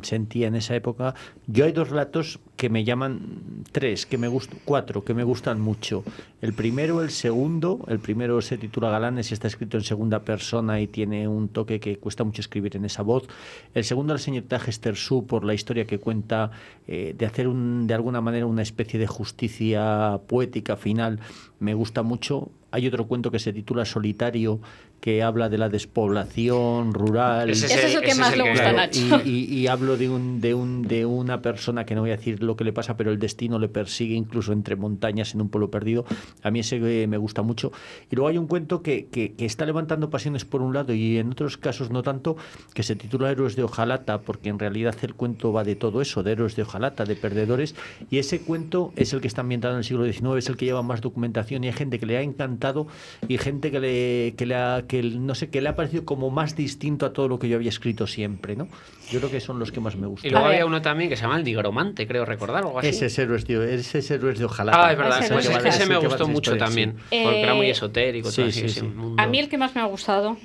sentía 0.00 0.46
en 0.46 0.54
esa 0.54 0.74
época. 0.74 1.14
Yo 1.46 1.66
hay 1.66 1.72
dos 1.72 1.90
relatos 1.90 2.40
que 2.56 2.70
me 2.70 2.84
llaman 2.84 3.64
tres, 3.72 4.06
que 4.06 4.16
me 4.16 4.28
gustan, 4.28 4.58
cuatro, 4.64 5.04
que 5.04 5.12
me 5.12 5.22
gustan 5.22 5.60
mucho. 5.60 6.02
El 6.40 6.54
primero, 6.54 7.02
el 7.02 7.10
segundo, 7.10 7.84
el 7.88 7.98
primero 7.98 8.40
se 8.40 8.56
titula 8.56 8.88
Galanes 8.88 9.30
y 9.30 9.34
está 9.34 9.48
escrito 9.48 9.76
en 9.76 9.84
segunda 9.84 10.20
persona 10.24 10.80
y 10.80 10.86
tiene 10.86 11.28
un 11.28 11.48
toque 11.48 11.78
que 11.78 11.98
cuesta 11.98 12.24
mucho 12.24 12.40
escribir 12.40 12.76
en 12.76 12.86
esa 12.86 13.02
voz. 13.02 13.28
El 13.74 13.84
segundo, 13.84 14.14
el 14.14 14.18
señor 14.18 14.44
Hester 14.66 14.96
Su, 14.96 15.26
por 15.26 15.44
la 15.44 15.52
historia 15.52 15.86
que 15.86 15.98
cuenta 15.98 16.50
eh, 16.86 17.14
de 17.16 17.26
hacer 17.26 17.48
un, 17.48 17.86
de 17.86 17.92
alguna 17.92 18.22
manera 18.22 18.46
una 18.46 18.62
especie 18.62 18.98
de 18.98 19.06
justicia 19.06 20.18
poética 20.26 20.69
final, 20.76 21.20
me 21.58 21.74
gusta 21.74 22.02
mucho. 22.02 22.50
Hay 22.70 22.86
otro 22.86 23.06
cuento 23.06 23.30
que 23.30 23.38
se 23.38 23.52
titula 23.52 23.84
Solitario, 23.84 24.60
que 25.00 25.22
habla 25.22 25.48
de 25.48 25.56
la 25.58 25.68
despoblación 25.68 26.92
rural. 26.92 27.50
Ese 27.50 27.66
Ese 27.66 27.86
es 27.86 27.94
el 27.94 28.02
que 28.02 28.14
más 28.14 28.36
le 28.36 28.48
gusta 28.50 28.68
a 28.68 28.72
Nacho. 28.72 29.20
y, 29.24 29.30
y- 29.30 29.60
y 29.60 29.66
hablo 29.66 29.96
de, 29.96 30.08
un, 30.08 30.40
de, 30.40 30.54
un, 30.54 30.82
de 30.82 31.06
una 31.06 31.40
persona 31.42 31.84
que 31.86 31.94
no 31.94 32.02
voy 32.02 32.10
a 32.10 32.16
decir 32.16 32.42
lo 32.42 32.56
que 32.56 32.64
le 32.64 32.72
pasa, 32.72 32.96
pero 32.96 33.10
el 33.10 33.18
destino 33.18 33.58
le 33.58 33.68
persigue 33.68 34.14
incluso 34.14 34.52
entre 34.52 34.76
montañas 34.76 35.34
en 35.34 35.40
un 35.40 35.48
pueblo 35.48 35.70
perdido. 35.70 36.04
A 36.42 36.50
mí 36.50 36.60
ese 36.60 37.02
eh, 37.02 37.06
me 37.06 37.16
gusta 37.16 37.42
mucho. 37.42 37.72
Y 38.10 38.16
luego 38.16 38.28
hay 38.28 38.38
un 38.38 38.46
cuento 38.46 38.82
que, 38.82 39.06
que- 39.06 39.32
que 39.34 39.44
está 39.46 39.64
levantando 39.66 40.10
pasiones 40.10 40.44
por 40.44 40.62
un 40.62 40.74
lado 40.74 40.92
y 40.94 41.18
en 41.18 41.30
otros 41.32 41.56
casos 41.56 41.90
no 41.90 42.02
tanto, 42.02 42.36
que 42.74 42.82
se 42.82 42.96
titula 42.96 43.30
Héroes 43.30 43.56
de 43.56 43.62
Ojalata, 43.62 44.20
porque 44.20 44.48
en 44.48 44.58
realidad 44.58 44.94
el 45.02 45.14
cuento 45.14 45.52
va 45.52 45.64
de 45.64 45.76
todo 45.76 46.00
eso, 46.02 46.22
de 46.22 46.32
héroes 46.32 46.56
de 46.56 46.62
Ojalata, 46.62 47.04
de 47.04 47.16
perdedores. 47.16 47.74
Y 48.10 48.18
ese 48.18 48.40
cuento 48.40 48.92
es 48.96 49.12
el 49.12 49.20
que 49.20 49.28
está 49.28 49.40
ambientado 49.40 49.74
en 49.74 49.78
el 49.78 49.84
siglo 49.84 50.04
XIX, 50.04 50.36
es 50.38 50.48
el 50.48 50.56
que 50.56 50.66
lleva 50.66 50.82
más 50.82 51.00
documentación 51.00 51.64
y 51.64 51.68
hay 51.68 51.72
gente 51.72 51.98
que 51.98 52.06
le 52.06 52.16
ha 52.18 52.22
encantado 52.22 52.86
y 53.28 53.38
gente 53.38 53.70
que 53.70 53.80
le, 53.80 54.34
que 54.36 54.46
le 54.46 54.54
ha, 54.54 54.82
que 54.90 55.02
no 55.04 55.36
sé, 55.36 55.50
que 55.50 55.60
le 55.60 55.68
ha 55.68 55.76
parecido 55.76 56.04
como 56.04 56.30
más 56.30 56.56
distinto 56.56 57.06
a 57.06 57.12
todo 57.12 57.28
lo 57.28 57.38
que 57.38 57.48
yo 57.48 57.54
había 57.54 57.68
escrito 57.68 58.08
siempre, 58.08 58.56
¿no? 58.56 58.66
Yo 59.08 59.20
creo 59.20 59.30
que 59.30 59.38
son 59.38 59.60
los 59.60 59.70
que 59.70 59.78
más 59.78 59.94
me 59.94 60.08
Y 60.08 60.10
gustan. 60.10 60.30
luego 60.32 60.46
A 60.46 60.48
ver. 60.48 60.56
había 60.56 60.66
uno 60.66 60.82
también 60.82 61.08
que 61.08 61.14
se 61.16 61.22
llama 61.22 61.36
El 61.36 61.44
Digromante, 61.44 62.08
creo 62.08 62.24
recordar, 62.24 62.64
o 62.64 62.66
algo 62.66 62.78
así. 62.80 62.88
Ese 62.88 63.06
es 63.06 63.16
héroes 63.20 63.46
de, 63.46 63.76
ese 63.76 64.00
es 64.00 64.10
héroes 64.10 64.38
de 64.40 64.46
Ojalata. 64.46 64.86
Ah, 64.88 64.90
es 64.92 64.98
verdad, 64.98 65.66
Ese 65.66 65.86
me 65.86 65.96
gustó 65.98 66.26
mucho 66.26 66.50
historia, 66.54 66.64
también, 66.64 66.96
sí. 67.08 67.20
porque 67.22 67.40
era 67.42 67.54
muy 67.54 67.66
Eh, 67.66 67.70
esotérico. 67.70 68.30
sí, 68.32 68.42
todo 68.42 68.50
sí, 68.50 68.58
así, 68.60 68.68
sí. 68.68 68.78
ese 68.80 68.82
mundo. 68.88 69.22
A 69.22 69.26
mí 69.28 69.38
el 69.38 69.48
que 69.48 69.58
más 69.58 69.74
me 69.76 69.80
ha 69.80 69.84
gustado 69.84 70.36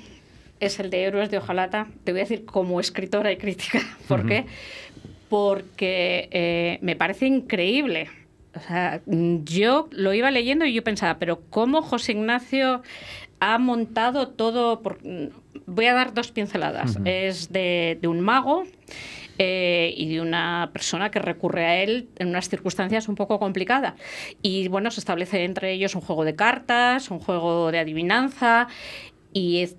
es 0.60 0.78
el 0.78 0.90
de 0.90 1.02
Héroes 1.02 1.28
de 1.30 1.38
Ojalata. 1.38 1.88
Te 2.04 2.12
voy 2.12 2.20
a 2.20 2.24
decir 2.24 2.44
como 2.44 2.78
escritora 2.78 3.32
y 3.32 3.38
crítica. 3.38 3.80
¿Por 4.08 4.26
qué? 4.26 4.46
Porque 5.28 6.28
eh, 6.30 6.78
me 6.82 6.94
parece 6.96 7.26
increíble. 7.26 8.08
O 8.54 8.60
sea, 8.60 9.02
yo 9.06 9.88
lo 9.90 10.14
iba 10.14 10.30
leyendo 10.30 10.64
y 10.64 10.72
yo 10.72 10.82
pensaba, 10.82 11.18
pero 11.18 11.40
¿cómo 11.50 11.82
José 11.82 12.12
Ignacio 12.12 12.82
ha 13.40 13.58
montado 13.58 14.28
todo? 14.28 14.82
Por... 14.82 14.98
Voy 15.66 15.86
a 15.86 15.94
dar 15.94 16.14
dos 16.14 16.32
pinceladas. 16.32 16.98
Es 17.04 17.52
de, 17.52 17.98
de 18.00 18.08
un 18.08 18.20
mago 18.20 18.64
eh, 19.38 19.92
y 19.96 20.08
de 20.08 20.20
una 20.22 20.70
persona 20.72 21.10
que 21.10 21.18
recurre 21.18 21.66
a 21.66 21.82
él 21.82 22.08
en 22.16 22.28
unas 22.28 22.48
circunstancias 22.48 23.08
un 23.08 23.16
poco 23.16 23.38
complicadas. 23.38 23.94
Y 24.40 24.68
bueno, 24.68 24.90
se 24.90 25.00
establece 25.00 25.44
entre 25.44 25.72
ellos 25.72 25.94
un 25.94 26.00
juego 26.00 26.24
de 26.24 26.34
cartas, 26.34 27.10
un 27.10 27.18
juego 27.18 27.70
de 27.70 27.78
adivinanza 27.78 28.68
y 29.32 29.58
es 29.58 29.76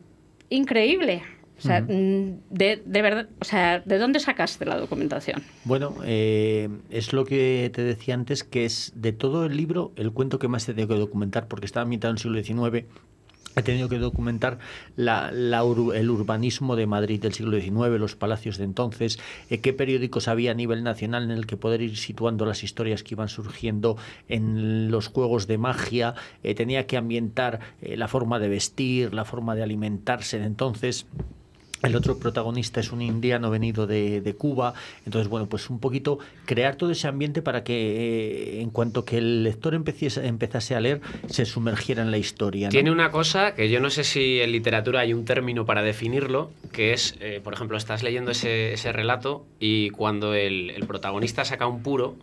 increíble. 0.49 1.23
O 1.57 1.61
sea, 1.61 1.81
mm, 1.81 2.41
de, 2.51 2.83
de 2.85 3.01
verdad, 3.01 3.29
o 3.39 3.45
sea, 3.45 3.79
¿de 3.79 3.97
dónde 3.97 4.19
sacaste 4.19 4.63
la 4.65 4.77
documentación? 4.77 5.41
Bueno, 5.63 5.95
eh, 6.05 6.69
es 6.91 7.13
lo 7.13 7.25
que 7.25 7.71
te 7.73 7.81
decía 7.81 8.13
antes, 8.13 8.43
que 8.43 8.65
es 8.65 8.93
de 8.95 9.11
todo 9.11 9.45
el 9.45 9.57
libro 9.57 9.91
el 9.95 10.11
cuento 10.11 10.37
que 10.37 10.47
más 10.47 10.69
he 10.69 10.73
tenido 10.73 10.89
que 10.89 10.99
documentar, 10.99 11.47
porque 11.47 11.65
estaba 11.65 11.81
ambientado 11.83 12.11
en 12.11 12.17
el 12.17 12.43
siglo 12.43 12.43
XIX. 12.43 12.85
He 13.57 13.63
tenido 13.63 13.89
que 13.89 13.97
documentar 13.97 14.59
la- 14.95 15.31
la 15.31 15.63
el 15.95 16.09
urbanismo 16.11 16.75
de 16.75 16.85
Madrid 16.85 17.19
del 17.19 17.33
siglo 17.33 17.59
XIX, 17.59 17.97
los 17.97 18.15
palacios 18.15 18.57
de 18.59 18.65
entonces, 18.65 19.17
eh, 19.49 19.57
qué 19.61 19.73
periódicos 19.73 20.27
había 20.27 20.51
a 20.51 20.53
nivel 20.53 20.83
nacional 20.83 21.23
en 21.23 21.31
el 21.31 21.47
que 21.47 21.57
poder 21.57 21.81
ir 21.81 21.97
situando 21.97 22.45
las 22.45 22.63
historias 22.63 23.01
que 23.01 23.15
iban 23.15 23.29
surgiendo 23.29 23.97
en 24.29 24.91
los 24.91 25.07
juegos 25.07 25.47
de 25.47 25.57
magia. 25.57 26.13
Eh, 26.43 26.53
tenía 26.53 26.85
que 26.85 26.97
ambientar 26.97 27.59
eh, 27.81 27.97
la 27.97 28.07
forma 28.07 28.37
de 28.37 28.47
vestir, 28.49 29.15
la 29.15 29.25
forma 29.25 29.55
de 29.55 29.63
alimentarse 29.63 30.37
de 30.37 30.45
entonces. 30.45 31.07
El 31.83 31.95
otro 31.95 32.17
protagonista 32.17 32.79
es 32.79 32.91
un 32.91 33.01
indiano 33.01 33.49
venido 33.49 33.87
de, 33.87 34.21
de, 34.21 34.35
Cuba. 34.35 34.73
Entonces, 35.05 35.29
bueno, 35.29 35.47
pues 35.47 35.69
un 35.69 35.79
poquito 35.79 36.19
crear 36.45 36.75
todo 36.75 36.91
ese 36.91 37.07
ambiente 37.07 37.41
para 37.41 37.63
que 37.63 38.57
eh, 38.57 38.61
en 38.61 38.69
cuanto 38.69 39.05
que 39.05 39.17
el 39.17 39.43
lector 39.43 39.73
empeciese, 39.73 40.25
empezase 40.25 40.75
a 40.75 40.79
leer, 40.79 41.01
se 41.27 41.45
sumergiera 41.45 42.01
en 42.01 42.11
la 42.11 42.17
historia. 42.17 42.69
Tiene 42.69 42.91
una 42.91 43.11
cosa 43.11 43.53
que 43.55 43.69
yo 43.69 43.79
no 43.79 43.89
sé 43.89 44.03
si 44.03 44.39
en 44.41 44.51
literatura 44.51 45.01
hay 45.01 45.13
un 45.13 45.25
término 45.25 45.65
para 45.65 45.83
definirlo, 45.83 46.51
que 46.71 46.93
es, 46.93 47.15
eh, 47.19 47.41
por 47.43 47.53
ejemplo, 47.53 47.77
estás 47.77 48.03
leyendo 48.03 48.31
ese, 48.31 48.73
ese 48.73 48.91
relato 48.91 49.45
y 49.59 49.89
cuando 49.91 50.33
el 50.33 50.83
protagonista 50.87 51.45
saca 51.45 51.67
un 51.67 51.83
puro, 51.83 52.15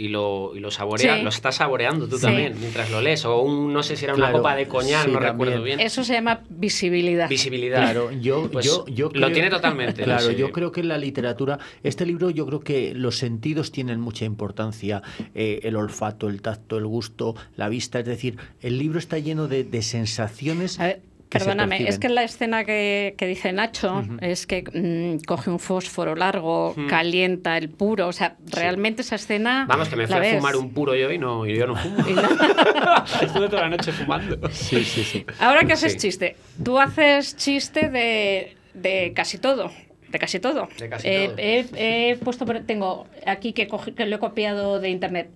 y 0.00 0.08
lo, 0.08 0.52
y 0.56 0.60
lo 0.60 0.70
saborea, 0.70 1.16
Sí. 1.18 1.22
lo 1.22 1.28
estás 1.28 1.56
saboreando 1.56 2.08
tú 2.08 2.16
Sí. 2.16 2.22
también 2.22 2.54
mientras 2.58 2.90
lo 2.90 3.00
lees. 3.02 3.24
O 3.26 3.42
un, 3.42 3.72
no 3.72 3.82
sé 3.82 3.96
si 3.96 4.04
era 4.06 4.14
una 4.14 4.32
copa 4.32 4.56
de 4.56 4.66
coñac, 4.66 5.04
sí, 5.04 5.10
no 5.10 5.18
también. 5.18 5.32
recuerdo 5.32 5.62
bien. 5.62 5.80
Eso 5.80 6.04
se 6.04 6.14
llama 6.14 6.40
visibilidad. 6.48 7.28
Visibilidad. 7.28 7.82
Claro, 7.82 8.10
yo, 8.12 8.48
Pues 8.52 8.64
yo, 8.64 8.86
yo 8.86 9.06
lo 9.06 9.10
creo- 9.12 9.32
tiene 9.32 9.50
totalmente. 9.50 10.02
Claro, 10.04 10.30
yo 10.30 10.52
creo 10.52 10.72
que 10.72 10.80
en 10.80 10.88
la 10.88 10.96
literatura, 10.98 11.58
este 11.82 12.06
libro, 12.06 12.30
yo 12.30 12.46
creo 12.46 12.60
que 12.60 12.94
los 12.94 13.18
sentidos 13.18 13.72
tienen 13.72 14.00
mucha 14.00 14.24
importancia, 14.24 15.02
eh, 15.34 15.60
el 15.64 15.76
olfato, 15.76 16.28
el 16.28 16.40
tacto, 16.40 16.78
el 16.78 16.86
gusto, 16.86 17.34
la 17.56 17.68
vista, 17.68 17.98
es 18.00 18.06
decir, 18.06 18.36
el 18.62 18.78
libro 18.78 18.98
está 18.98 19.18
lleno 19.18 19.48
de, 19.48 19.64
de 19.64 19.82
sensaciones. 19.82 20.80
A 20.80 20.86
ver, 20.86 21.00
Perdóname, 21.30 21.88
es 21.88 21.98
que 22.00 22.08
la 22.08 22.24
escena 22.24 22.64
que, 22.64 23.14
que 23.16 23.26
dice 23.26 23.52
Nacho 23.52 24.02
es 24.20 24.46
que 24.46 24.62
mm, 24.62 25.24
coge 25.26 25.48
un 25.50 25.58
fósforo 25.60 26.14
largo, 26.16 26.74
calienta 26.88 27.56
el 27.56 27.68
puro, 27.70 28.08
o 28.08 28.12
sea, 28.12 28.36
realmente 28.46 29.02
esa 29.02 29.14
escena. 29.14 29.64
Vamos, 29.68 29.88
que 29.88 29.96
me 29.96 30.06
fui 30.06 30.16
a 30.16 30.18
ves. 30.18 30.36
fumar 30.36 30.56
un 30.56 30.70
puro 30.74 30.94
yo 30.96 31.10
y, 31.12 31.18
no, 31.18 31.46
y 31.46 31.56
yo 31.56 31.66
no 31.68 31.76
fumo. 31.76 31.96
Estuve 33.22 33.48
toda 33.48 33.62
la 33.62 33.68
noche 33.70 33.92
fumando. 33.92 34.38
Sí, 34.50 34.84
sí, 34.84 35.04
sí. 35.04 35.24
Ahora 35.38 35.64
que 35.64 35.72
haces 35.74 35.92
Sí. 35.92 35.98
chiste, 35.98 36.36
tú 36.62 36.78
haces 36.78 37.36
chiste 37.36 37.88
de, 37.90 38.56
de 38.74 39.12
casi 39.14 39.38
todo. 39.38 39.70
De 40.08 40.18
casi 40.18 40.40
todo. 40.40 40.68
De 40.78 40.88
casi 40.88 41.06
Eh, 41.08 41.26
todo. 41.28 41.36
He, 41.38 42.10
he 42.10 42.16
puesto, 42.16 42.44
por- 42.44 42.60
tengo 42.60 43.06
aquí 43.26 43.52
que, 43.52 43.68
cogí- 43.68 43.94
que 43.94 44.06
lo 44.06 44.16
he 44.16 44.18
copiado 44.18 44.80
de 44.80 44.90
internet. 44.90 45.30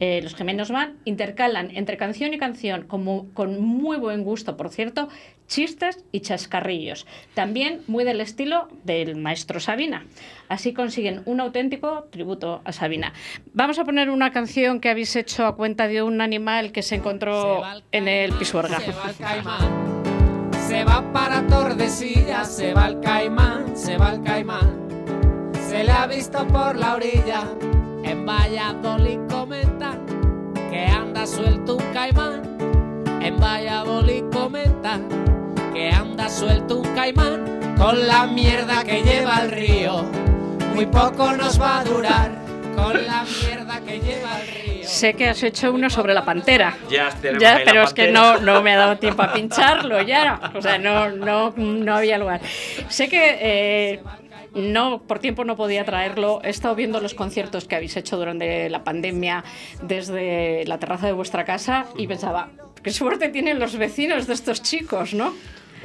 Eh, 0.00 0.20
los 0.22 0.34
gemelos 0.34 0.70
van, 0.70 0.98
intercalan 1.04 1.70
entre 1.76 1.96
canción 1.96 2.34
y 2.34 2.38
canción, 2.38 2.84
como, 2.86 3.28
con 3.34 3.60
muy 3.60 3.96
buen 3.96 4.24
gusto, 4.24 4.56
por 4.56 4.68
cierto, 4.68 5.08
chistes 5.46 6.04
y 6.12 6.20
chascarrillos. 6.20 7.06
También 7.34 7.82
muy 7.86 8.04
del 8.04 8.20
estilo 8.20 8.68
del 8.84 9.16
maestro 9.16 9.60
Sabina. 9.60 10.06
Así 10.48 10.72
consiguen 10.72 11.22
un 11.26 11.40
auténtico 11.40 12.08
tributo 12.10 12.62
a 12.64 12.72
Sabina. 12.72 13.12
Vamos 13.52 13.78
a 13.78 13.84
poner 13.84 14.10
una 14.10 14.32
canción 14.32 14.80
que 14.80 14.88
habéis 14.88 15.14
hecho 15.16 15.46
a 15.46 15.56
cuenta 15.56 15.88
de 15.88 16.02
un 16.02 16.20
animal 16.20 16.72
que 16.72 16.82
se 16.82 16.96
encontró 16.96 17.62
en 17.92 18.08
el 18.08 18.32
Pisuerga. 18.32 18.80
Se 18.80 18.92
va 18.92 19.10
el 19.10 19.16
caimán, 19.16 20.02
se 20.68 20.84
va 20.84 21.12
para 21.12 21.46
Tordesillas, 21.46 22.56
se 22.56 22.72
va 22.72 22.88
el 22.88 23.00
caimán, 23.00 23.76
se 23.76 23.98
va 23.98 24.12
el 24.12 24.22
caimán. 24.22 24.82
Se 25.68 25.84
le 25.84 25.92
ha 25.92 26.06
visto 26.06 26.46
por 26.48 26.76
la 26.76 26.96
orilla, 26.96 27.44
en 28.12 28.26
Valladolid 28.26 29.20
comenta 29.30 29.96
que 30.70 30.84
anda 30.84 31.26
suelto 31.26 31.76
un 31.76 31.92
caimán. 31.94 32.42
En 33.22 33.40
Valladolid 33.40 34.24
comenta 34.30 35.00
que 35.72 35.90
anda 35.90 36.28
suelto 36.28 36.80
un 36.80 36.94
caimán 36.94 37.74
con 37.78 38.06
la 38.06 38.26
mierda 38.26 38.84
que 38.84 39.02
lleva 39.02 39.38
el 39.38 39.50
río. 39.50 40.02
Muy 40.74 40.84
poco 40.86 41.32
nos 41.32 41.58
va 41.58 41.78
a 41.80 41.84
durar 41.84 42.30
con 42.76 43.02
la 43.06 43.24
mierda 43.24 43.80
que 43.80 43.98
lleva 43.98 44.40
el 44.40 44.48
río. 44.48 44.86
Sé 44.86 45.14
que 45.14 45.30
has 45.30 45.42
hecho 45.42 45.72
uno 45.72 45.88
sobre 45.88 46.12
la 46.12 46.22
pantera. 46.22 46.76
Ya 46.90 47.08
tenemos 47.10 47.42
Ya, 47.42 47.56
ahí 47.56 47.64
la 47.64 47.70
pero 47.70 47.82
es 47.84 47.94
que 47.94 48.12
no, 48.12 48.36
no 48.40 48.62
me 48.62 48.74
ha 48.74 48.76
dado 48.76 48.98
tiempo 48.98 49.22
a 49.22 49.32
pincharlo 49.32 50.02
ya. 50.02 50.52
O 50.54 50.60
sea, 50.60 50.76
no, 50.76 51.08
no, 51.08 51.54
no 51.56 51.96
había 51.96 52.18
lugar. 52.18 52.42
Sé 52.88 53.08
que 53.08 53.38
eh, 53.40 54.02
no, 54.54 55.02
por 55.02 55.18
tiempo 55.18 55.44
no 55.44 55.56
podía 55.56 55.84
traerlo. 55.84 56.40
He 56.44 56.50
estado 56.50 56.74
viendo 56.74 57.00
los 57.00 57.14
conciertos 57.14 57.66
que 57.66 57.76
habéis 57.76 57.96
hecho 57.96 58.16
durante 58.16 58.68
la 58.70 58.84
pandemia 58.84 59.44
desde 59.82 60.64
la 60.66 60.78
terraza 60.78 61.06
de 61.06 61.12
vuestra 61.12 61.44
casa 61.44 61.86
y 61.96 62.06
pensaba, 62.06 62.50
qué 62.82 62.90
suerte 62.90 63.28
tienen 63.28 63.58
los 63.58 63.76
vecinos 63.76 64.26
de 64.26 64.34
estos 64.34 64.62
chicos, 64.62 65.14
¿no? 65.14 65.32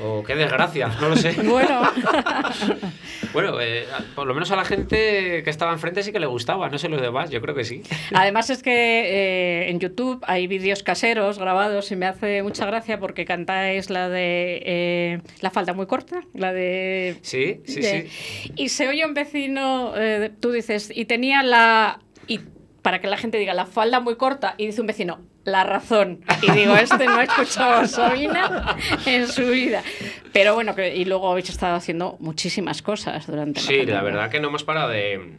O 0.02 0.24
qué 0.24 0.36
desgracia, 0.36 0.88
no 1.02 1.10
lo 1.10 1.16
sé. 1.16 1.32
Bueno, 1.44 1.82
Bueno, 3.34 3.60
eh, 3.62 3.86
por 4.16 4.26
lo 4.28 4.34
menos 4.34 4.52
a 4.52 4.56
la 4.56 4.64
gente 4.66 5.42
que 5.44 5.50
estaba 5.50 5.72
enfrente 5.74 6.02
sí 6.04 6.12
que 6.12 6.20
le 6.20 6.26
gustaba, 6.28 6.70
no 6.70 6.78
sé 6.78 6.88
los 6.90 7.02
demás, 7.02 7.30
yo 7.30 7.42
creo 7.42 7.56
que 7.56 7.64
sí. 7.64 7.82
Además 8.14 8.50
es 8.50 8.64
que 8.64 8.72
eh, 8.74 9.70
en 9.70 9.80
YouTube 9.80 10.24
hay 10.28 10.48
vídeos 10.48 10.84
caseros 10.84 11.38
grabados 11.40 11.92
y 11.92 11.96
me 11.96 12.06
hace 12.06 12.42
mucha 12.44 12.66
gracia 12.66 13.00
porque 13.00 13.26
cantáis 13.26 13.90
la 13.90 14.10
de 14.10 14.62
eh, 14.66 15.22
la 15.42 15.50
falda 15.52 15.74
muy 15.74 15.86
corta, 15.88 16.22
la 16.34 16.54
de... 16.54 17.18
Sí, 17.22 17.62
sí, 17.66 17.82
de- 17.82 18.10
sí. 18.10 18.52
Y 18.56 18.70
se 18.70 18.88
oye 18.88 19.06
un 19.06 19.14
vecino, 19.14 19.94
tú 20.40 20.52
dices, 20.52 20.92
y 20.94 21.06
tenía 21.06 21.44
la... 21.44 22.00
Y 22.28 22.40
para 22.88 23.02
que 23.02 23.08
la 23.08 23.18
gente 23.18 23.38
diga 23.38 23.54
la 23.54 23.66
falda 23.66 24.00
muy 24.00 24.16
corta 24.16 24.56
y 24.58 24.68
dice 24.68 24.80
un 24.80 24.88
vecino, 24.88 25.20
la 25.44 25.66
razón. 25.66 26.22
Y 26.42 26.50
digo, 26.52 26.74
este 26.78 27.04
no 27.04 27.18
ha 27.18 27.24
escuchado 27.24 27.74
a 27.80 27.86
Sabina 27.86 28.78
en 29.06 29.28
su 29.28 29.46
vida. 29.48 29.84
Pero 30.32 30.54
bueno, 30.54 30.74
que, 30.74 30.96
y 30.96 31.04
luego 31.04 31.30
habéis 31.30 31.50
estado 31.50 31.76
haciendo 31.76 32.16
muchísimas 32.22 32.82
cosas 32.82 33.28
durante 33.28 33.60
Sí, 33.60 33.86
la 33.86 34.02
verdad 34.04 34.30
que 34.30 34.40
no 34.40 34.48
hemos 34.48 34.64
parado 34.64 34.88
de... 34.88 35.34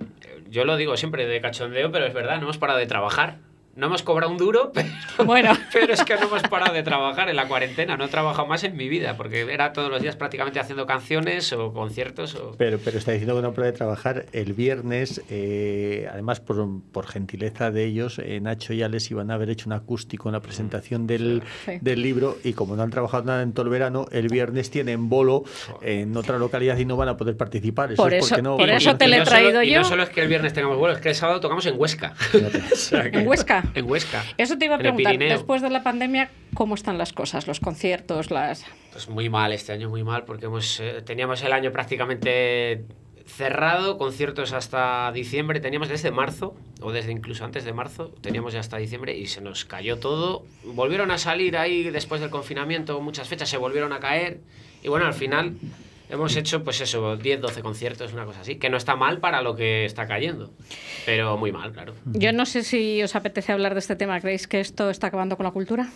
Yo 0.50 0.66
lo 0.66 0.76
digo 0.76 0.98
siempre 0.98 1.26
de 1.26 1.40
cachondeo, 1.40 1.90
pero 1.90 2.04
es 2.04 2.12
verdad, 2.12 2.36
no 2.36 2.42
hemos 2.42 2.58
parado 2.58 2.80
de 2.80 2.86
trabajar. 2.86 3.38
No 3.78 3.86
hemos 3.86 4.02
cobrado 4.02 4.32
un 4.32 4.38
duro, 4.38 4.72
pero, 4.74 4.88
Bueno, 5.24 5.52
pero 5.72 5.92
es 5.92 6.02
que 6.04 6.16
no 6.16 6.22
hemos 6.26 6.42
parado 6.42 6.74
de 6.74 6.82
trabajar 6.82 7.28
en 7.28 7.36
la 7.36 7.46
cuarentena. 7.46 7.96
No 7.96 8.06
he 8.06 8.08
trabajado 8.08 8.46
más 8.48 8.64
en 8.64 8.76
mi 8.76 8.88
vida, 8.88 9.16
porque 9.16 9.42
era 9.52 9.72
todos 9.72 9.88
los 9.88 10.02
días 10.02 10.16
prácticamente 10.16 10.58
haciendo 10.58 10.84
canciones 10.84 11.52
o 11.52 11.72
conciertos. 11.72 12.34
O... 12.34 12.56
Pero, 12.58 12.78
pero 12.84 12.98
está 12.98 13.12
diciendo 13.12 13.36
que 13.36 13.42
no 13.42 13.52
puede 13.52 13.70
trabajar 13.72 14.26
el 14.32 14.52
viernes, 14.52 15.22
eh, 15.30 16.08
además 16.12 16.40
por, 16.40 16.66
por 16.92 17.06
gentileza 17.06 17.70
de 17.70 17.84
ellos, 17.84 18.18
eh, 18.18 18.40
Nacho 18.40 18.72
y 18.72 18.82
Alex 18.82 19.10
iban 19.12 19.30
a 19.30 19.34
haber 19.34 19.50
hecho 19.50 19.68
un 19.68 19.74
acústico 19.74 20.28
en 20.28 20.32
la 20.32 20.40
presentación 20.40 21.06
del, 21.06 21.42
Sí. 21.64 21.78
del 21.80 22.02
libro 22.02 22.36
y 22.42 22.54
como 22.54 22.74
no 22.74 22.82
han 22.82 22.90
trabajado 22.90 23.22
nada 23.24 23.42
en 23.42 23.52
todo 23.52 23.64
el 23.66 23.70
verano, 23.70 24.06
el 24.10 24.26
viernes 24.28 24.70
tienen 24.70 25.08
bolo 25.08 25.44
en 25.82 26.16
otra 26.16 26.38
localidad 26.38 26.76
y 26.78 26.84
no 26.84 26.96
van 26.96 27.08
a 27.10 27.16
poder 27.16 27.36
participar. 27.36 27.94
Por 27.94 28.12
es 28.12 28.24
eso- 28.24 28.28
porque 28.30 28.42
no, 28.42 28.56
por 28.56 28.68
eso 28.70 28.96
te 28.96 29.04
y 29.04 29.08
le 29.08 29.16
he 29.16 29.18
no 29.20 29.24
solo- 29.24 29.38
traído 29.38 29.62
y 29.62 29.70
yo. 29.70 29.78
no 29.78 29.84
solo 29.84 30.02
es 30.02 30.08
que 30.10 30.22
el 30.22 30.28
viernes 30.28 30.52
tengamos 30.52 30.78
vuelo, 30.78 30.96
es 30.96 31.00
que 31.00 31.10
el 31.10 31.14
sábado 31.14 31.38
tocamos 31.40 31.64
en 31.66 31.74
Huesca. 31.78 32.14
O 32.72 32.76
sea 32.76 33.08
que- 33.10 33.18
en 33.20 33.28
Huesca. 33.28 33.62
En 33.74 33.90
Huesca. 33.90 34.24
Eso 34.36 34.58
te 34.58 34.64
iba 34.64 34.76
a 34.76 34.78
preguntar, 34.78 35.18
después 35.18 35.62
de 35.62 35.70
la 35.70 35.82
pandemia, 35.82 36.30
¿cómo 36.54 36.74
están 36.74 36.98
las 36.98 37.12
cosas? 37.12 37.46
Los 37.46 37.60
conciertos, 37.60 38.30
las... 38.30 38.64
Pues 38.92 39.08
muy 39.08 39.28
mal 39.28 39.52
este 39.52 39.72
año, 39.72 39.88
muy 39.88 40.04
mal, 40.04 40.24
porque 40.24 40.46
hemos, 40.46 40.80
eh, 40.80 41.02
teníamos 41.04 41.42
el 41.42 41.52
año 41.52 41.70
prácticamente 41.72 42.84
cerrado, 43.28 43.98
conciertos 43.98 44.52
hasta 44.52 45.12
diciembre, 45.12 45.60
teníamos 45.60 45.88
desde 45.88 46.10
marzo, 46.10 46.56
o 46.80 46.92
desde 46.92 47.12
incluso 47.12 47.44
antes 47.44 47.64
de 47.64 47.72
marzo, 47.72 48.12
teníamos 48.22 48.54
ya 48.54 48.60
hasta 48.60 48.78
diciembre 48.78 49.16
y 49.16 49.26
se 49.26 49.40
nos 49.40 49.64
cayó 49.64 49.98
todo. 49.98 50.44
Volvieron 50.64 51.10
a 51.10 51.18
salir 51.18 51.56
ahí 51.56 51.84
después 51.90 52.20
del 52.20 52.30
confinamiento, 52.30 53.00
muchas 53.00 53.28
fechas 53.28 53.48
se 53.48 53.58
volvieron 53.58 53.92
a 53.92 54.00
caer 54.00 54.40
y 54.82 54.88
bueno, 54.88 55.06
al 55.06 55.14
final 55.14 55.56
hemos 56.08 56.36
hecho 56.36 56.64
pues 56.64 56.80
eso, 56.80 57.16
10, 57.16 57.40
12 57.40 57.62
conciertos, 57.62 58.12
una 58.12 58.24
cosa 58.24 58.40
así, 58.40 58.56
que 58.56 58.70
no 58.70 58.76
está 58.76 58.96
mal 58.96 59.18
para 59.18 59.42
lo 59.42 59.54
que 59.54 59.84
está 59.84 60.06
cayendo, 60.06 60.50
pero 61.06 61.36
muy 61.36 61.52
mal, 61.52 61.72
claro. 61.72 61.94
Yo 62.06 62.32
no 62.32 62.46
sé 62.46 62.62
si 62.62 63.02
os 63.02 63.14
apetece 63.16 63.52
hablar 63.52 63.74
de 63.74 63.80
este 63.80 63.96
tema. 63.96 64.20
¿Creéis 64.20 64.46
que 64.46 64.60
esto 64.60 64.90
está 64.90 65.08
acabando 65.08 65.36
con 65.36 65.44
la 65.44 65.52
cultura? 65.52 65.88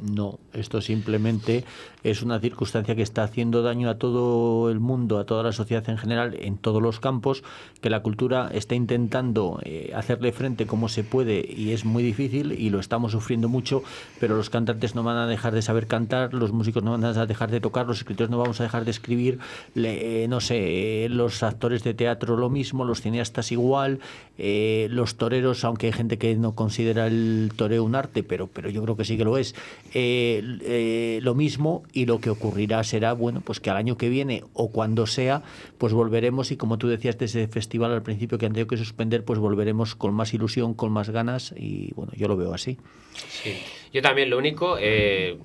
No, 0.00 0.40
esto 0.52 0.80
simplemente 0.82 1.64
es 2.02 2.22
una 2.22 2.40
circunstancia 2.40 2.96
que 2.96 3.02
está 3.02 3.22
haciendo 3.22 3.62
daño 3.62 3.88
a 3.88 3.94
todo 3.96 4.68
el 4.68 4.80
mundo, 4.80 5.18
a 5.18 5.24
toda 5.24 5.42
la 5.44 5.52
sociedad 5.52 5.88
en 5.88 5.96
general, 5.96 6.36
en 6.40 6.58
todos 6.58 6.82
los 6.82 6.98
campos, 6.98 7.44
que 7.80 7.90
la 7.90 8.00
cultura 8.02 8.50
está 8.52 8.74
intentando 8.74 9.60
eh, 9.62 9.92
hacerle 9.94 10.32
frente 10.32 10.66
como 10.66 10.88
se 10.88 11.04
puede 11.04 11.46
y 11.48 11.70
es 11.70 11.84
muy 11.84 12.02
difícil 12.02 12.52
y 12.52 12.70
lo 12.70 12.80
estamos 12.80 13.12
sufriendo 13.12 13.48
mucho, 13.48 13.84
pero 14.18 14.36
los 14.36 14.50
cantantes 14.50 14.96
no 14.96 15.04
van 15.04 15.16
a 15.16 15.28
dejar 15.28 15.54
de 15.54 15.62
saber 15.62 15.86
cantar, 15.86 16.34
los 16.34 16.52
músicos 16.52 16.82
no 16.82 16.90
van 16.90 17.04
a 17.04 17.24
dejar 17.26 17.50
de 17.52 17.60
tocar, 17.60 17.86
los 17.86 17.98
escritores 17.98 18.30
no 18.30 18.38
vamos 18.38 18.60
a 18.60 18.64
dejar 18.64 18.84
de 18.84 18.90
escribir, 18.90 19.38
le- 19.74 20.24
eh, 20.24 20.28
no 20.28 20.40
sé, 20.40 21.04
eh, 21.04 21.08
los 21.08 21.42
actores 21.44 21.84
de 21.84 21.94
teatro 21.94 22.36
lo 22.36 22.50
mismo, 22.50 22.84
los 22.84 23.00
cineastas 23.00 23.52
igual, 23.52 24.00
los 24.36 25.14
toreros, 25.14 25.64
aunque 25.64 25.86
hay 25.86 25.92
gente 25.92 26.18
que 26.18 26.34
no 26.34 26.52
considera 26.56 27.06
el 27.06 27.52
toreo 27.56 27.84
un 27.84 27.94
arte, 27.94 28.24
pero, 28.24 28.48
pero 28.48 28.68
yo 28.68 28.82
creo 28.82 28.96
que 28.96 29.04
sí 29.04 29.16
que 29.16 29.24
lo 29.24 29.38
es, 29.38 29.54
eh, 29.94 30.42
eh, 30.62 31.20
lo 31.22 31.34
mismo 31.34 31.84
y 31.92 32.06
lo 32.06 32.20
que 32.20 32.28
ocurrirá 32.28 32.82
será, 32.82 33.12
bueno, 33.12 33.40
pues 33.44 33.60
que 33.60 33.70
al 33.70 33.76
año 33.76 33.96
que 33.96 34.08
viene 34.08 34.42
o 34.52 34.72
cuando 34.72 35.06
sea, 35.06 35.42
pues 35.78 35.92
volveremos 35.92 36.50
y 36.50 36.56
como 36.56 36.78
tú 36.78 36.88
decías 36.88 37.16
de 37.16 37.26
ese 37.26 37.46
festival 37.46 37.92
al 37.92 38.02
principio 38.02 38.36
que 38.36 38.46
han 38.46 38.52
tenido 38.52 38.66
que 38.66 38.76
suspender, 38.76 39.24
pues 39.24 39.38
volveremos 39.38 39.94
con 39.94 40.12
más 40.12 40.34
ilusión, 40.34 40.74
con 40.74 40.90
más 40.90 41.10
ganas 41.10 41.54
y 41.56 41.92
bueno, 41.94 42.12
yo 42.16 42.26
lo 42.26 42.36
veo 42.36 42.52
así. 42.52 42.76
Sí. 43.14 43.54
Yo 43.92 44.02
también, 44.02 44.30
lo 44.30 44.38
único, 44.38 44.76
eh, 44.80 45.38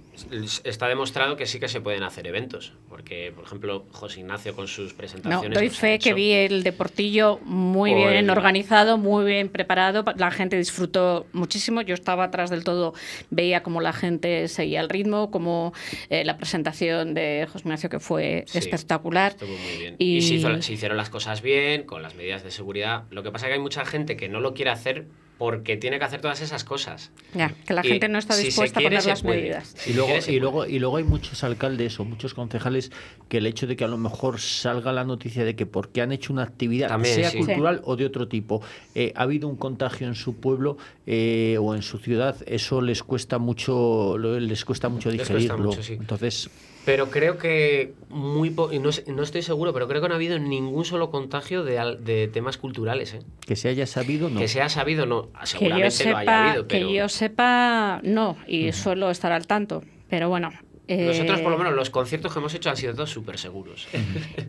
está 0.64 0.88
demostrado 0.88 1.36
que 1.36 1.46
sí 1.46 1.60
que 1.60 1.68
se 1.68 1.82
pueden 1.82 2.04
hacer 2.04 2.28
eventos. 2.28 2.74
Porque, 2.88 3.32
por 3.36 3.46
ejemplo, 3.46 3.86
José 3.92 4.22
Ignacio 4.22 4.56
con 4.56 4.68
sus 4.68 4.92
No, 4.92 4.98
presentaciones. 4.98 5.58
doy 5.58 5.68
pues, 5.68 5.78
ha 5.78 5.82
fe 5.82 6.00
que 6.00 6.14
vi 6.14 6.32
el 6.32 6.64
Deportillo 6.64 7.40
muy 7.44 7.94
bien 7.94 8.10
el- 8.10 8.30
organizado, 8.30 8.98
muy 8.98 9.26
bien 9.26 9.50
preparado. 9.50 10.04
La 10.18 10.32
gente 10.32 10.58
disfrutó 10.58 11.26
muchísimo. 11.34 11.82
Yo 11.82 11.94
estaba 11.94 12.26
atrás 12.26 12.50
del 12.50 12.64
todo, 12.64 12.94
veía 13.30 13.64
cómo 13.64 13.82
la 13.82 13.94
gente 13.94 14.48
seguía 14.48 14.82
el 14.82 14.90
ritmo, 14.90 15.32
como 15.32 15.74
eh, 16.10 16.24
la 16.26 16.38
presentación 16.38 17.14
de 17.14 17.48
José 17.52 17.64
Ignacio, 17.66 17.90
que 17.90 18.00
fue 18.00 18.44
Sí, 18.48 18.58
espectacular. 18.58 19.32
Estuvo 19.32 19.50
muy 19.58 19.78
bien. 19.78 19.96
Y- 20.00 20.18
Y, 20.18 20.22
se, 20.22 20.34
hizo- 20.36 20.62
se 20.62 20.74
hicieron 20.74 20.98
las 20.98 21.10
cosas 21.10 21.42
bien, 21.42 21.84
con 21.84 22.02
las 22.02 22.16
medidas 22.16 22.44
de 22.44 22.52
seguridad. 22.52 23.04
Lo 23.12 23.24
que 23.24 23.32
pasa 23.32 23.46
es 23.46 23.50
que 23.52 23.54
hay 23.56 23.60
mucha 23.60 23.86
gente 23.86 24.18
que 24.18 24.28
no 24.30 24.40
lo 24.40 24.54
quiere 24.54 24.72
hacer 24.72 25.06
porque 25.38 25.78
tiene 25.78 26.00
que 26.00 26.06
hacer 26.06 26.20
todas 26.20 26.42
esas 26.42 26.66
cosas. 26.66 27.12
Ya, 27.34 27.54
que 27.66 27.74
la 27.74 27.86
Y 27.86 27.90
gente 27.90 28.10
no 28.10 28.20
está 28.20 28.34
si 28.34 28.46
dispuesta 28.48 28.82
quiere, 28.82 28.98
a 28.98 29.00
poner 29.00 29.10
las 29.14 29.22
puede. 29.24 29.38
medidas. 29.42 29.88
Y 29.88 29.94
luego, 29.94 30.09
quieres, 30.10 30.28
y, 30.30 30.40
luego, 30.40 30.66
y 30.66 30.80
luego 30.80 30.98
hay 30.98 31.04
muchos 31.04 31.44
alcaldes 31.44 32.00
o 32.00 32.06
muchos 32.06 32.34
concejales 32.34 32.92
que 33.28 33.38
el 33.38 33.46
hecho 33.46 33.68
de 33.68 33.76
que 33.76 33.84
a 33.84 33.88
lo 33.88 33.98
mejor 33.98 34.40
salga 34.40 34.92
la 34.92 35.04
noticia 35.04 35.44
de 35.46 35.56
que 35.56 35.66
porque 35.66 36.02
han 36.02 36.12
hecho 36.12 36.34
una 36.34 36.44
actividad, 36.44 36.88
También, 36.90 37.16
sea 37.16 37.30
sí. 37.32 37.38
cultural 37.38 37.82
o 37.86 37.96
de 37.96 38.06
otro 38.06 38.28
tipo, 38.28 38.62
eh, 38.96 39.14
ha 39.16 39.24
habido 39.24 39.48
un 39.48 39.56
contagio 39.56 40.08
en 40.08 40.16
su 40.16 40.36
pueblo 40.36 40.78
eh, 41.06 41.58
o 41.62 41.76
en 41.76 41.82
su 41.82 41.98
ciudad, 42.00 42.36
eso 42.46 42.82
les 42.82 43.04
cuesta 43.04 43.38
mucho, 43.40 44.18
lo- 44.18 44.40
les 44.40 44.66
cuesta 44.66 44.90
mucho 44.90 45.10
cuesta 45.10 45.34
digerirlo. 45.34 45.58
mucho, 45.70 45.84
sí. 45.84 45.94
Entonces, 45.94 46.50
Pero 46.86 47.12
creo 47.12 47.38
que 47.38 47.94
muy 48.10 48.50
po- 48.50 48.72
y 48.72 48.80
no, 48.80 48.92
sé- 48.92 49.04
no 49.12 49.22
estoy 49.22 49.42
seguro, 49.44 49.74
pero 49.74 49.88
creo 49.88 50.02
que 50.02 50.08
no 50.08 50.14
ha 50.14 50.18
habido 50.18 50.40
ningún 50.40 50.86
solo 50.86 51.12
contagio 51.12 51.64
de, 51.64 51.78
al- 51.78 52.04
de 52.04 52.28
temas 52.30 52.58
culturales. 52.58 53.14
¿eh? 53.14 53.20
que 53.46 53.56
se 53.56 53.68
haya 53.70 53.86
sabido, 53.86 54.30
no. 54.30 54.40
Que 54.40 54.48
se 54.48 54.62
ha 54.62 54.70
sabido, 54.70 55.06
no. 55.06 55.24
Que 55.24 55.30
yo, 55.40 55.46
Seguramente 55.46 56.06
lo 56.06 56.18
haya 56.18 56.32
sepa, 56.32 56.48
habido, 56.50 56.68
pero 56.68 56.88
que 56.88 56.94
yo 56.96 57.10
sepa, 57.10 58.00
no, 58.04 58.38
y 58.48 58.72
suelo 58.72 59.10
estar 59.12 59.32
al 59.32 59.46
tanto. 59.46 59.84
Pero 60.10 60.30
bueno. 60.30 60.50
nosotros, 60.88 61.40
eh, 61.40 61.44
por 61.44 61.52
lo 61.52 61.58
menos, 61.58 61.74
los 61.74 61.90
conciertos 61.90 62.34
que 62.34 62.40
hemos 62.40 62.54
hecho 62.54 62.70
han 62.70 62.78
sido 62.78 62.94
todos 62.94 63.10
súper 63.10 63.38
seguros. 63.38 63.88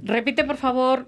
Repite, 0.02 0.44
por 0.44 0.56
favor, 0.56 1.06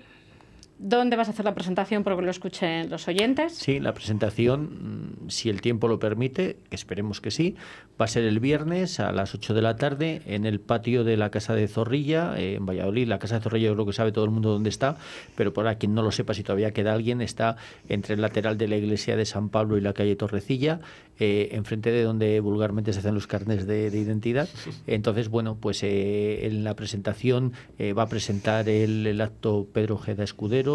dónde 0.82 1.14
vas 1.16 1.28
a 1.28 1.30
hacer 1.30 1.44
la 1.44 1.54
presentación 1.54 2.02
porque 2.02 2.22
lo 2.22 2.30
escuchen 2.30 2.90
los 2.90 3.06
oyentes. 3.06 3.54
Sí, 3.54 3.78
la 3.78 3.94
presentación, 3.94 5.12
mm, 5.24 5.30
si 5.30 5.48
el 5.48 5.60
tiempo 5.60 5.86
lo 5.86 6.00
permite, 6.00 6.58
que 6.68 6.76
esperemos 6.76 7.20
que 7.20 7.30
sí, 7.30 7.54
va 8.00 8.06
a 8.06 8.08
ser 8.08 8.24
el 8.24 8.40
viernes 8.40 8.98
a 8.98 9.12
las 9.12 9.32
8 9.32 9.54
de 9.54 9.62
la 9.62 9.76
tarde 9.76 10.22
en 10.26 10.44
el 10.44 10.58
patio 10.58 11.04
de 11.04 11.16
la 11.16 11.30
Casa 11.30 11.54
de 11.54 11.68
Zorrilla, 11.68 12.34
eh, 12.36 12.56
en 12.56 12.66
Valladolid. 12.66 13.06
La 13.06 13.20
Casa 13.20 13.36
de 13.36 13.42
Zorrilla 13.42 13.68
yo 13.68 13.74
creo 13.74 13.86
que 13.86 13.92
sabe 13.92 14.10
todo 14.10 14.24
el 14.24 14.32
mundo 14.32 14.50
dónde 14.50 14.70
está, 14.70 14.96
pero 15.36 15.52
para 15.52 15.76
quien 15.76 15.94
no 15.94 16.02
lo 16.02 16.10
sepa, 16.10 16.34
si 16.34 16.42
todavía 16.42 16.72
queda 16.72 16.92
alguien, 16.94 17.20
está 17.20 17.56
entre 17.88 18.14
el 18.14 18.20
lateral 18.20 18.58
de 18.58 18.66
la 18.66 18.76
iglesia 18.76 19.16
de 19.16 19.24
San 19.24 19.50
Pablo 19.50 19.78
y 19.78 19.80
la 19.80 19.92
calle 19.92 20.16
Torrecilla, 20.16 20.80
eh, 21.20 21.50
enfrente 21.52 21.92
de 21.92 22.02
donde 22.02 22.40
vulgarmente 22.40 22.92
se 22.92 22.98
hacen 22.98 23.14
los 23.14 23.28
carnes 23.28 23.68
de, 23.68 23.90
de 23.90 23.98
identidad. 23.98 24.48
Entonces, 24.88 25.28
bueno, 25.28 25.56
pues 25.60 25.84
eh, 25.84 26.46
en 26.46 26.64
la 26.64 26.74
presentación 26.74 27.52
va 27.78 28.02
a 28.02 28.08
presentar 28.08 28.68
el, 28.68 29.06
el 29.06 29.20
acto 29.20 29.68
Pedro 29.72 29.94
Ojeda 29.94 30.24
Escudero, 30.24 30.71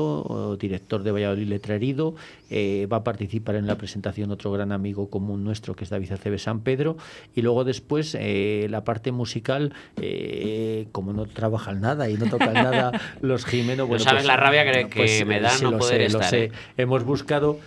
director 0.60 1.04
de 1.04 1.12
Valladolid 1.12 1.48
Letrerido. 1.48 2.16
Eh, 2.50 2.88
va 2.92 2.98
a 2.98 3.04
participar 3.04 3.56
en 3.56 3.68
la 3.68 3.76
presentación 3.76 4.32
otro 4.32 4.52
gran 4.52 4.72
amigo 4.72 5.10
común 5.10 5.44
nuestro, 5.44 5.76
que 5.76 5.84
es 5.84 5.90
David 5.90 6.14
Acebe 6.14 6.40
San 6.40 6.62
Pedro. 6.62 6.96
Y 7.36 7.42
luego 7.42 7.64
después, 7.66 8.16
eh, 8.20 8.68
la 8.70 8.84
parte 8.84 9.12
musical, 9.12 9.74
eh, 10.02 10.88
como 10.92 11.14
no 11.14 11.26
trabajan 11.26 11.82
nada 11.82 12.10
y 12.10 12.14
no 12.16 12.26
tocan 12.30 12.54
nada 12.54 12.92
los 13.22 13.46
Jimeno, 13.46 13.86
bueno, 13.88 14.04
sabes 14.04 14.20
pues, 14.24 14.28
la 14.28 14.38
rabia 14.38 14.64
que- 14.72 14.88
que 14.90 15.26
me 15.26 15.40
da 15.42 15.52
no 15.62 15.78
poder 15.78 16.10
sé, 16.10 16.14
lo 16.14 16.20
estar, 16.20 16.30
sé. 16.30 16.52
Hemos 16.78 17.04
buscado 17.04 17.60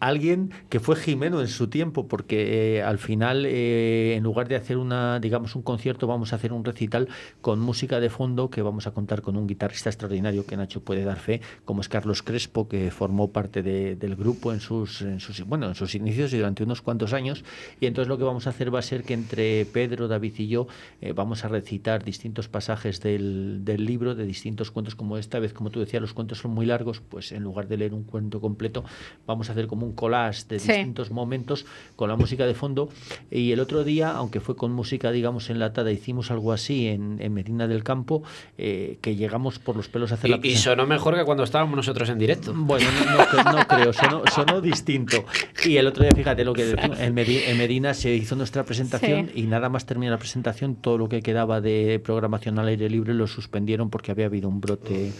alguien 0.00 0.50
que 0.68 0.80
fue 0.80 0.96
Jimeno 0.96 1.40
en 1.40 1.48
su 1.48 1.68
tiempo, 1.68 2.08
porque 2.08 2.82
al 2.84 2.98
final, 2.98 3.44
en 3.46 4.22
lugar 4.22 4.48
de 4.48 4.56
hacer 4.56 4.76
una, 4.78 5.20
digamos, 5.20 5.54
un 5.56 5.62
concierto, 5.62 6.06
vamos 6.06 6.32
a 6.32 6.36
hacer 6.36 6.52
un 6.52 6.64
recital 6.64 7.08
con 7.40 7.60
música 7.60 8.00
de 8.00 8.08
fondo 8.10 8.50
que 8.50 8.62
vamos 8.62 8.86
a 8.86 8.92
contar 8.92 9.22
con 9.22 9.36
un 9.36 9.46
guitarrista 9.46 9.90
extraordinario 9.90 10.46
que 10.46 10.56
Nacho 10.56 10.80
puede 10.80 11.04
dar 11.04 11.18
fe, 11.18 11.40
como 11.72 11.80
es 11.80 11.88
Carlos 11.88 12.22
Crespo, 12.22 12.68
que 12.68 12.90
formó 12.90 13.30
parte 13.32 13.62
de- 13.62 13.96
del 13.96 14.14
grupo 14.14 14.52
en 14.52 14.60
sus, 14.60 15.00
en 15.00 15.20
sus, 15.20 15.42
bueno, 15.46 15.68
en 15.68 15.74
sus 15.74 15.94
inicios 15.94 16.30
y 16.34 16.36
durante 16.36 16.62
unos 16.64 16.82
cuantos 16.82 17.14
años. 17.14 17.44
Y 17.80 17.86
entonces 17.86 18.10
lo 18.10 18.18
que 18.18 18.24
vamos 18.24 18.46
a 18.46 18.50
hacer 18.50 18.74
va 18.74 18.78
a 18.80 18.82
ser 18.82 19.04
que 19.04 19.14
entre 19.14 19.64
Pedro, 19.64 20.06
David 20.06 20.34
y 20.36 20.48
yo 20.48 20.66
eh, 21.00 21.14
vamos 21.14 21.46
a 21.46 21.48
recitar 21.48 22.04
distintos 22.04 22.48
pasajes 22.48 23.00
del, 23.00 23.64
del 23.64 23.86
libro, 23.86 24.14
de 24.14 24.26
distintos 24.26 24.70
cuentos, 24.70 24.94
como 24.94 25.16
esta 25.16 25.38
vez, 25.38 25.54
como 25.54 25.70
tú 25.70 25.80
decías, 25.80 26.02
los 26.02 26.12
cuentos 26.12 26.38
son 26.40 26.50
muy 26.50 26.66
largos, 26.66 27.00
pues 27.00 27.32
en 27.32 27.42
lugar 27.42 27.68
de 27.68 27.78
leer 27.78 27.94
un 27.94 28.04
cuento 28.04 28.38
completo, 28.42 28.84
vamos 29.26 29.48
a 29.48 29.52
hacer 29.52 29.66
como 29.66 29.86
un 29.86 29.92
collage 29.94 30.44
de 30.50 30.58
Sí. 30.58 30.68
distintos 30.72 31.10
momentos 31.10 31.64
con 31.96 32.10
la 32.10 32.16
música 32.16 32.44
de 32.46 32.52
fondo. 32.52 32.90
Y 33.30 33.52
el 33.52 33.60
otro 33.60 33.82
día, 33.82 34.10
aunque 34.10 34.40
fue 34.40 34.56
con 34.56 34.72
música, 34.72 35.10
digamos, 35.10 35.48
enlatada, 35.48 35.90
hicimos 35.90 36.30
algo 36.30 36.52
así 36.52 36.86
en, 36.88 37.16
en 37.18 37.32
Medina 37.32 37.66
del 37.66 37.82
Campo, 37.82 38.22
eh, 38.58 38.98
que 39.00 39.16
llegamos 39.16 39.58
por 39.58 39.74
los 39.74 39.88
pelos 39.88 40.10
a 40.12 40.16
hacer 40.16 40.28
la 40.28 40.36
Y, 40.36 40.38
y 40.38 40.40
presentación. 40.42 40.72
sonó 40.78 40.86
mejor 40.86 41.14
que 41.16 41.24
cuando 41.24 41.44
estábamos 41.62 41.76
nosotros 41.76 42.08
en 42.10 42.18
directo. 42.18 42.52
Bueno, 42.56 42.88
no, 43.06 43.16
no 43.18 43.24
cre- 43.24 43.52
no 43.54 43.66
creo, 43.68 43.92
sonó, 43.92 44.22
sonó 44.34 44.60
distinto. 44.60 45.24
Y 45.64 45.76
el 45.76 45.86
otro 45.86 46.02
día, 46.02 46.12
fíjate 46.12 46.44
lo 46.44 46.52
que 46.52 46.64
decimos, 46.64 46.98
en, 46.98 47.14
Medi- 47.14 47.42
en 47.46 47.56
Medina 47.56 47.94
se 47.94 48.12
hizo 48.14 48.34
nuestra 48.34 48.64
presentación 48.64 49.30
Sí. 49.32 49.40
y 49.40 49.42
nada 49.46 49.68
más 49.68 49.86
terminar 49.86 50.12
la 50.12 50.18
presentación, 50.18 50.74
todo 50.74 50.98
lo 50.98 51.08
que 51.08 51.22
quedaba 51.22 51.60
de 51.60 52.00
programación 52.04 52.58
al 52.58 52.66
aire 52.68 52.90
libre 52.90 53.14
lo 53.14 53.26
suspendieron 53.28 53.90
porque 53.90 54.10
había 54.10 54.26
habido 54.26 54.48
un 54.48 54.60
brote. 54.60 55.12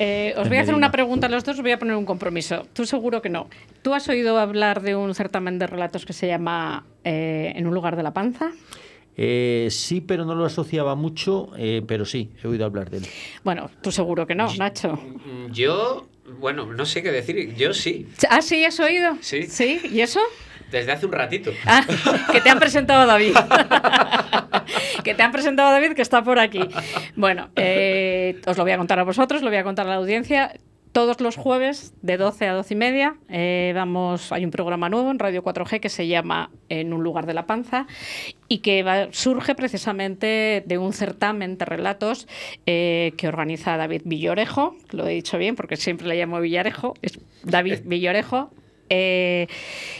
Eh, 0.00 0.34
os 0.36 0.48
voy 0.48 0.58
a 0.58 0.62
hacer 0.62 0.74
una 0.74 0.90
pregunta 0.90 1.28
a 1.28 1.30
los 1.30 1.44
dos, 1.44 1.54
os 1.56 1.62
voy 1.62 1.70
a 1.70 1.78
poner 1.78 1.94
un 1.94 2.04
compromiso. 2.04 2.66
Tú 2.72 2.84
seguro 2.84 3.22
que 3.22 3.28
no. 3.28 3.48
¿Tú 3.82 3.94
has 3.94 4.08
oído 4.08 4.38
hablar 4.40 4.82
de 4.82 4.96
un 4.96 5.14
certamen 5.14 5.60
de 5.60 5.68
relatos 5.68 6.04
que 6.04 6.12
se 6.12 6.26
llama 6.26 6.84
eh, 7.04 7.52
En 7.54 7.68
un 7.68 7.74
lugar 7.74 7.94
de 7.96 8.02
la 8.02 8.12
panza? 8.12 8.50
Eh, 9.16 9.68
sí, 9.70 10.00
pero 10.00 10.24
no 10.24 10.34
lo 10.34 10.44
asociaba 10.44 10.94
mucho, 10.94 11.50
eh, 11.56 11.82
pero 11.86 12.04
sí, 12.04 12.30
he 12.42 12.48
oído 12.48 12.64
hablar 12.64 12.90
de 12.90 12.98
él. 12.98 13.06
Bueno, 13.44 13.70
tú 13.80 13.92
seguro 13.92 14.26
que 14.26 14.34
no, 14.34 14.52
Nacho. 14.54 14.98
Yo, 15.52 16.08
bueno, 16.40 16.66
no 16.72 16.84
sé 16.84 17.02
qué 17.02 17.12
decir. 17.12 17.54
Yo 17.54 17.72
sí, 17.74 18.08
¿Ah, 18.28 18.42
sí, 18.42 18.64
has 18.64 18.80
oído? 18.80 19.16
Sí. 19.20 19.44
¿Sí? 19.44 19.80
¿Y 19.92 20.00
eso? 20.00 20.20
desde 20.74 20.92
hace 20.92 21.06
un 21.06 21.12
ratito. 21.12 21.52
Ah, 21.66 21.84
que 22.32 22.40
te 22.40 22.50
han 22.50 22.58
presentado 22.58 23.02
a 23.02 23.06
David. 23.06 23.34
que 25.04 25.14
te 25.14 25.22
han 25.22 25.30
presentado 25.30 25.68
a 25.68 25.72
David, 25.72 25.92
que 25.92 26.02
está 26.02 26.22
por 26.22 26.38
aquí. 26.38 26.60
Bueno, 27.14 27.50
eh, 27.54 28.40
os 28.46 28.56
lo 28.56 28.64
voy 28.64 28.72
a 28.72 28.76
contar 28.76 28.98
a 28.98 29.04
vosotros, 29.04 29.42
lo 29.42 29.48
voy 29.48 29.58
a 29.58 29.64
contar 29.64 29.86
a 29.86 29.90
la 29.90 29.94
audiencia. 29.96 30.52
Todos 30.94 31.20
los 31.20 31.34
jueves, 31.34 31.92
de 32.02 32.16
12 32.16 32.46
a 32.46 32.54
12 32.54 32.74
y 32.74 32.76
media, 32.76 33.16
eh, 33.28 33.72
vamos, 33.74 34.30
hay 34.30 34.44
un 34.44 34.52
programa 34.52 34.88
nuevo 34.88 35.10
en 35.10 35.18
Radio 35.18 35.42
4G 35.42 35.80
que 35.80 35.88
se 35.88 36.06
llama 36.06 36.50
En 36.68 36.92
un 36.92 37.02
lugar 37.02 37.26
de 37.26 37.34
la 37.34 37.46
panza 37.46 37.88
y 38.46 38.58
que 38.58 38.84
va- 38.84 39.08
surge 39.10 39.56
precisamente 39.56 40.62
de 40.64 40.78
un 40.78 40.92
certamen 40.92 41.58
de 41.58 41.64
relatos 41.64 42.28
eh, 42.66 43.12
que 43.16 43.26
organiza 43.26 43.76
David 43.76 44.02
Villorejo, 44.04 44.76
lo 44.92 45.08
he 45.08 45.14
dicho 45.14 45.36
bien 45.36 45.56
porque 45.56 45.74
siempre 45.76 46.06
le 46.06 46.14
llamo 46.16 46.38
Villarejo, 46.40 46.94
es 47.02 47.18
David 47.42 47.80
Villorejo, 47.84 48.50
eh, 48.88 49.48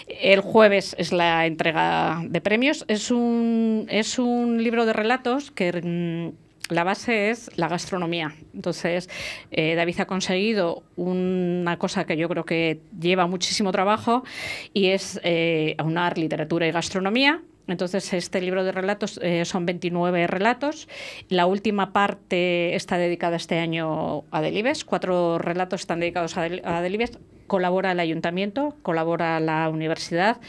el 0.06 0.42
jueves 0.42 0.94
es 0.96 1.10
la 1.12 1.46
entrega 1.46 2.22
de 2.24 2.40
premios. 2.40 2.84
Es 2.86 3.10
un, 3.10 3.86
es 3.90 4.20
un 4.20 4.62
libro 4.62 4.86
de 4.86 4.92
relatos 4.92 5.50
que 5.50 5.72
mm, 5.72 6.43
la 6.70 6.82
base 6.84 7.30
es 7.30 7.50
la 7.56 7.68
gastronomía. 7.68 8.34
Entonces, 8.54 9.10
eh, 9.50 9.74
David 9.74 10.00
ha 10.00 10.06
conseguido 10.06 10.82
una 10.96 11.78
cosa 11.78 12.04
que 12.06 12.16
yo 12.16 12.28
creo 12.28 12.44
que 12.44 12.80
lleva 12.98 13.26
muchísimo 13.26 13.70
trabajo 13.72 14.24
y 14.72 14.86
es 14.88 15.20
eh, 15.24 15.74
aunar 15.78 16.16
literatura 16.18 16.66
y 16.66 16.72
gastronomía. 16.72 17.42
Entonces, 17.66 18.12
este 18.12 18.40
libro 18.42 18.62
de 18.62 18.72
relatos 18.72 19.18
eh, 19.22 19.44
son 19.46 19.64
29 19.64 20.26
relatos. 20.26 20.86
La 21.30 21.46
última 21.46 21.94
parte 21.94 22.74
está 22.74 22.98
dedicada 22.98 23.36
este 23.36 23.58
año 23.58 24.24
a 24.30 24.42
Delibes. 24.42 24.84
Cuatro 24.84 25.38
relatos 25.38 25.80
están 25.80 26.00
dedicados 26.00 26.36
a, 26.36 26.42
Del- 26.42 26.60
a 26.64 26.82
Delibes. 26.82 27.18
Colabora 27.46 27.92
el 27.92 28.00
ayuntamiento, 28.00 28.74
colabora 28.82 29.38
la 29.40 29.68
universidad. 29.68 30.40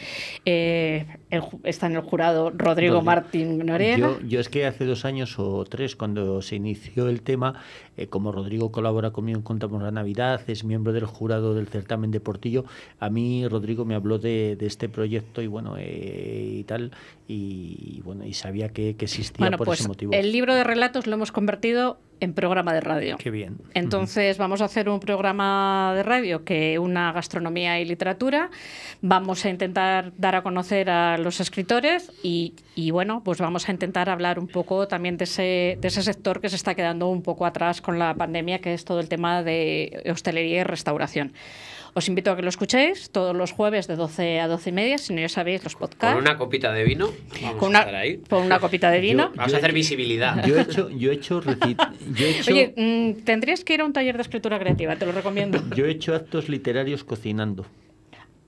eh, 0.45 1.05
el 1.29 1.41
está 1.63 1.87
en 1.87 1.95
el 1.95 2.01
jurado 2.01 2.49
Rodrigo 2.49 2.65
Rodrigo. 2.95 3.01
Martín 3.01 3.65
Noriega. 3.65 3.97
Yo, 3.97 4.19
yo 4.21 4.39
es 4.39 4.49
que 4.49 4.65
hace 4.65 4.85
dos 4.85 5.05
años 5.05 5.37
o 5.37 5.65
tres, 5.65 5.95
cuando 5.95 6.41
se 6.41 6.55
inició 6.55 7.09
el 7.09 7.21
tema, 7.21 7.61
eh, 7.97 8.07
como 8.07 8.31
Rodrigo 8.31 8.71
colabora 8.71 9.11
conmigo 9.11 9.37
en 9.37 9.43
Contamos 9.43 9.81
la 9.81 9.91
Navidad, 9.91 10.41
es 10.47 10.63
miembro 10.63 10.93
del 10.93 11.05
jurado 11.05 11.53
del 11.53 11.67
certamen 11.67 12.11
de 12.11 12.19
Portillo, 12.19 12.65
a 12.99 13.09
mí 13.09 13.47
Rodrigo 13.47 13.85
me 13.85 13.95
habló 13.95 14.17
de, 14.17 14.55
de 14.55 14.65
este 14.65 14.89
proyecto 14.89 15.41
y 15.41 15.47
bueno, 15.47 15.75
eh, 15.77 16.57
y 16.59 16.63
tal, 16.63 16.91
y, 17.27 18.01
bueno, 18.03 18.25
y 18.25 18.33
sabía 18.33 18.69
que, 18.69 18.95
que 18.95 19.05
existía 19.05 19.37
Bueno, 19.39 19.57
por 19.57 19.65
pues 19.65 19.79
ese 19.79 19.87
motivo. 19.87 20.13
el 20.13 20.31
libro 20.31 20.53
de 20.55 20.63
relatos 20.63 21.07
lo 21.07 21.15
hemos 21.15 21.31
convertido 21.31 21.99
en 22.19 22.33
programa 22.33 22.73
de 22.73 22.81
radio. 22.81 23.17
Qué 23.17 23.29
bien. 23.29 23.57
Entonces 23.73 24.37
vamos 24.37 24.61
a 24.61 24.65
hacer 24.65 24.87
un 24.87 24.99
programa 24.99 25.93
de 25.95 26.03
radio 26.03 26.45
que 26.45 26.79
una 26.79 27.11
gastronomía 27.11 27.79
y 27.79 27.85
literatura. 27.85 28.51
Vamos 29.01 29.43
a 29.43 29.49
intentar 29.49 30.13
dar 30.17 30.35
a 30.35 30.41
conocer 30.41 30.89
a 30.89 31.17
los 31.17 31.39
escritores 31.39 32.11
y, 32.23 32.53
y 32.73 32.91
bueno, 32.91 33.21
pues 33.23 33.39
vamos 33.39 33.67
a 33.67 33.71
intentar 33.71 34.09
hablar 34.09 34.39
un 34.39 34.47
poco 34.47 34.87
también 34.87 35.17
de 35.17 35.25
ese, 35.25 35.77
de 35.81 35.87
ese 35.87 36.03
sector 36.03 36.39
que 36.39 36.49
se 36.49 36.55
está 36.55 36.73
quedando 36.73 37.09
un 37.09 37.21
poco 37.21 37.45
atrás 37.45 37.81
con 37.81 37.99
la 37.99 38.13
pandemia, 38.13 38.59
que 38.59 38.73
es 38.73 38.85
todo 38.85 38.99
el 38.99 39.09
tema 39.09 39.43
de 39.43 40.03
hostelería 40.09 40.61
y 40.61 40.63
restauración. 40.63 41.33
Os 41.97 42.09
invito 42.11 42.29
a 42.29 42.35
que 42.35 42.41
lo 42.43 42.49
escuchéis 42.49 43.09
todos 43.09 43.33
los 43.33 43.53
jueves 43.53 43.87
de 43.87 43.95
12 43.95 44.41
a 44.41 44.49
12 44.49 44.69
y 44.69 44.73
media, 44.73 44.97
si 44.97 45.13
no 45.13 45.21
ya 45.21 45.29
sabéis 45.29 45.63
los 45.63 45.75
podcasts. 45.75 46.13
Con 46.13 46.21
una 46.21 46.35
copita 46.35 46.73
de 46.73 46.83
vino. 46.83 47.09
Vamos 47.41 47.55
Con 47.55 47.67
a 47.67 47.69
una, 47.69 47.79
estar 47.79 47.95
ahí. 47.95 48.17
con 48.29 48.43
una 48.43 48.59
copita 48.59 48.91
de 48.91 48.99
vino. 49.07 49.31
Vamos 49.33 49.53
a 49.53 49.57
hacer 49.57 49.71
visibilidad. 49.71 50.45
Yo 50.45 50.57
he 50.57 50.61
hecho, 50.63 50.89
yo 50.89 51.11
he 51.11 51.13
hecho, 51.15 51.41
yo 51.41 52.25
he 52.25 52.29
hecho, 52.39 52.51
Oye, 52.51 52.73
mm, 52.75 53.23
tendrías 53.23 53.63
que 53.63 53.75
ir 53.75 53.81
a 53.81 53.85
un 53.85 53.93
taller 53.93 54.17
de 54.17 54.23
escritura 54.23 54.59
creativa, 54.59 54.97
te 54.97 55.05
lo 55.05 55.13
recomiendo. 55.13 55.63
yo 55.73 55.85
he 55.85 55.91
hecho 55.91 56.13
actos 56.13 56.49
literarios 56.49 57.05
cocinando. 57.05 57.65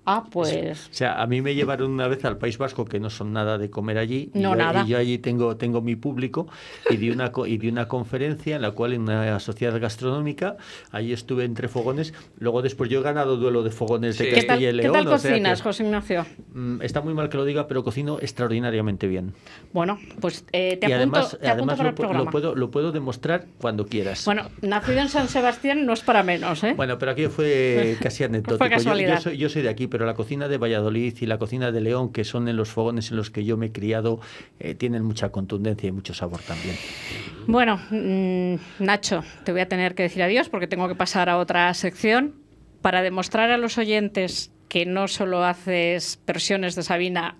Ah, 0.09 0.23
pues. 0.31 0.87
O 0.89 0.93
sea, 0.93 1.21
a 1.21 1.27
mí 1.27 1.41
me 1.41 1.53
llevaron 1.53 1.91
una 1.91 2.07
vez 2.07 2.23
al 2.23 2.37
País 2.37 2.57
Vasco, 2.57 2.85
que 2.85 2.99
no 2.99 3.09
son 3.09 3.33
nada 3.33 3.57
de 3.57 3.69
comer 3.69 3.97
allí. 3.97 4.31
y 4.33 4.39
No, 4.39 4.51
yo, 4.51 4.55
nada. 4.55 4.83
Y 4.85 4.87
yo 4.87 4.97
allí 4.97 5.17
tengo, 5.17 5.57
tengo 5.57 5.81
mi 5.81 5.95
público 5.97 6.47
y 6.89 6.95
di, 6.95 7.09
una, 7.09 7.31
y 7.45 7.57
di 7.57 7.67
una 7.67 7.87
conferencia 7.89 8.55
en 8.55 8.61
la 8.61 8.71
cual 8.71 8.93
en 8.93 9.01
una 9.01 9.37
sociedad 9.39 9.77
gastronómica, 9.79 10.55
allí 10.91 11.11
estuve 11.11 11.43
entre 11.43 11.67
fogones. 11.67 12.13
Luego 12.39 12.61
después 12.61 12.89
yo 12.89 13.01
he 13.01 13.03
ganado 13.03 13.35
duelo 13.37 13.63
de 13.63 13.71
fogones 13.71 14.17
de 14.17 14.23
Sí. 14.25 14.29
¿Qué 14.29 14.45
Castilla 14.47 14.47
tal, 14.47 14.61
y 14.61 14.65
qué 14.77 14.83
León. 14.83 14.93
tal 14.93 15.07
o 15.07 15.17
sea 15.17 15.29
que, 15.31 15.35
cocinas, 15.35 15.61
José 15.61 15.83
Ignacio? 15.83 16.25
mm, 16.53 16.81
está 16.81 17.01
muy 17.01 17.13
mal 17.13 17.27
que 17.27 17.35
lo 17.37 17.43
diga, 17.45 17.67
pero 17.67 17.83
cocino 17.83 18.17
extraordinariamente 18.21 19.07
bien. 19.07 19.33
Bueno, 19.73 19.99
pues 20.21 20.45
eh, 20.53 20.77
te 20.77 20.89
y 20.89 20.93
apunto, 20.93 21.17
además, 21.17 21.29
te 21.39 21.47
apunto 21.49 21.73
además 21.73 21.77
para 21.97 22.13
lo, 22.13 22.19
el 22.19 22.25
lo 22.25 22.31
puedo, 22.31 22.55
lo 22.55 22.71
puedo 22.71 22.91
demostrar 22.93 23.45
cuando 23.59 23.85
quieras. 23.87 24.23
Bueno, 24.25 24.43
nacido 24.61 24.99
en 24.99 25.09
San 25.09 25.27
Sebastián 25.27 25.85
no 25.85 25.91
es 25.93 26.01
para 26.01 26.23
menos, 26.23 26.63
¿eh? 26.63 26.73
Bueno, 26.77 26.97
pero 26.97 27.11
aquí 27.11 27.27
fue 27.27 27.97
casi 28.01 28.23
anecdótico. 28.23 28.63
Yo- 28.63 28.69
Yo, 28.69 28.75
casualidad. 28.77 29.19
soy, 29.19 29.37
yo 29.37 29.49
soy 29.49 29.63
de 29.63 29.69
aquí, 29.69 29.87
pero 29.87 29.96
la 30.05 30.13
cocina 30.13 30.47
de 30.47 30.57
Valladolid 30.57 31.15
y 31.19 31.25
la 31.25 31.37
cocina 31.37 31.71
de 31.71 31.81
León, 31.81 32.11
que 32.11 32.23
son 32.23 32.47
en 32.47 32.55
los 32.55 32.69
fogones 32.69 33.11
en 33.11 33.17
los 33.17 33.31
que 33.31 33.45
yo 33.45 33.57
me 33.57 33.67
he 33.67 33.71
criado, 33.71 34.19
eh, 34.59 34.75
tienen 34.75 35.03
mucha 35.03 35.29
contundencia 35.29 35.89
y 35.89 35.91
mucho 35.91 36.13
sabor 36.13 36.41
también. 36.41 36.75
Bueno, 37.47 37.79
mm, 37.89 38.83
Nacho, 38.83 39.23
te 39.43 39.51
voy 39.51 39.61
a 39.61 39.67
tener 39.67 39.95
que 39.95 40.03
decir 40.03 40.21
adiós 40.23 40.49
porque 40.49 40.67
tengo 40.67 40.87
que 40.87 40.95
pasar 40.95 41.29
a 41.29 41.37
otra 41.37 41.73
sección 41.73 42.35
para 42.81 43.01
demostrar 43.01 43.51
a 43.51 43.57
los 43.57 43.77
oyentes 43.77 44.51
que 44.69 44.85
no 44.85 45.07
solo 45.07 45.43
haces 45.43 46.19
versiones 46.25 46.75
de 46.75 46.83
Sabina 46.83 47.37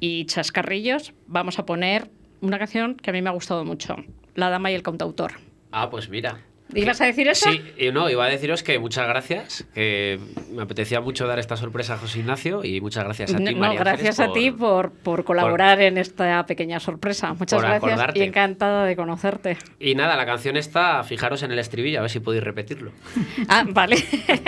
y 0.00 0.24
chascarrillos, 0.26 1.12
vamos 1.26 1.58
a 1.58 1.66
poner 1.66 2.10
una 2.40 2.58
canción 2.58 2.96
que 2.96 3.10
a 3.10 3.12
mí 3.12 3.22
me 3.22 3.30
ha 3.30 3.32
gustado 3.32 3.64
mucho, 3.64 3.96
La 4.34 4.50
Dama 4.50 4.70
y 4.70 4.74
el 4.74 4.82
Cantautor. 4.82 5.32
Ah, 5.72 5.90
pues 5.90 6.08
mira. 6.08 6.40
¿Ibas 6.74 7.00
a 7.00 7.06
decir 7.06 7.28
eso? 7.28 7.50
Sí, 7.50 7.62
y 7.78 7.90
no, 7.92 8.10
iba 8.10 8.24
a 8.24 8.28
deciros 8.28 8.62
que 8.62 8.78
muchas 8.78 9.06
gracias, 9.06 9.64
que 9.74 10.18
me 10.50 10.62
apetecía 10.62 11.00
mucho 11.00 11.26
dar 11.26 11.38
esta 11.38 11.56
sorpresa 11.56 11.94
a 11.94 11.98
José 11.98 12.20
Ignacio 12.20 12.64
y 12.64 12.80
muchas 12.80 13.04
gracias 13.04 13.32
a 13.34 13.36
ti, 13.38 13.44
No, 13.44 13.60
María 13.60 13.80
gracias 13.80 14.20
Ángeles, 14.20 14.30
a 14.30 14.32
ti 14.32 14.50
por, 14.50 14.92
por 14.92 15.24
colaborar 15.24 15.80
en 15.80 15.98
esta 15.98 16.44
pequeña 16.46 16.80
sorpresa. 16.80 17.34
Muchas 17.34 17.58
por 17.60 17.68
gracias 17.68 17.92
acordarte. 17.92 18.18
y 18.18 18.22
encantada 18.22 18.84
de 18.84 18.96
conocerte. 18.96 19.56
Y 19.78 19.94
nada, 19.94 20.16
la 20.16 20.26
canción 20.26 20.56
está, 20.56 21.02
fijaros 21.04 21.42
en 21.42 21.52
el 21.52 21.58
estribillo, 21.58 21.98
a 21.98 22.02
ver 22.02 22.10
si 22.10 22.20
podéis 22.20 22.44
repetirlo. 22.44 22.92
Ah, 23.48 23.64
vale. 23.68 23.96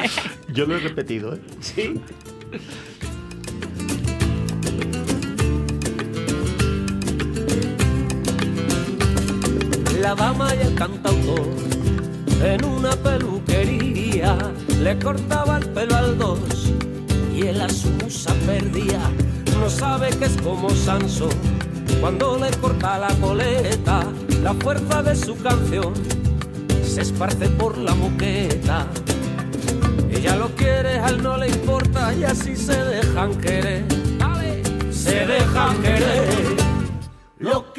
Yo 0.52 0.64
lo 0.64 0.76
he 0.76 0.80
repetido, 0.80 1.34
¿eh? 1.34 1.40
Sí. 1.60 2.00
La 10.00 10.14
dama 10.14 10.54
y 10.54 10.66
el 10.66 10.74
cantautor 10.74 11.46
en 12.42 12.64
una 12.64 12.90
peluquería 12.90 14.36
le 14.80 14.98
cortaba 14.98 15.58
el 15.58 15.68
pelo 15.70 15.96
al 15.96 16.18
dos 16.18 16.72
y 17.34 17.42
él 17.46 17.60
a 17.60 17.68
su 17.68 17.88
musa 17.90 18.34
perdía. 18.46 19.00
No 19.58 19.70
sabe 19.70 20.10
que 20.10 20.26
es 20.26 20.36
como 20.42 20.70
Sansón 20.70 21.30
cuando 22.00 22.38
le 22.38 22.50
corta 22.58 22.98
la 22.98 23.14
coleta. 23.20 24.00
La 24.42 24.54
fuerza 24.54 25.02
de 25.02 25.16
su 25.16 25.36
canción 25.36 25.92
se 26.84 27.02
esparce 27.02 27.48
por 27.48 27.76
la 27.78 27.94
moqueta. 27.94 28.86
Ella 30.10 30.36
lo 30.36 30.48
quiere, 30.50 30.98
a 30.98 31.08
él 31.08 31.22
no 31.22 31.36
le 31.36 31.48
importa 31.48 32.14
y 32.14 32.24
así 32.24 32.56
se 32.56 32.76
dejan 32.76 33.34
querer. 33.36 33.84
Se 34.90 35.26
dejan 35.26 35.76
querer. 35.82 36.56
Lo 37.38 37.72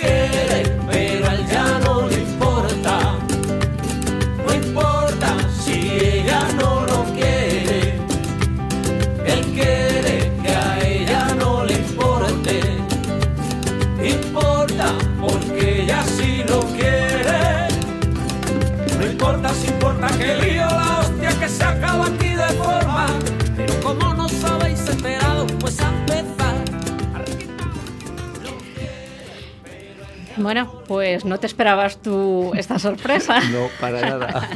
Bueno, 30.38 30.72
pues 30.88 31.26
no 31.26 31.40
te 31.40 31.48
esperabas 31.48 32.02
tú 32.02 32.52
esta 32.56 32.80
sorpresa. 32.80 33.40
No, 33.52 33.68
para 33.80 34.02
nada. 34.02 34.48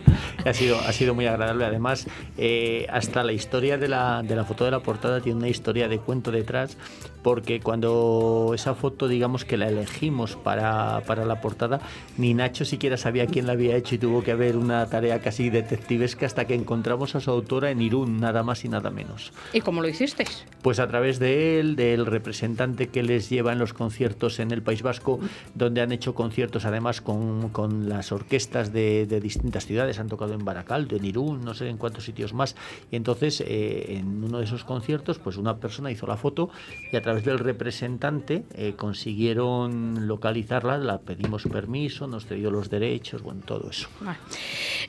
ha, 0.48 0.54
sido, 0.54 0.78
ha 0.78 0.92
sido 0.92 1.14
muy 1.14 1.26
agradable. 1.26 1.64
Además, 1.64 2.06
eh, 2.38 2.86
hasta 2.90 3.24
la 3.24 3.32
historia 3.32 3.78
de 3.78 3.88
la, 3.88 4.22
de 4.22 4.36
la 4.36 4.44
foto 4.44 4.64
de 4.64 4.70
la 4.70 4.80
portada 4.80 5.20
tiene 5.20 5.38
una 5.38 5.48
historia 5.48 5.88
de 5.88 5.98
cuento 5.98 6.30
detrás, 6.30 6.76
porque 7.22 7.60
cuando 7.60 8.52
esa 8.54 8.74
foto, 8.74 9.08
digamos 9.08 9.44
que 9.44 9.56
la 9.56 9.68
elegimos 9.68 10.36
para, 10.36 11.02
para 11.06 11.24
la 11.24 11.40
portada, 11.40 11.80
ni 12.16 12.34
Nacho 12.34 12.64
siquiera 12.64 12.96
sabía 12.96 13.26
quién 13.26 13.46
la 13.46 13.52
había 13.52 13.76
hecho 13.76 13.96
y 13.96 13.98
tuvo 13.98 14.22
que 14.22 14.30
haber 14.30 14.56
una 14.56 14.86
tarea 14.86 15.20
casi 15.20 15.50
detectivesca 15.50 16.26
hasta 16.26 16.44
que 16.46 16.54
encontramos 16.54 17.16
a 17.16 17.20
su 17.20 17.30
autora 17.30 17.70
en 17.70 17.82
Irún, 17.82 18.20
nada 18.20 18.42
más 18.44 18.64
y 18.64 18.68
nada 18.68 18.90
menos. 18.90 19.32
¿Y 19.52 19.60
cómo 19.60 19.82
lo 19.82 19.88
hicisteis? 19.88 20.44
Pues 20.62 20.78
a 20.78 20.86
través 20.86 21.18
de 21.18 21.58
él, 21.58 21.74
del 21.74 22.06
representante 22.06 22.88
que 22.88 23.02
les 23.02 23.28
lleva 23.28 23.52
en 23.52 23.58
los 23.58 23.72
conciertos 23.72 24.38
en 24.38 24.52
el 24.52 24.62
País 24.62 24.82
Vasco, 24.82 25.18
donde 25.54 25.80
han 25.80 25.90
hecho 25.90 26.14
conciertos 26.14 26.64
además 26.64 27.00
con, 27.00 27.48
con 27.48 27.88
las 27.88 28.12
orquestas 28.12 28.72
de, 28.72 29.06
de 29.06 29.20
distintas 29.20 29.66
ciudades, 29.66 29.98
han 29.98 30.08
tocado 30.08 30.35
en 30.36 30.44
Baracaldo, 30.44 30.96
en 30.96 31.04
Irún, 31.04 31.44
no 31.44 31.54
sé 31.54 31.68
en 31.68 31.76
cuántos 31.76 32.04
sitios 32.04 32.32
más. 32.32 32.56
Y 32.90 32.96
entonces 32.96 33.40
eh, 33.40 33.96
en 33.98 34.22
uno 34.22 34.38
de 34.38 34.44
esos 34.44 34.64
conciertos, 34.64 35.18
pues 35.18 35.36
una 35.36 35.56
persona 35.56 35.90
hizo 35.90 36.06
la 36.06 36.16
foto 36.16 36.50
y 36.92 36.96
a 36.96 37.02
través 37.02 37.24
del 37.24 37.38
representante 37.38 38.44
eh, 38.54 38.74
consiguieron 38.76 40.06
localizarla, 40.06 40.78
la 40.78 40.98
pedimos 40.98 41.44
permiso, 41.44 42.06
nos 42.06 42.26
cedió 42.26 42.50
los 42.50 42.70
derechos, 42.70 43.22
bueno, 43.22 43.42
todo 43.44 43.70
eso. 43.70 43.88
Vale. 44.00 44.18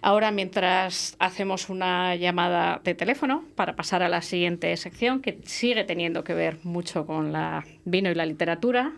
Ahora, 0.01 0.31
mientras 0.31 1.15
hacemos 1.19 1.69
una 1.69 2.15
llamada 2.15 2.81
de 2.83 2.95
teléfono 2.95 3.43
para 3.55 3.75
pasar 3.75 4.01
a 4.01 4.09
la 4.09 4.21
siguiente 4.21 4.75
sección, 4.75 5.21
que 5.21 5.37
sigue 5.45 5.83
teniendo 5.83 6.23
que 6.23 6.33
ver 6.33 6.57
mucho 6.63 7.05
con 7.05 7.31
la 7.31 7.63
vino 7.85 8.09
y 8.09 8.15
la 8.15 8.25
literatura, 8.25 8.93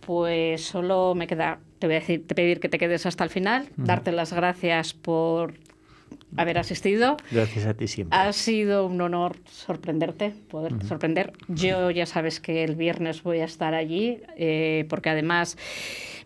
pues 0.00 0.64
solo 0.64 1.14
me 1.16 1.26
queda, 1.26 1.58
te 1.80 1.88
voy 1.88 1.96
a 1.96 2.00
decir, 2.00 2.26
te 2.26 2.34
pedir 2.34 2.60
que 2.60 2.68
te 2.68 2.78
quedes 2.78 3.06
hasta 3.06 3.24
el 3.24 3.30
final, 3.30 3.68
darte 3.76 4.12
las 4.12 4.32
gracias 4.32 4.94
por 4.94 5.54
haber 6.36 6.58
asistido. 6.58 7.16
Gracias 7.32 7.66
a 7.66 7.74
ti 7.74 7.88
siempre. 7.88 8.16
Ha 8.16 8.32
sido 8.32 8.86
un 8.86 9.00
honor 9.00 9.36
sorprenderte, 9.46 10.32
poderte 10.48 10.78
Ujú. 10.78 10.86
sorprender. 10.86 11.32
Yo 11.48 11.90
ya 11.90 12.06
sabes 12.06 12.38
que 12.38 12.62
el 12.62 12.76
viernes 12.76 13.24
voy 13.24 13.40
a 13.40 13.44
estar 13.44 13.74
allí, 13.74 14.20
eh, 14.36 14.86
porque 14.88 15.10
además 15.10 15.58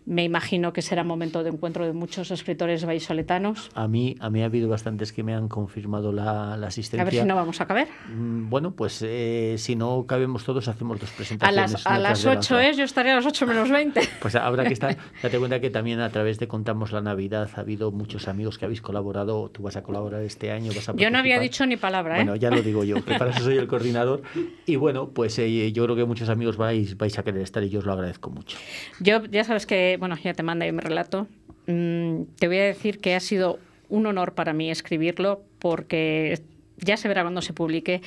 Me 0.05 0.23
imagino 0.23 0.73
que 0.73 0.81
será 0.81 1.03
momento 1.03 1.43
de 1.43 1.49
encuentro 1.49 1.85
de 1.85 1.93
muchos 1.93 2.29
escritores 2.31 2.85
vallisoletanos. 2.85 3.69
A 3.73 3.87
mí, 3.87 4.15
a 4.19 4.29
mí 4.29 4.41
ha 4.41 4.45
habido 4.45 4.67
bastantes 4.69 5.13
que 5.13 5.23
me 5.23 5.33
han 5.33 5.47
confirmado 5.47 6.11
la, 6.11 6.57
la 6.57 6.67
asistencia. 6.67 7.01
A 7.01 7.05
ver 7.05 7.13
si 7.13 7.23
no 7.25 7.35
vamos 7.35 7.61
a 7.61 7.65
caber. 7.67 7.87
Mm, 8.13 8.49
Bueno, 8.49 8.71
pues 8.71 9.01
eh, 9.05 9.55
si 9.57 9.75
no 9.75 10.05
cabemos 10.05 10.43
todos, 10.43 10.67
hacemos 10.67 10.99
dos 10.99 11.11
A 11.11 11.15
presentaciones. 11.15 11.71
las, 11.73 11.87
a 11.87 11.99
las 11.99 12.21
tras 12.21 12.23
de 12.23 12.29
la 12.33 12.39
8 12.39 12.55
otra. 12.55 12.67
es, 12.69 12.77
yo 12.77 12.83
estaré 12.83 13.11
a 13.11 13.15
las 13.15 13.25
8 13.25 13.47
menos 13.47 13.69
20. 13.69 14.01
Pues 14.21 14.35
habrá 14.35 14.63
que 14.65 14.73
estar. 14.73 14.95
Date 15.23 15.37
cuenta 15.39 15.59
que 15.59 15.69
también 15.69 15.99
a 15.99 16.09
través 16.09 16.39
de 16.39 16.47
Contamos 16.47 16.91
la 16.91 17.01
Navidad 17.01 17.49
ha 17.55 17.59
habido 17.61 17.91
muchos 17.91 18.27
amigos 18.27 18.57
que 18.57 18.65
habéis 18.65 18.81
colaborado. 18.81 19.49
Tú 19.49 19.63
vas 19.63 19.75
a 19.75 19.83
colaborar 19.83 20.21
este 20.23 20.51
año, 20.51 20.71
vas 20.75 20.89
a 20.89 20.95
Yo 20.95 21.09
no 21.09 21.17
había 21.17 21.39
dicho 21.39 21.65
ni 21.65 21.77
palabra, 21.77 22.15
¿eh? 22.15 22.23
Bueno, 22.23 22.35
ya 22.35 22.49
lo 22.49 22.61
digo 22.61 22.83
yo, 22.83 22.95
que 23.05 23.15
para 23.17 23.31
eso 23.31 23.43
soy 23.43 23.57
el 23.57 23.67
coordinador. 23.67 24.21
Y 24.65 24.75
bueno, 24.75 25.09
pues 25.09 25.37
eh, 25.39 25.71
yo 25.71 25.83
creo 25.85 25.95
que 25.95 26.05
muchos 26.05 26.29
amigos 26.29 26.57
vais, 26.57 26.97
vais 26.97 27.17
a 27.19 27.23
querer 27.23 27.41
estar 27.41 27.63
y 27.63 27.69
yo 27.69 27.79
os 27.79 27.85
lo 27.85 27.93
agradezco 27.93 28.29
mucho. 28.29 28.57
Yo 28.99 29.23
ya 29.25 29.43
sabes 29.43 29.65
que, 29.65 29.92
bueno, 29.97 30.15
ya 30.23 30.33
te 30.33 30.43
mandé 30.43 30.71
mi 30.71 30.79
relato. 30.79 31.27
Mm, 31.67 32.23
te 32.39 32.47
voy 32.47 32.57
a 32.57 32.63
decir 32.63 32.99
que 32.99 33.15
ha 33.15 33.19
sido 33.19 33.59
un 33.89 34.05
honor 34.05 34.33
para 34.33 34.53
mí 34.53 34.69
escribirlo 34.71 35.41
porque 35.59 36.39
ya 36.77 36.97
se 36.97 37.07
verá 37.07 37.21
cuando 37.21 37.41
se 37.41 37.53
publique, 37.53 38.01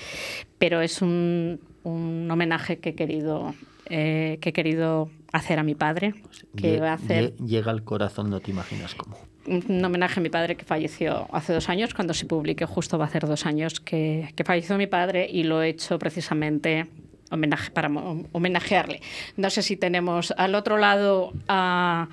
pero 0.59 0.81
es 0.83 1.01
un, 1.03 1.61
un 1.85 2.29
homenaje 2.31 2.79
que 2.79 2.91
he 2.91 2.95
querido 2.95 3.55
eh, 3.89 4.39
que 4.41 4.49
he 4.49 4.53
querido 4.53 5.11
hacer 5.33 5.59
a 5.61 5.63
mi 5.63 5.75
padre, 5.77 6.13
que 6.57 6.77
Lle- 6.79 6.81
va 6.83 6.91
a 6.91 6.95
hacer 6.95 7.37
lle- 7.37 7.47
Llega 7.47 7.71
al 7.71 7.85
corazón, 7.85 8.31
no 8.31 8.41
te 8.41 8.51
imaginas 8.51 8.95
cómo. 8.97 9.17
un 9.47 9.85
homenaje 9.85 10.19
a 10.19 10.23
mi 10.25 10.29
padre 10.29 10.57
que 10.57 10.65
falleció 10.65 11.29
hace 11.33 11.53
dos 11.53 11.69
años, 11.69 11.95
cuando 11.95 12.13
se 12.13 12.27
publique 12.27 12.67
justo 12.67 12.99
va 12.99 13.05
a 13.05 13.09
hacer 13.09 13.27
dos 13.29 13.47
años 13.47 13.79
que, 13.79 14.29
que 14.35 14.43
falleció 14.43 14.77
mi 14.77 14.89
padre 14.89 15.29
y 15.31 15.45
lo 15.45 15.63
he 15.63 15.69
hecho 15.69 16.01
precisamente 16.01 16.87
homenaje 17.31 17.71
para 17.71 17.89
homenajearle. 18.33 19.01
No 19.37 19.51
sé 19.51 19.63
si 19.63 19.77
tenemos 19.77 20.33
al 20.37 20.55
otro 20.55 20.79
lado 20.79 21.33
a, 21.49 22.09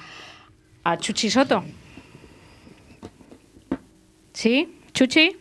a 0.84 0.97
Chuchi 0.97 1.30
Soto. 1.30 1.64
¿Sí? 4.34 4.80
¿Chuchi? 4.93 5.38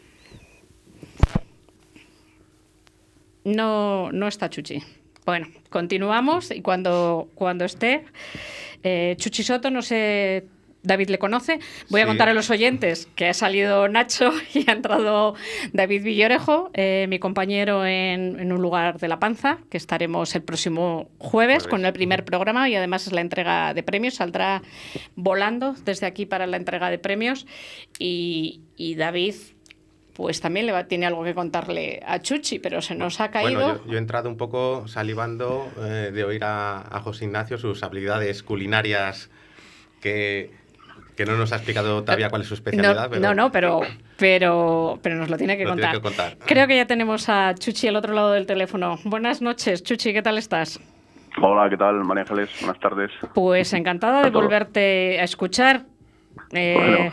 No, 3.45 4.13
no 4.13 4.29
está 4.29 4.49
Chuchi. 4.49 4.83
Bueno, 5.25 5.49
continuamos 5.71 6.51
y 6.51 6.63
cuando, 6.63 7.29
cuando 7.35 7.65
esté, 7.65 8.05
eh, 8.83 9.15
Chuchi 9.19 9.43
Soto, 9.43 9.71
no 9.71 9.83
sé, 9.83 10.45
David 10.83 11.11
le 11.11 11.19
conoce. 11.19 11.61
Voy 11.91 12.01
a 12.01 12.05
Sí. 12.05 12.09
contar 12.09 12.29
a 12.29 12.35
los 12.35 12.51
oyentes 12.51 13.09
que 13.15 13.29
ha 13.29 13.35
salido 13.35 13.89
Nacho 13.89 14.33
y 14.55 14.69
ha 14.69 14.73
entrado 14.73 15.35
David 15.73 16.03
Villorejo, 16.03 16.71
eh, 16.75 17.07
mi 17.09 17.19
compañero 17.19 17.87
en, 17.87 18.39
en 18.41 18.53
un 18.53 18.61
lugar 18.61 18.99
de 18.99 19.09
la 19.09 19.19
panza, 19.21 19.59
que 19.71 19.77
estaremos 19.77 20.35
el 20.35 20.43
próximo 20.43 21.09
jueves, 21.19 21.67
con 21.67 21.85
el 21.85 21.93
primer 21.93 22.25
programa 22.25 22.69
y 22.69 22.75
además 22.75 23.07
es 23.07 23.13
la 23.13 23.21
entrega 23.21 23.75
de 23.75 23.83
premios. 23.83 24.15
Saldrá 24.15 24.63
volando 25.15 25.75
desde 25.85 26.07
aquí 26.07 26.27
para 26.27 26.47
la 26.47 26.57
entrega 26.57 26.91
de 26.91 26.99
premios 26.99 27.47
y, 27.99 28.61
y 28.77 28.95
David. 28.97 29.35
Pues 30.15 30.43
también 30.43 30.67
le 30.67 30.73
va, 30.73 30.85
tiene 30.89 31.07
algo 31.07 31.25
que 31.25 31.35
contarle 31.35 32.03
a 32.07 32.21
Chuchi, 32.21 32.59
pero 32.59 32.83
se 32.83 32.95
nos 32.95 33.19
ha 33.21 33.31
caído. 33.31 33.61
Bueno, 33.61 33.81
yo, 33.87 33.93
yo 33.93 33.95
he 33.95 33.99
entrado 33.99 34.29
un 34.29 34.37
poco 34.37 34.87
salivando 34.87 35.71
eh, 35.79 36.11
de 36.13 36.25
oír 36.25 36.45
a, 36.45 36.81
a 36.81 37.01
José 37.01 37.25
Ignacio 37.25 37.57
sus 37.57 37.83
habilidades 37.83 38.43
culinarias 38.43 39.31
que, 40.03 40.51
que 41.17 41.25
no 41.27 41.37
nos 41.37 41.53
ha 41.53 41.57
explicado 41.57 42.03
todavía 42.03 42.31
cuál 42.31 42.43
es 42.43 42.49
su 42.49 42.55
especialidad. 42.55 43.05
no, 43.05 43.11
pero 43.11 43.21
no, 43.21 43.35
no, 43.35 43.53
pero, 43.53 43.81
pero, 44.19 44.99
pero 45.03 45.17
nos 45.17 45.31
lo 45.31 45.37
tiene 45.37 45.57
que 45.57 45.65
lo 45.65 45.75
tiene 45.75 45.93
contar. 45.93 46.29
que 46.29 46.37
contar. 46.37 46.47
Creo 46.47 46.67
que 46.67 46.77
ya 46.77 46.87
tenemos 46.87 47.29
a 47.29 47.55
Chuchi 47.55 47.89
al 47.89 47.97
otro 47.97 48.15
lado 48.15 48.33
del 48.33 48.47
teléfono. 48.47 48.99
Buenas 49.05 49.43
noches, 49.43 49.83
Chuchi, 49.83 50.13
¿qué 50.13 50.23
tal 50.23 50.39
estás? 50.39 50.81
Hola, 51.41 51.71
¿qué 51.71 51.77
tal, 51.79 52.05
María 52.05 52.23
Ángeles? 52.23 52.51
Buenas 52.61 52.79
tardes. 52.81 53.11
Pues 53.35 53.73
encantada 53.73 54.23
de 54.23 54.31
volverte 54.31 55.19
a 55.19 55.25
escuchar. 55.25 55.85
Eh, 56.53 57.11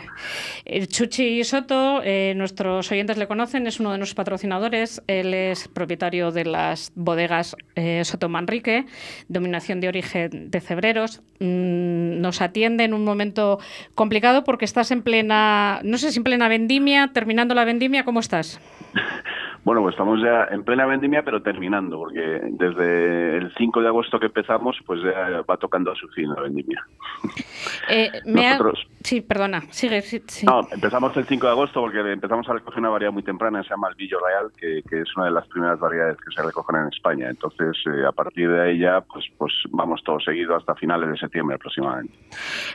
Bueno. 0.64 0.86
Chuchi 0.86 1.42
Soto, 1.44 2.02
eh, 2.04 2.34
nuestros 2.36 2.90
oyentes 2.92 3.16
le 3.16 3.26
conocen, 3.26 3.66
es 3.66 3.80
uno 3.80 3.92
de 3.92 3.98
nuestros 3.98 4.14
patrocinadores. 4.14 5.02
Él 5.06 5.34
es 5.34 5.68
propietario 5.68 6.30
de 6.30 6.44
las 6.44 6.92
bodegas 6.94 7.56
eh, 7.74 8.02
Soto 8.04 8.28
Manrique, 8.28 8.86
dominación 9.28 9.80
de 9.80 9.88
origen 9.88 10.50
de 10.50 10.60
cebreros. 10.60 11.22
Mm, 11.40 12.20
nos 12.20 12.40
atiende 12.40 12.84
en 12.84 12.94
un 12.94 13.04
momento 13.04 13.58
complicado 13.94 14.44
porque 14.44 14.64
estás 14.64 14.90
en 14.90 15.02
plena, 15.02 15.80
no 15.82 15.98
sé 15.98 16.12
si 16.12 16.18
en 16.18 16.24
plena 16.24 16.48
vendimia, 16.48 17.10
terminando 17.12 17.54
la 17.54 17.64
vendimia, 17.64 18.04
¿cómo 18.04 18.20
estás? 18.20 18.60
Bueno, 19.62 19.82
pues 19.82 19.92
estamos 19.92 20.20
ya 20.22 20.44
en 20.50 20.64
plena 20.64 20.86
vendimia, 20.86 21.22
pero 21.22 21.42
terminando, 21.42 21.98
porque 21.98 22.40
desde 22.52 23.36
el 23.36 23.52
5 23.58 23.82
de 23.82 23.88
agosto 23.88 24.18
que 24.18 24.26
empezamos, 24.26 24.76
pues 24.86 25.00
ya 25.02 25.42
va 25.42 25.56
tocando 25.58 25.92
a 25.92 25.94
su 25.96 26.08
fin 26.08 26.28
la 26.34 26.40
vendimia. 26.42 26.82
Eh, 27.88 28.10
me 28.26 28.46
ha- 28.48 28.52
Nosotros- 28.58 28.86
Sí, 29.02 29.20
perdona, 29.22 29.62
sigue. 29.70 30.02
sí, 30.02 30.22
sí. 30.26 30.46
No, 30.46 30.60
empezamos 30.72 31.16
el 31.16 31.24
5 31.24 31.46
de 31.46 31.52
agosto 31.52 31.80
porque 31.80 31.98
empezamos 32.12 32.48
a 32.48 32.52
recoger 32.54 32.78
una 32.80 32.90
variedad 32.90 33.12
muy 33.12 33.22
temprana, 33.22 33.62
se 33.62 33.70
llama 33.70 33.88
el 33.88 33.94
Villo 33.94 34.18
Real, 34.26 34.50
que, 34.56 34.82
que 34.88 35.00
es 35.02 35.16
una 35.16 35.26
de 35.26 35.32
las 35.32 35.46
primeras 35.48 35.78
variedades 35.78 36.16
que 36.18 36.34
se 36.34 36.42
recogen 36.42 36.76
en 36.76 36.88
España. 36.88 37.28
Entonces, 37.30 37.76
eh, 37.86 38.04
a 38.06 38.12
partir 38.12 38.50
de 38.50 38.60
ahí 38.62 38.78
ya, 38.78 39.00
pues, 39.02 39.24
pues 39.38 39.52
vamos 39.70 40.02
todo 40.04 40.20
seguido 40.20 40.54
hasta 40.56 40.74
finales 40.74 41.10
de 41.10 41.16
septiembre 41.18 41.56
aproximadamente. 41.56 42.14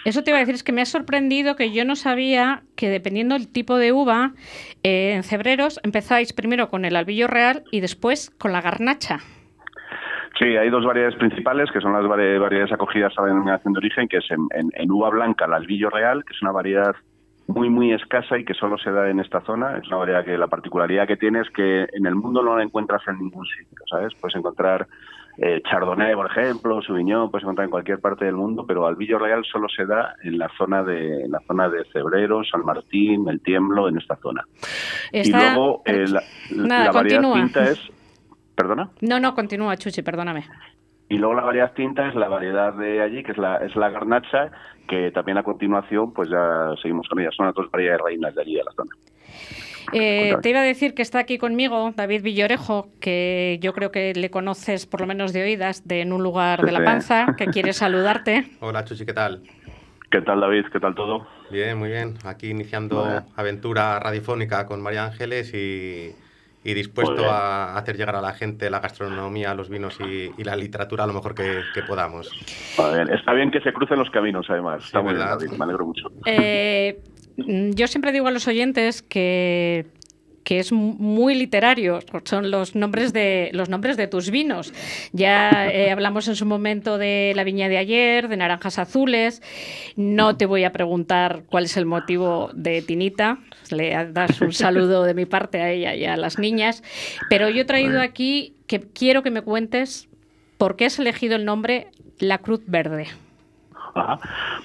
Eso 0.04 0.24
te 0.24 0.32
iba 0.32 0.38
a 0.38 0.42
decir, 0.42 0.56
es 0.56 0.64
que 0.64 0.72
me 0.72 0.82
ha 0.82 0.86
sorprendido 0.86 1.56
que 1.56 1.72
yo 1.72 1.86
no 1.86 1.96
sabía 1.96 2.64
que 2.76 2.90
dependiendo 2.90 3.36
del 3.36 3.48
tipo 3.48 3.78
de 3.78 3.92
uva, 3.92 4.32
eh, 4.84 5.14
en 5.16 5.24
cebreros 5.24 5.80
empezáis 5.84 6.34
primero 6.34 6.70
con 6.70 6.75
el 6.84 6.98
albillo 6.98 7.28
real 7.28 7.64
y 7.72 7.80
después 7.80 8.32
con 8.38 8.52
la 8.52 8.60
garnacha. 8.62 9.20
Sí, 10.38 10.58
hay 10.58 10.70
dos 10.70 10.84
variedades 10.84 11.16
principales, 11.16 11.72
que 11.72 11.80
son 11.80 11.94
las 11.94 12.04
vari- 12.04 12.38
variedades 12.40 12.74
acogidas 12.74 13.14
a 13.18 13.22
la 13.22 13.28
denominación 13.30 13.72
de 13.74 13.78
origen, 13.78 14.08
que 14.10 14.18
es 14.18 14.30
en, 14.32 14.48
en- 14.54 14.72
en 14.74 14.92
uva 14.92 15.10
blanca, 15.10 15.46
el 15.46 15.54
albillo 15.54 15.90
real, 15.90 16.26
que 16.26 16.34
es 16.34 16.42
una 16.42 16.52
variedad 16.52 16.94
muy, 17.48 17.70
muy 17.70 17.94
escasa 17.94 18.38
y 18.38 18.44
que 18.44 18.54
solo 18.56 18.78
se 18.78 18.92
da 18.92 19.10
en 19.10 19.20
esta 19.22 19.40
zona. 19.42 19.78
Es 19.78 19.88
una 19.88 19.98
variedad 19.98 20.26
que 20.26 20.38
la 20.38 20.48
particularidad 20.48 21.08
que 21.08 21.16
tiene 21.16 21.40
es 21.42 21.50
que 21.52 21.88
en 21.94 22.06
el 22.06 22.16
mundo 22.16 22.42
no 22.44 22.58
la 22.58 22.64
encuentras 22.64 23.08
en 23.08 23.20
ningún 23.20 23.46
sitio, 23.46 23.78
¿sabes? 23.90 24.14
Puedes 24.20 24.36
encontrar 24.36 24.88
eh, 25.38 25.62
Chardonnay, 25.70 26.14
por 26.16 26.30
ejemplo, 26.32 26.82
Sauvignon, 26.82 27.30
puedes 27.32 27.44
encontrar 27.44 27.66
en 27.66 27.72
cualquier 27.72 28.00
parte 28.00 28.26
del 28.26 28.36
mundo, 28.36 28.66
pero 28.68 28.86
albillo 28.88 29.20
real 29.20 29.44
solo 29.52 29.68
se 29.70 29.86
da 29.86 30.16
en 30.24 30.38
la 30.38 30.50
zona 30.58 30.84
de, 30.84 31.24
en 31.26 31.32
la 31.32 31.40
zona 31.48 31.70
de 31.70 31.84
Cebrero, 31.92 32.44
San 32.44 32.66
Martín, 32.66 33.28
El 33.30 33.42
Tiemblo, 33.42 33.88
en 33.90 33.98
esta 33.98 34.16
zona. 34.18 34.44
Está- 35.12 35.28
Y 35.28 35.32
luego 35.54 35.82
eh, 35.86 36.06
la, 36.08 36.22
Nada, 36.56 36.86
la 36.86 36.92
variedad 36.92 37.34
tinta 37.34 37.64
es... 37.70 37.80
¿Perdona? 38.56 38.90
No, 39.02 39.20
no, 39.20 39.34
continúa, 39.36 39.76
Chuchi, 39.76 40.02
perdóname. 40.02 40.46
Y 41.10 41.18
luego 41.18 41.36
la 41.36 41.44
variedad 41.44 41.74
tinta 41.74 42.08
es 42.08 42.16
la 42.16 42.30
variedad 42.30 42.74
de 42.74 43.02
allí, 43.02 43.22
que 43.22 43.34
es 43.34 43.38
la, 43.38 43.58
es 43.58 43.76
la 43.76 43.90
garnacha, 43.90 44.50
que 44.88 45.12
también 45.12 45.38
a 45.38 45.44
continuación 45.44 46.14
pues 46.14 46.30
ya 46.30 46.72
seguimos 46.82 47.08
con 47.10 47.20
ella. 47.20 47.30
Son 47.36 47.46
las 47.46 47.54
dos 47.56 47.70
variedades 47.70 48.02
reinas 48.06 48.34
de 48.34 48.42
allí 48.42 48.56
de 48.56 48.64
la 48.64 48.72
zona. 48.72 48.90
Eh, 49.94 50.20
Cuéntame. 50.22 50.42
te 50.42 50.50
iba 50.50 50.60
a 50.60 50.64
decir 50.64 50.94
que 50.94 51.02
está 51.02 51.20
aquí 51.20 51.38
conmigo 51.38 51.94
David 51.96 52.22
Villorejo, 52.24 52.90
que 53.00 53.60
yo 53.62 53.74
creo 53.74 53.92
que 53.92 54.14
le 54.16 54.30
conoces 54.30 54.86
por 54.86 55.02
lo 55.02 55.08
menos 55.08 55.34
de 55.34 55.44
oídas, 55.44 55.88
de 55.88 56.02
En 56.02 56.14
un 56.14 56.24
lugar 56.24 56.60
Sí, 56.62 56.66
de 56.66 56.72
la 56.72 56.80
sí. 56.80 56.86
panza, 56.86 57.36
que 57.38 57.46
quiere 57.54 57.74
saludarte. 57.74 58.46
Hola, 58.60 58.84
Chuchi, 58.86 59.06
¿qué 59.06 59.14
tal? 59.14 59.42
¿Qué 60.12 60.22
tal, 60.22 60.40
David? 60.40 60.66
¿Qué 60.72 60.80
tal 60.80 60.96
todo? 60.96 61.28
Bien, 61.52 61.78
muy 61.78 61.90
bien. 61.90 62.16
Aquí 62.26 62.50
iniciando 62.50 63.24
aventura 63.36 64.00
radiofónica 64.00 64.66
con 64.66 64.82
María 64.82 65.06
Ángeles 65.06 65.54
y, 65.54 66.12
y 66.64 66.74
dispuesto 66.74 67.30
a 67.30 67.78
hacer 67.78 67.98
llegar 67.98 68.16
a 68.16 68.22
la 68.22 68.34
gente 68.34 68.70
la 68.70 68.80
gastronomía, 68.80 69.54
los 69.54 69.70
vinos 69.70 70.00
y, 70.00 70.32
y 70.38 70.44
la 70.44 70.56
literatura 70.56 71.06
lo 71.06 71.14
mejor 71.14 71.36
que, 71.36 71.62
que 71.74 71.82
podamos. 71.84 72.32
Bien. 72.94 73.10
Está 73.14 73.34
bien 73.34 73.52
que 73.52 73.60
se 73.62 73.74
crucen 73.74 74.00
los 74.00 74.10
caminos, 74.10 74.46
además. 74.50 74.86
Está 74.86 75.02
muy 75.02 75.16
bien. 75.16 75.26
David. 75.28 75.50
Me 75.52 75.64
alegro 75.66 75.86
mucho. 75.86 76.08
Eh, 76.26 77.00
yo 77.38 77.88
siempre 77.88 78.12
digo 78.12 78.28
a 78.28 78.32
los 78.32 78.48
oyentes 78.48 79.02
que 79.02 79.86
que 80.44 80.60
es 80.60 80.72
mu- 80.72 80.94
muy 80.94 81.34
literario, 81.34 82.02
son 82.26 82.52
los 82.52 82.76
nombres 82.76 83.14
de 83.14 83.50
los 83.54 83.68
nombres 83.68 83.98
de 83.98 84.06
tus 84.06 84.30
vinos. 84.30 84.74
Ya 85.12 85.68
eh, 85.74 85.90
hablamos 85.92 86.28
en 86.28 86.36
su 86.36 86.46
momento 86.46 87.00
de 87.00 87.34
la 87.36 87.44
viña 87.44 87.68
de 87.68 87.80
ayer, 87.80 88.28
de 88.28 88.38
naranjas 88.38 88.78
azules. 88.78 89.42
No 89.96 90.38
te 90.38 90.46
voy 90.46 90.64
a 90.64 90.72
preguntar 90.72 91.46
cuál 91.50 91.64
es 91.66 91.78
el 91.78 91.88
motivo 91.88 92.52
de 92.54 92.84
Tinita. 92.84 93.40
Le 93.72 93.90
das 94.12 94.40
un 94.40 94.54
saludo 94.54 95.04
de 95.04 95.16
mi 95.16 95.26
parte 95.26 95.62
a 95.62 95.72
ella 95.72 95.96
y 95.96 96.06
a 96.06 96.16
las 96.16 96.38
niñas. 96.38 96.84
Pero 97.28 97.50
yo 97.50 97.64
he 97.64 97.66
traído 97.66 98.00
aquí 98.00 98.54
que 98.68 98.82
quiero 98.82 99.24
que 99.24 99.32
me 99.32 99.42
cuentes 99.42 100.08
por 100.60 100.76
qué 100.76 100.86
has 100.86 101.00
elegido 101.00 101.36
el 101.38 101.46
nombre 101.46 101.88
La 102.20 102.38
Cruz 102.38 102.62
Verde. 102.68 103.08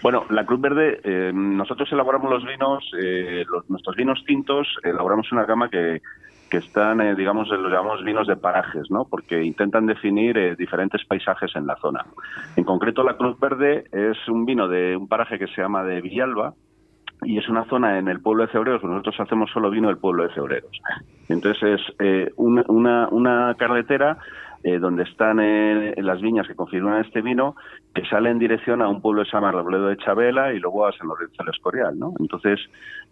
Bueno, 0.03 0.25
la 0.31 0.45
Cruz 0.45 0.61
Verde, 0.61 1.01
eh, 1.05 1.31
nosotros 1.33 1.91
elaboramos 1.93 2.31
los 2.31 2.45
vinos, 2.45 2.85
eh, 3.01 3.45
los- 3.49 3.69
nuestros 3.71 3.97
vinos 3.97 4.23
tintos, 4.27 4.67
elaboramos 4.83 5.31
una 5.33 5.45
gama 5.45 5.69
que, 5.69 6.03
que 6.51 6.57
están, 6.59 7.01
eh, 7.01 7.15
digamos, 7.15 7.49
los 7.49 7.71
llamamos 7.73 8.03
vinos 8.05 8.27
de 8.27 8.37
parajes, 8.37 8.91
¿no? 8.91 9.05
Porque 9.09 9.43
intentan 9.45 9.87
definir 9.87 10.37
eh, 10.37 10.57
diferentes 10.57 11.05
paisajes 11.05 11.55
en 11.55 11.67
la 11.67 11.77
zona. 11.77 12.05
En 12.57 12.65
concreto, 12.65 13.05
la 13.05 13.17
Cruz 13.17 13.39
Verde 13.39 13.85
es 13.93 14.17
un 14.29 14.45
vino 14.47 14.67
de 14.67 14.97
un 14.97 15.07
paraje 15.07 15.39
que 15.39 15.47
se 15.47 15.63
llama 15.63 15.85
de 15.85 16.01
Villalba, 16.01 16.55
y 17.23 17.37
es 17.39 17.49
una 17.51 17.67
zona 17.67 17.99
en 17.99 18.09
el 18.09 18.21
pueblo 18.21 18.47
de 18.47 18.53
Cebreros, 18.53 18.83
nosotros 18.83 19.15
hacemos 19.21 19.51
solo 19.51 19.69
vino 19.71 19.89
del 19.89 19.99
pueblo 19.99 20.23
de 20.27 20.33
Cebreros. 20.35 20.71
Entonces 21.29 21.63
es 21.63 21.95
eh, 22.01 22.33
una, 22.37 23.09
una 23.11 23.55
carretera 23.59 24.17
eh, 24.63 24.79
donde 24.79 25.05
están 25.05 25.41
eh, 25.41 25.95
las 25.99 26.21
viñas 26.21 26.47
que 26.47 26.55
configuran 26.55 27.05
este 27.05 27.23
vino, 27.23 27.57
que 27.95 28.05
sale 28.07 28.31
en 28.31 28.39
dirección 28.39 28.83
a 28.83 28.89
un 28.89 29.01
pueblo 29.01 29.25
que 29.25 29.31
se 29.31 29.39
Robledo 29.39 29.87
de 29.87 29.97
Chabela 29.97 30.53
y 30.53 30.59
luego 30.59 30.87
a 30.87 30.93
San 30.93 31.09
Lorenzo 31.09 31.43
del 31.43 31.55
Escorial. 31.55 31.99
¿no? 31.99 32.13
Entonces, 32.19 32.61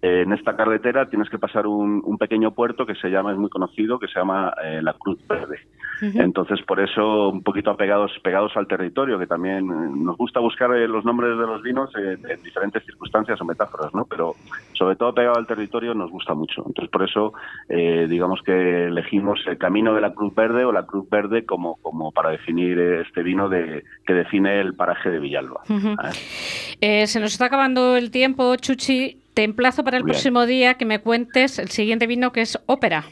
eh, 0.03 0.23
en 0.23 0.33
esta 0.33 0.57
carretera 0.57 1.09
tienes 1.09 1.29
que 1.31 1.39
pasar 1.39 1.67
un, 1.67 2.03
un 2.05 2.19
pequeño 2.19 2.53
puerto 2.53 2.87
que 2.87 2.95
se 2.95 3.09
llama, 3.09 3.33
es 3.33 3.39
muy 3.39 3.51
conocido, 3.51 3.99
que 3.99 4.09
se 4.09 4.19
llama 4.19 4.53
eh, 4.63 4.81
la 4.83 4.93
Cruz 4.93 5.19
Verde. 5.27 5.59
Entonces, 6.01 6.61
por 6.67 6.81
eso, 6.81 7.29
un 7.29 7.43
poquito 7.43 7.71
apegados 7.71 8.13
pegados 8.23 8.53
al 8.57 8.67
territorio, 8.67 9.19
que 9.19 9.27
también 9.27 9.59
eh, 9.59 9.91
nos 9.97 10.17
gusta 10.17 10.41
buscar 10.41 10.75
eh, 10.75 10.87
los 10.87 11.05
nombres 11.05 11.39
de 11.39 11.47
los 11.47 11.63
vinos 11.63 11.91
en 11.97 12.43
diferentes 12.43 12.85
circunstancias 12.85 13.41
o 13.41 13.45
metáforas, 13.45 13.95
¿no? 13.95 14.05
Pero 14.05 14.35
sobre 14.79 14.97
todo 14.97 15.13
pegado 15.13 15.37
al 15.37 15.47
territorio 15.47 15.93
nos 15.95 16.11
gusta 16.11 16.35
mucho. 16.35 16.63
Entonces, 16.67 16.91
por 16.91 17.03
eso, 17.03 17.33
eh, 17.69 18.07
digamos 18.09 18.41
que 18.43 18.87
elegimos 18.87 19.41
el 19.47 19.59
camino 19.59 19.95
de 19.95 20.01
la 20.01 20.15
Cruz 20.15 20.35
Verde 20.35 20.65
o 20.65 20.73
la 20.73 20.87
Cruz 20.87 21.09
Verde 21.11 21.45
como, 21.45 21.77
como 21.83 22.13
para 22.13 22.31
definir 22.31 22.79
eh, 22.79 23.03
este 23.03 23.23
vino 23.23 23.49
de, 23.49 23.85
que 24.07 24.15
define 24.15 24.61
el 24.61 24.75
paraje 24.75 25.11
de 25.11 25.19
Villalba. 25.19 25.63
Ujú. 25.69 25.89
¿eh? 25.89 26.77
Eh, 26.81 27.07
se 27.07 27.21
nos 27.21 27.33
está 27.33 27.47
acabando 27.47 27.97
el 27.97 28.11
tiempo, 28.11 28.55
Chuchi. 28.57 29.19
Te 29.35 29.45
emplazo 29.45 29.85
para 29.85 29.97
el 29.97 30.05
bien. 30.05 30.15
próximo 30.15 30.47
día 30.47 30.75
que 30.75 30.85
me 30.85 31.01
cuentes 31.01 31.59
el 31.59 31.69
siguiente 31.69 32.07
vino 32.07 32.33
que 32.33 32.43
es 32.43 32.59
ópera. 32.67 33.05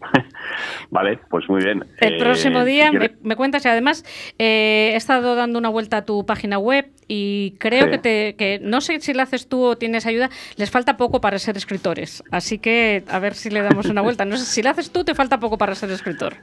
Vale, 0.90 1.18
pues 1.28 1.48
muy 1.48 1.62
bien. 1.62 1.84
El 2.00 2.14
Eh, 2.14 2.18
próximo 2.18 2.60
si 2.60 2.66
día 2.66 2.92
me, 2.92 3.12
me 3.22 3.36
cuentas 3.36 3.64
y 3.64 3.68
además 3.68 4.04
eh, 4.38 4.90
he 4.92 4.96
estado 4.96 5.34
dando 5.34 5.58
una 5.58 5.68
vuelta 5.68 5.98
a 5.98 6.04
tu 6.04 6.24
página 6.26 6.58
web 6.58 6.86
y 7.08 7.56
creo 7.58 7.84
Sí. 7.84 7.90
que, 7.90 7.98
te, 7.98 8.36
que 8.36 8.60
no 8.62 8.80
sé 8.80 9.00
si 9.00 9.12
la 9.14 9.24
haces 9.24 9.48
tú 9.48 9.62
o 9.64 9.76
tienes 9.76 10.06
ayuda, 10.06 10.30
les 10.56 10.70
falta 10.70 10.96
poco 10.96 11.20
para 11.20 11.38
ser 11.38 11.56
escritores. 11.56 12.22
Así 12.30 12.58
que 12.58 13.02
a 13.08 13.18
ver 13.18 13.34
si 13.34 13.50
le 13.50 13.62
damos 13.62 13.86
una 13.86 14.00
vuelta. 14.00 14.24
No 14.24 14.36
sé 14.36 14.44
si 14.44 14.62
la 14.62 14.70
haces 14.70 14.90
tú, 14.92 15.04
te 15.04 15.14
falta 15.14 15.40
poco 15.40 15.58
para 15.58 15.74
ser 15.74 15.90
escritor. 15.90 16.34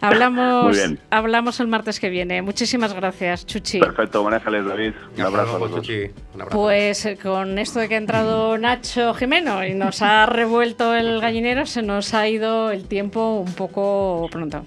Hablamos, 0.00 0.64
Muy 0.64 0.76
bien. 0.76 0.98
hablamos 1.10 1.60
el 1.60 1.66
martes 1.66 1.98
que 2.00 2.10
viene. 2.10 2.42
Muchísimas 2.42 2.92
gracias, 2.94 3.46
Chuchi. 3.46 3.80
Perfecto, 3.80 4.22
buenas 4.22 4.42
tardes, 4.44 4.64
David. 4.66 4.92
Un 5.16 5.22
abrazo 5.22 5.58
luego. 5.58 5.76
Chuchi. 5.78 6.02
Un 6.34 6.42
abrazo. 6.42 6.58
Pues 6.58 7.06
eh, 7.06 7.18
con 7.20 7.58
esto 7.58 7.80
de 7.80 7.88
que 7.88 7.94
ha 7.94 7.98
entrado 7.98 8.56
Nacho 8.58 9.14
Jimeno 9.14 9.64
y 9.66 9.74
nos 9.74 10.02
ha 10.02 10.26
revuelto 10.26 10.94
el 10.94 11.20
gallinero, 11.20 11.66
se 11.66 11.82
nos 11.82 12.14
ha 12.14 12.28
ido 12.28 12.70
el 12.70 12.86
tiempo 12.86 13.43
un 13.44 13.52
poco 13.52 14.28
pronto. 14.30 14.64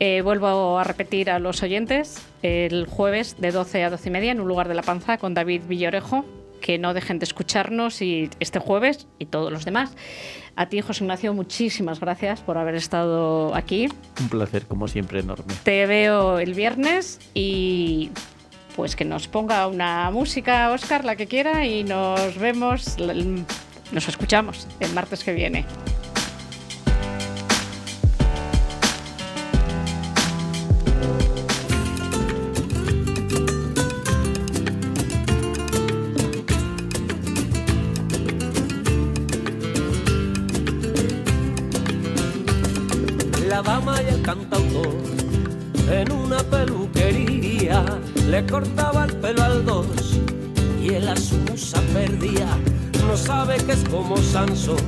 Eh, 0.00 0.22
vuelvo 0.22 0.78
a 0.78 0.84
repetir 0.84 1.30
a 1.30 1.38
los 1.38 1.62
oyentes 1.62 2.20
el 2.42 2.86
jueves 2.86 3.36
de 3.38 3.52
12 3.52 3.84
a 3.84 3.90
12 3.90 4.08
y 4.08 4.12
media 4.12 4.32
en 4.32 4.40
un 4.40 4.48
lugar 4.48 4.68
de 4.68 4.74
la 4.74 4.82
panza 4.82 5.18
con 5.18 5.34
David 5.34 5.62
Villorejo. 5.68 6.24
Que 6.60 6.78
no 6.78 6.94
dejen 6.94 7.18
de 7.18 7.24
escucharnos 7.24 8.00
y 8.00 8.30
este 8.40 8.58
jueves 8.58 9.06
y 9.18 9.26
todos 9.26 9.52
los 9.52 9.66
demás. 9.66 9.94
A 10.56 10.66
ti, 10.66 10.80
José 10.80 11.04
Ignacio, 11.04 11.34
muchísimas 11.34 12.00
gracias 12.00 12.40
por 12.40 12.56
haber 12.56 12.74
estado 12.74 13.54
aquí. 13.54 13.88
Un 14.18 14.28
placer, 14.30 14.64
como 14.66 14.88
siempre, 14.88 15.20
enorme. 15.20 15.52
Te 15.62 15.84
veo 15.84 16.38
el 16.38 16.54
viernes 16.54 17.20
y 17.34 18.10
pues 18.76 18.96
que 18.96 19.04
nos 19.04 19.28
ponga 19.28 19.66
una 19.66 20.10
música, 20.10 20.70
Oscar, 20.70 21.04
la 21.04 21.16
que 21.16 21.26
quiera, 21.26 21.66
y 21.66 21.84
nos 21.84 22.38
vemos, 22.38 22.96
nos 23.92 24.08
escuchamos 24.08 24.66
el 24.80 24.92
martes 24.94 25.22
que 25.22 25.32
viene. 25.34 25.66
Le 48.34 48.44
cortaba 48.46 49.04
el 49.04 49.14
pelo 49.18 49.44
al 49.44 49.64
dos 49.64 50.18
y 50.82 50.88
él 50.88 51.06
a 51.08 51.14
su 51.14 51.36
musa 51.48 51.80
perdía 51.92 52.48
no 53.06 53.16
sabe 53.16 53.58
que 53.58 53.74
es 53.74 53.84
como 53.88 54.16
Sansón 54.16 54.84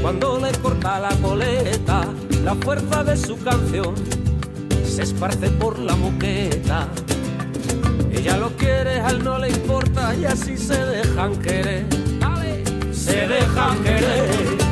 cuando 0.00 0.38
le 0.38 0.50
corta 0.62 0.98
la 0.98 1.10
coleta 1.16 2.06
la 2.42 2.54
fuerza 2.54 3.04
de 3.04 3.14
su 3.14 3.36
canción 3.40 3.94
se 4.86 5.02
esparce 5.02 5.50
por 5.50 5.78
la 5.78 5.94
moqueta 5.96 6.88
ella 8.10 8.38
lo 8.38 8.48
quiere, 8.56 9.02
a 9.02 9.10
él 9.10 9.22
no 9.22 9.38
le 9.38 9.50
importa 9.50 10.14
y 10.14 10.24
así 10.24 10.56
se 10.56 10.78
dejan 10.86 11.36
querer. 11.36 11.86
Se 12.90 13.28
dejan 13.28 13.82
querer. 13.84 14.67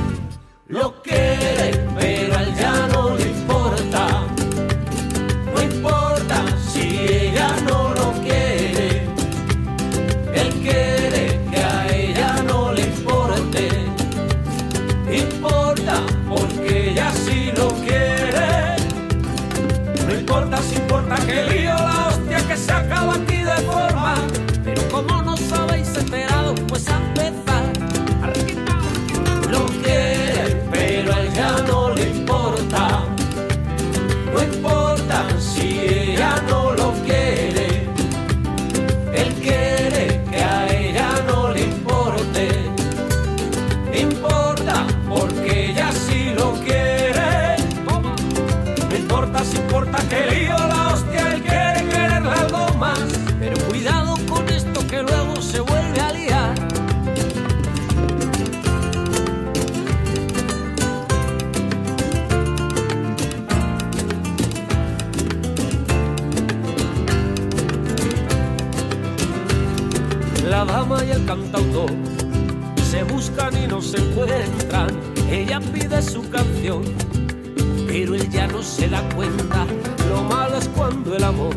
Es 81.16 81.22
cuando 81.22 81.24
el 81.24 81.24
amor 81.24 81.54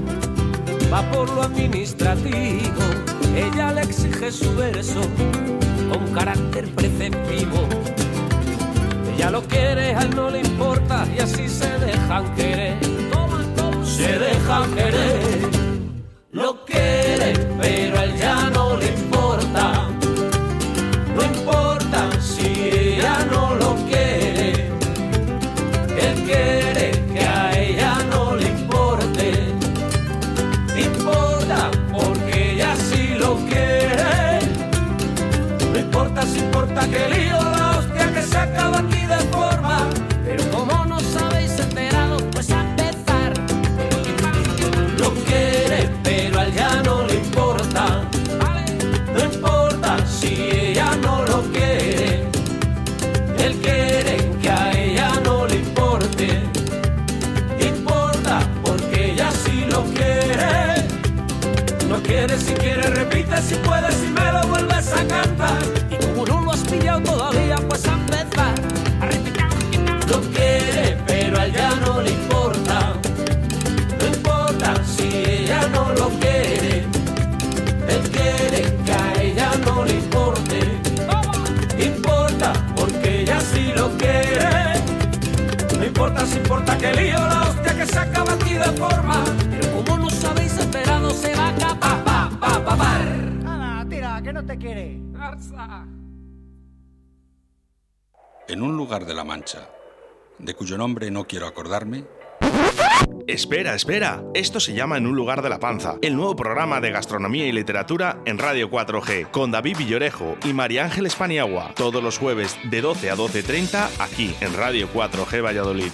va 0.92 1.02
por 1.12 1.30
lo 1.30 1.44
administrativo. 1.44 2.82
Ella 3.36 3.74
le 3.74 3.82
exige 3.82 4.32
su 4.32 4.56
verso 4.56 5.02
con 5.92 6.14
carácter 6.14 6.68
preceptivo. 6.76 7.68
Ella 9.16 9.32
lo 9.32 9.42
quiere, 9.44 9.96
a 9.96 10.02
él 10.02 10.16
no 10.16 10.30
le 10.30 10.40
importa 10.42 11.06
y 11.16 11.20
así 11.20 11.48
se 11.48 11.70
dejan 11.80 12.36
querer. 12.36 12.78
Se 13.84 14.20
dejan 14.20 14.72
querer. 14.74 15.49
En 98.48 98.62
un 98.62 98.76
lugar 98.76 99.06
de 99.06 99.14
la 99.14 99.24
Mancha, 99.24 99.70
de 100.38 100.54
cuyo 100.54 100.78
nombre 100.78 101.12
no 101.12 101.26
quiero 101.26 101.48
acordarme, 101.48 102.06
Espera, 103.28 103.76
espera. 103.76 104.24
Esto 104.34 104.60
se 104.60 104.74
llama 104.74 104.98
En 104.98 105.06
un 105.06 105.16
lugar 105.16 105.44
de 105.44 105.50
la 105.50 105.60
panza, 105.60 105.98
el 106.02 106.16
nuevo 106.16 106.36
programa 106.36 106.82
de 106.82 106.92
gastronomía 106.92 107.46
y 107.46 107.52
literatura 107.52 108.18
en 108.26 108.40
Radio 108.40 108.72
4G, 108.72 109.30
con 109.30 109.52
David 109.52 109.78
Villorejo 109.78 110.36
y 110.44 110.54
María 110.54 110.86
Ángeles 110.86 111.16
Paniagua, 111.16 111.74
todos 111.76 112.04
los 112.04 112.18
jueves 112.18 112.58
de 112.72 112.82
12 112.82 113.12
a 113.12 113.16
12.30 113.16 113.88
aquí 114.00 114.36
en 114.42 114.56
Radio 114.56 114.90
4G 114.92 115.44
Valladolid. 115.44 115.92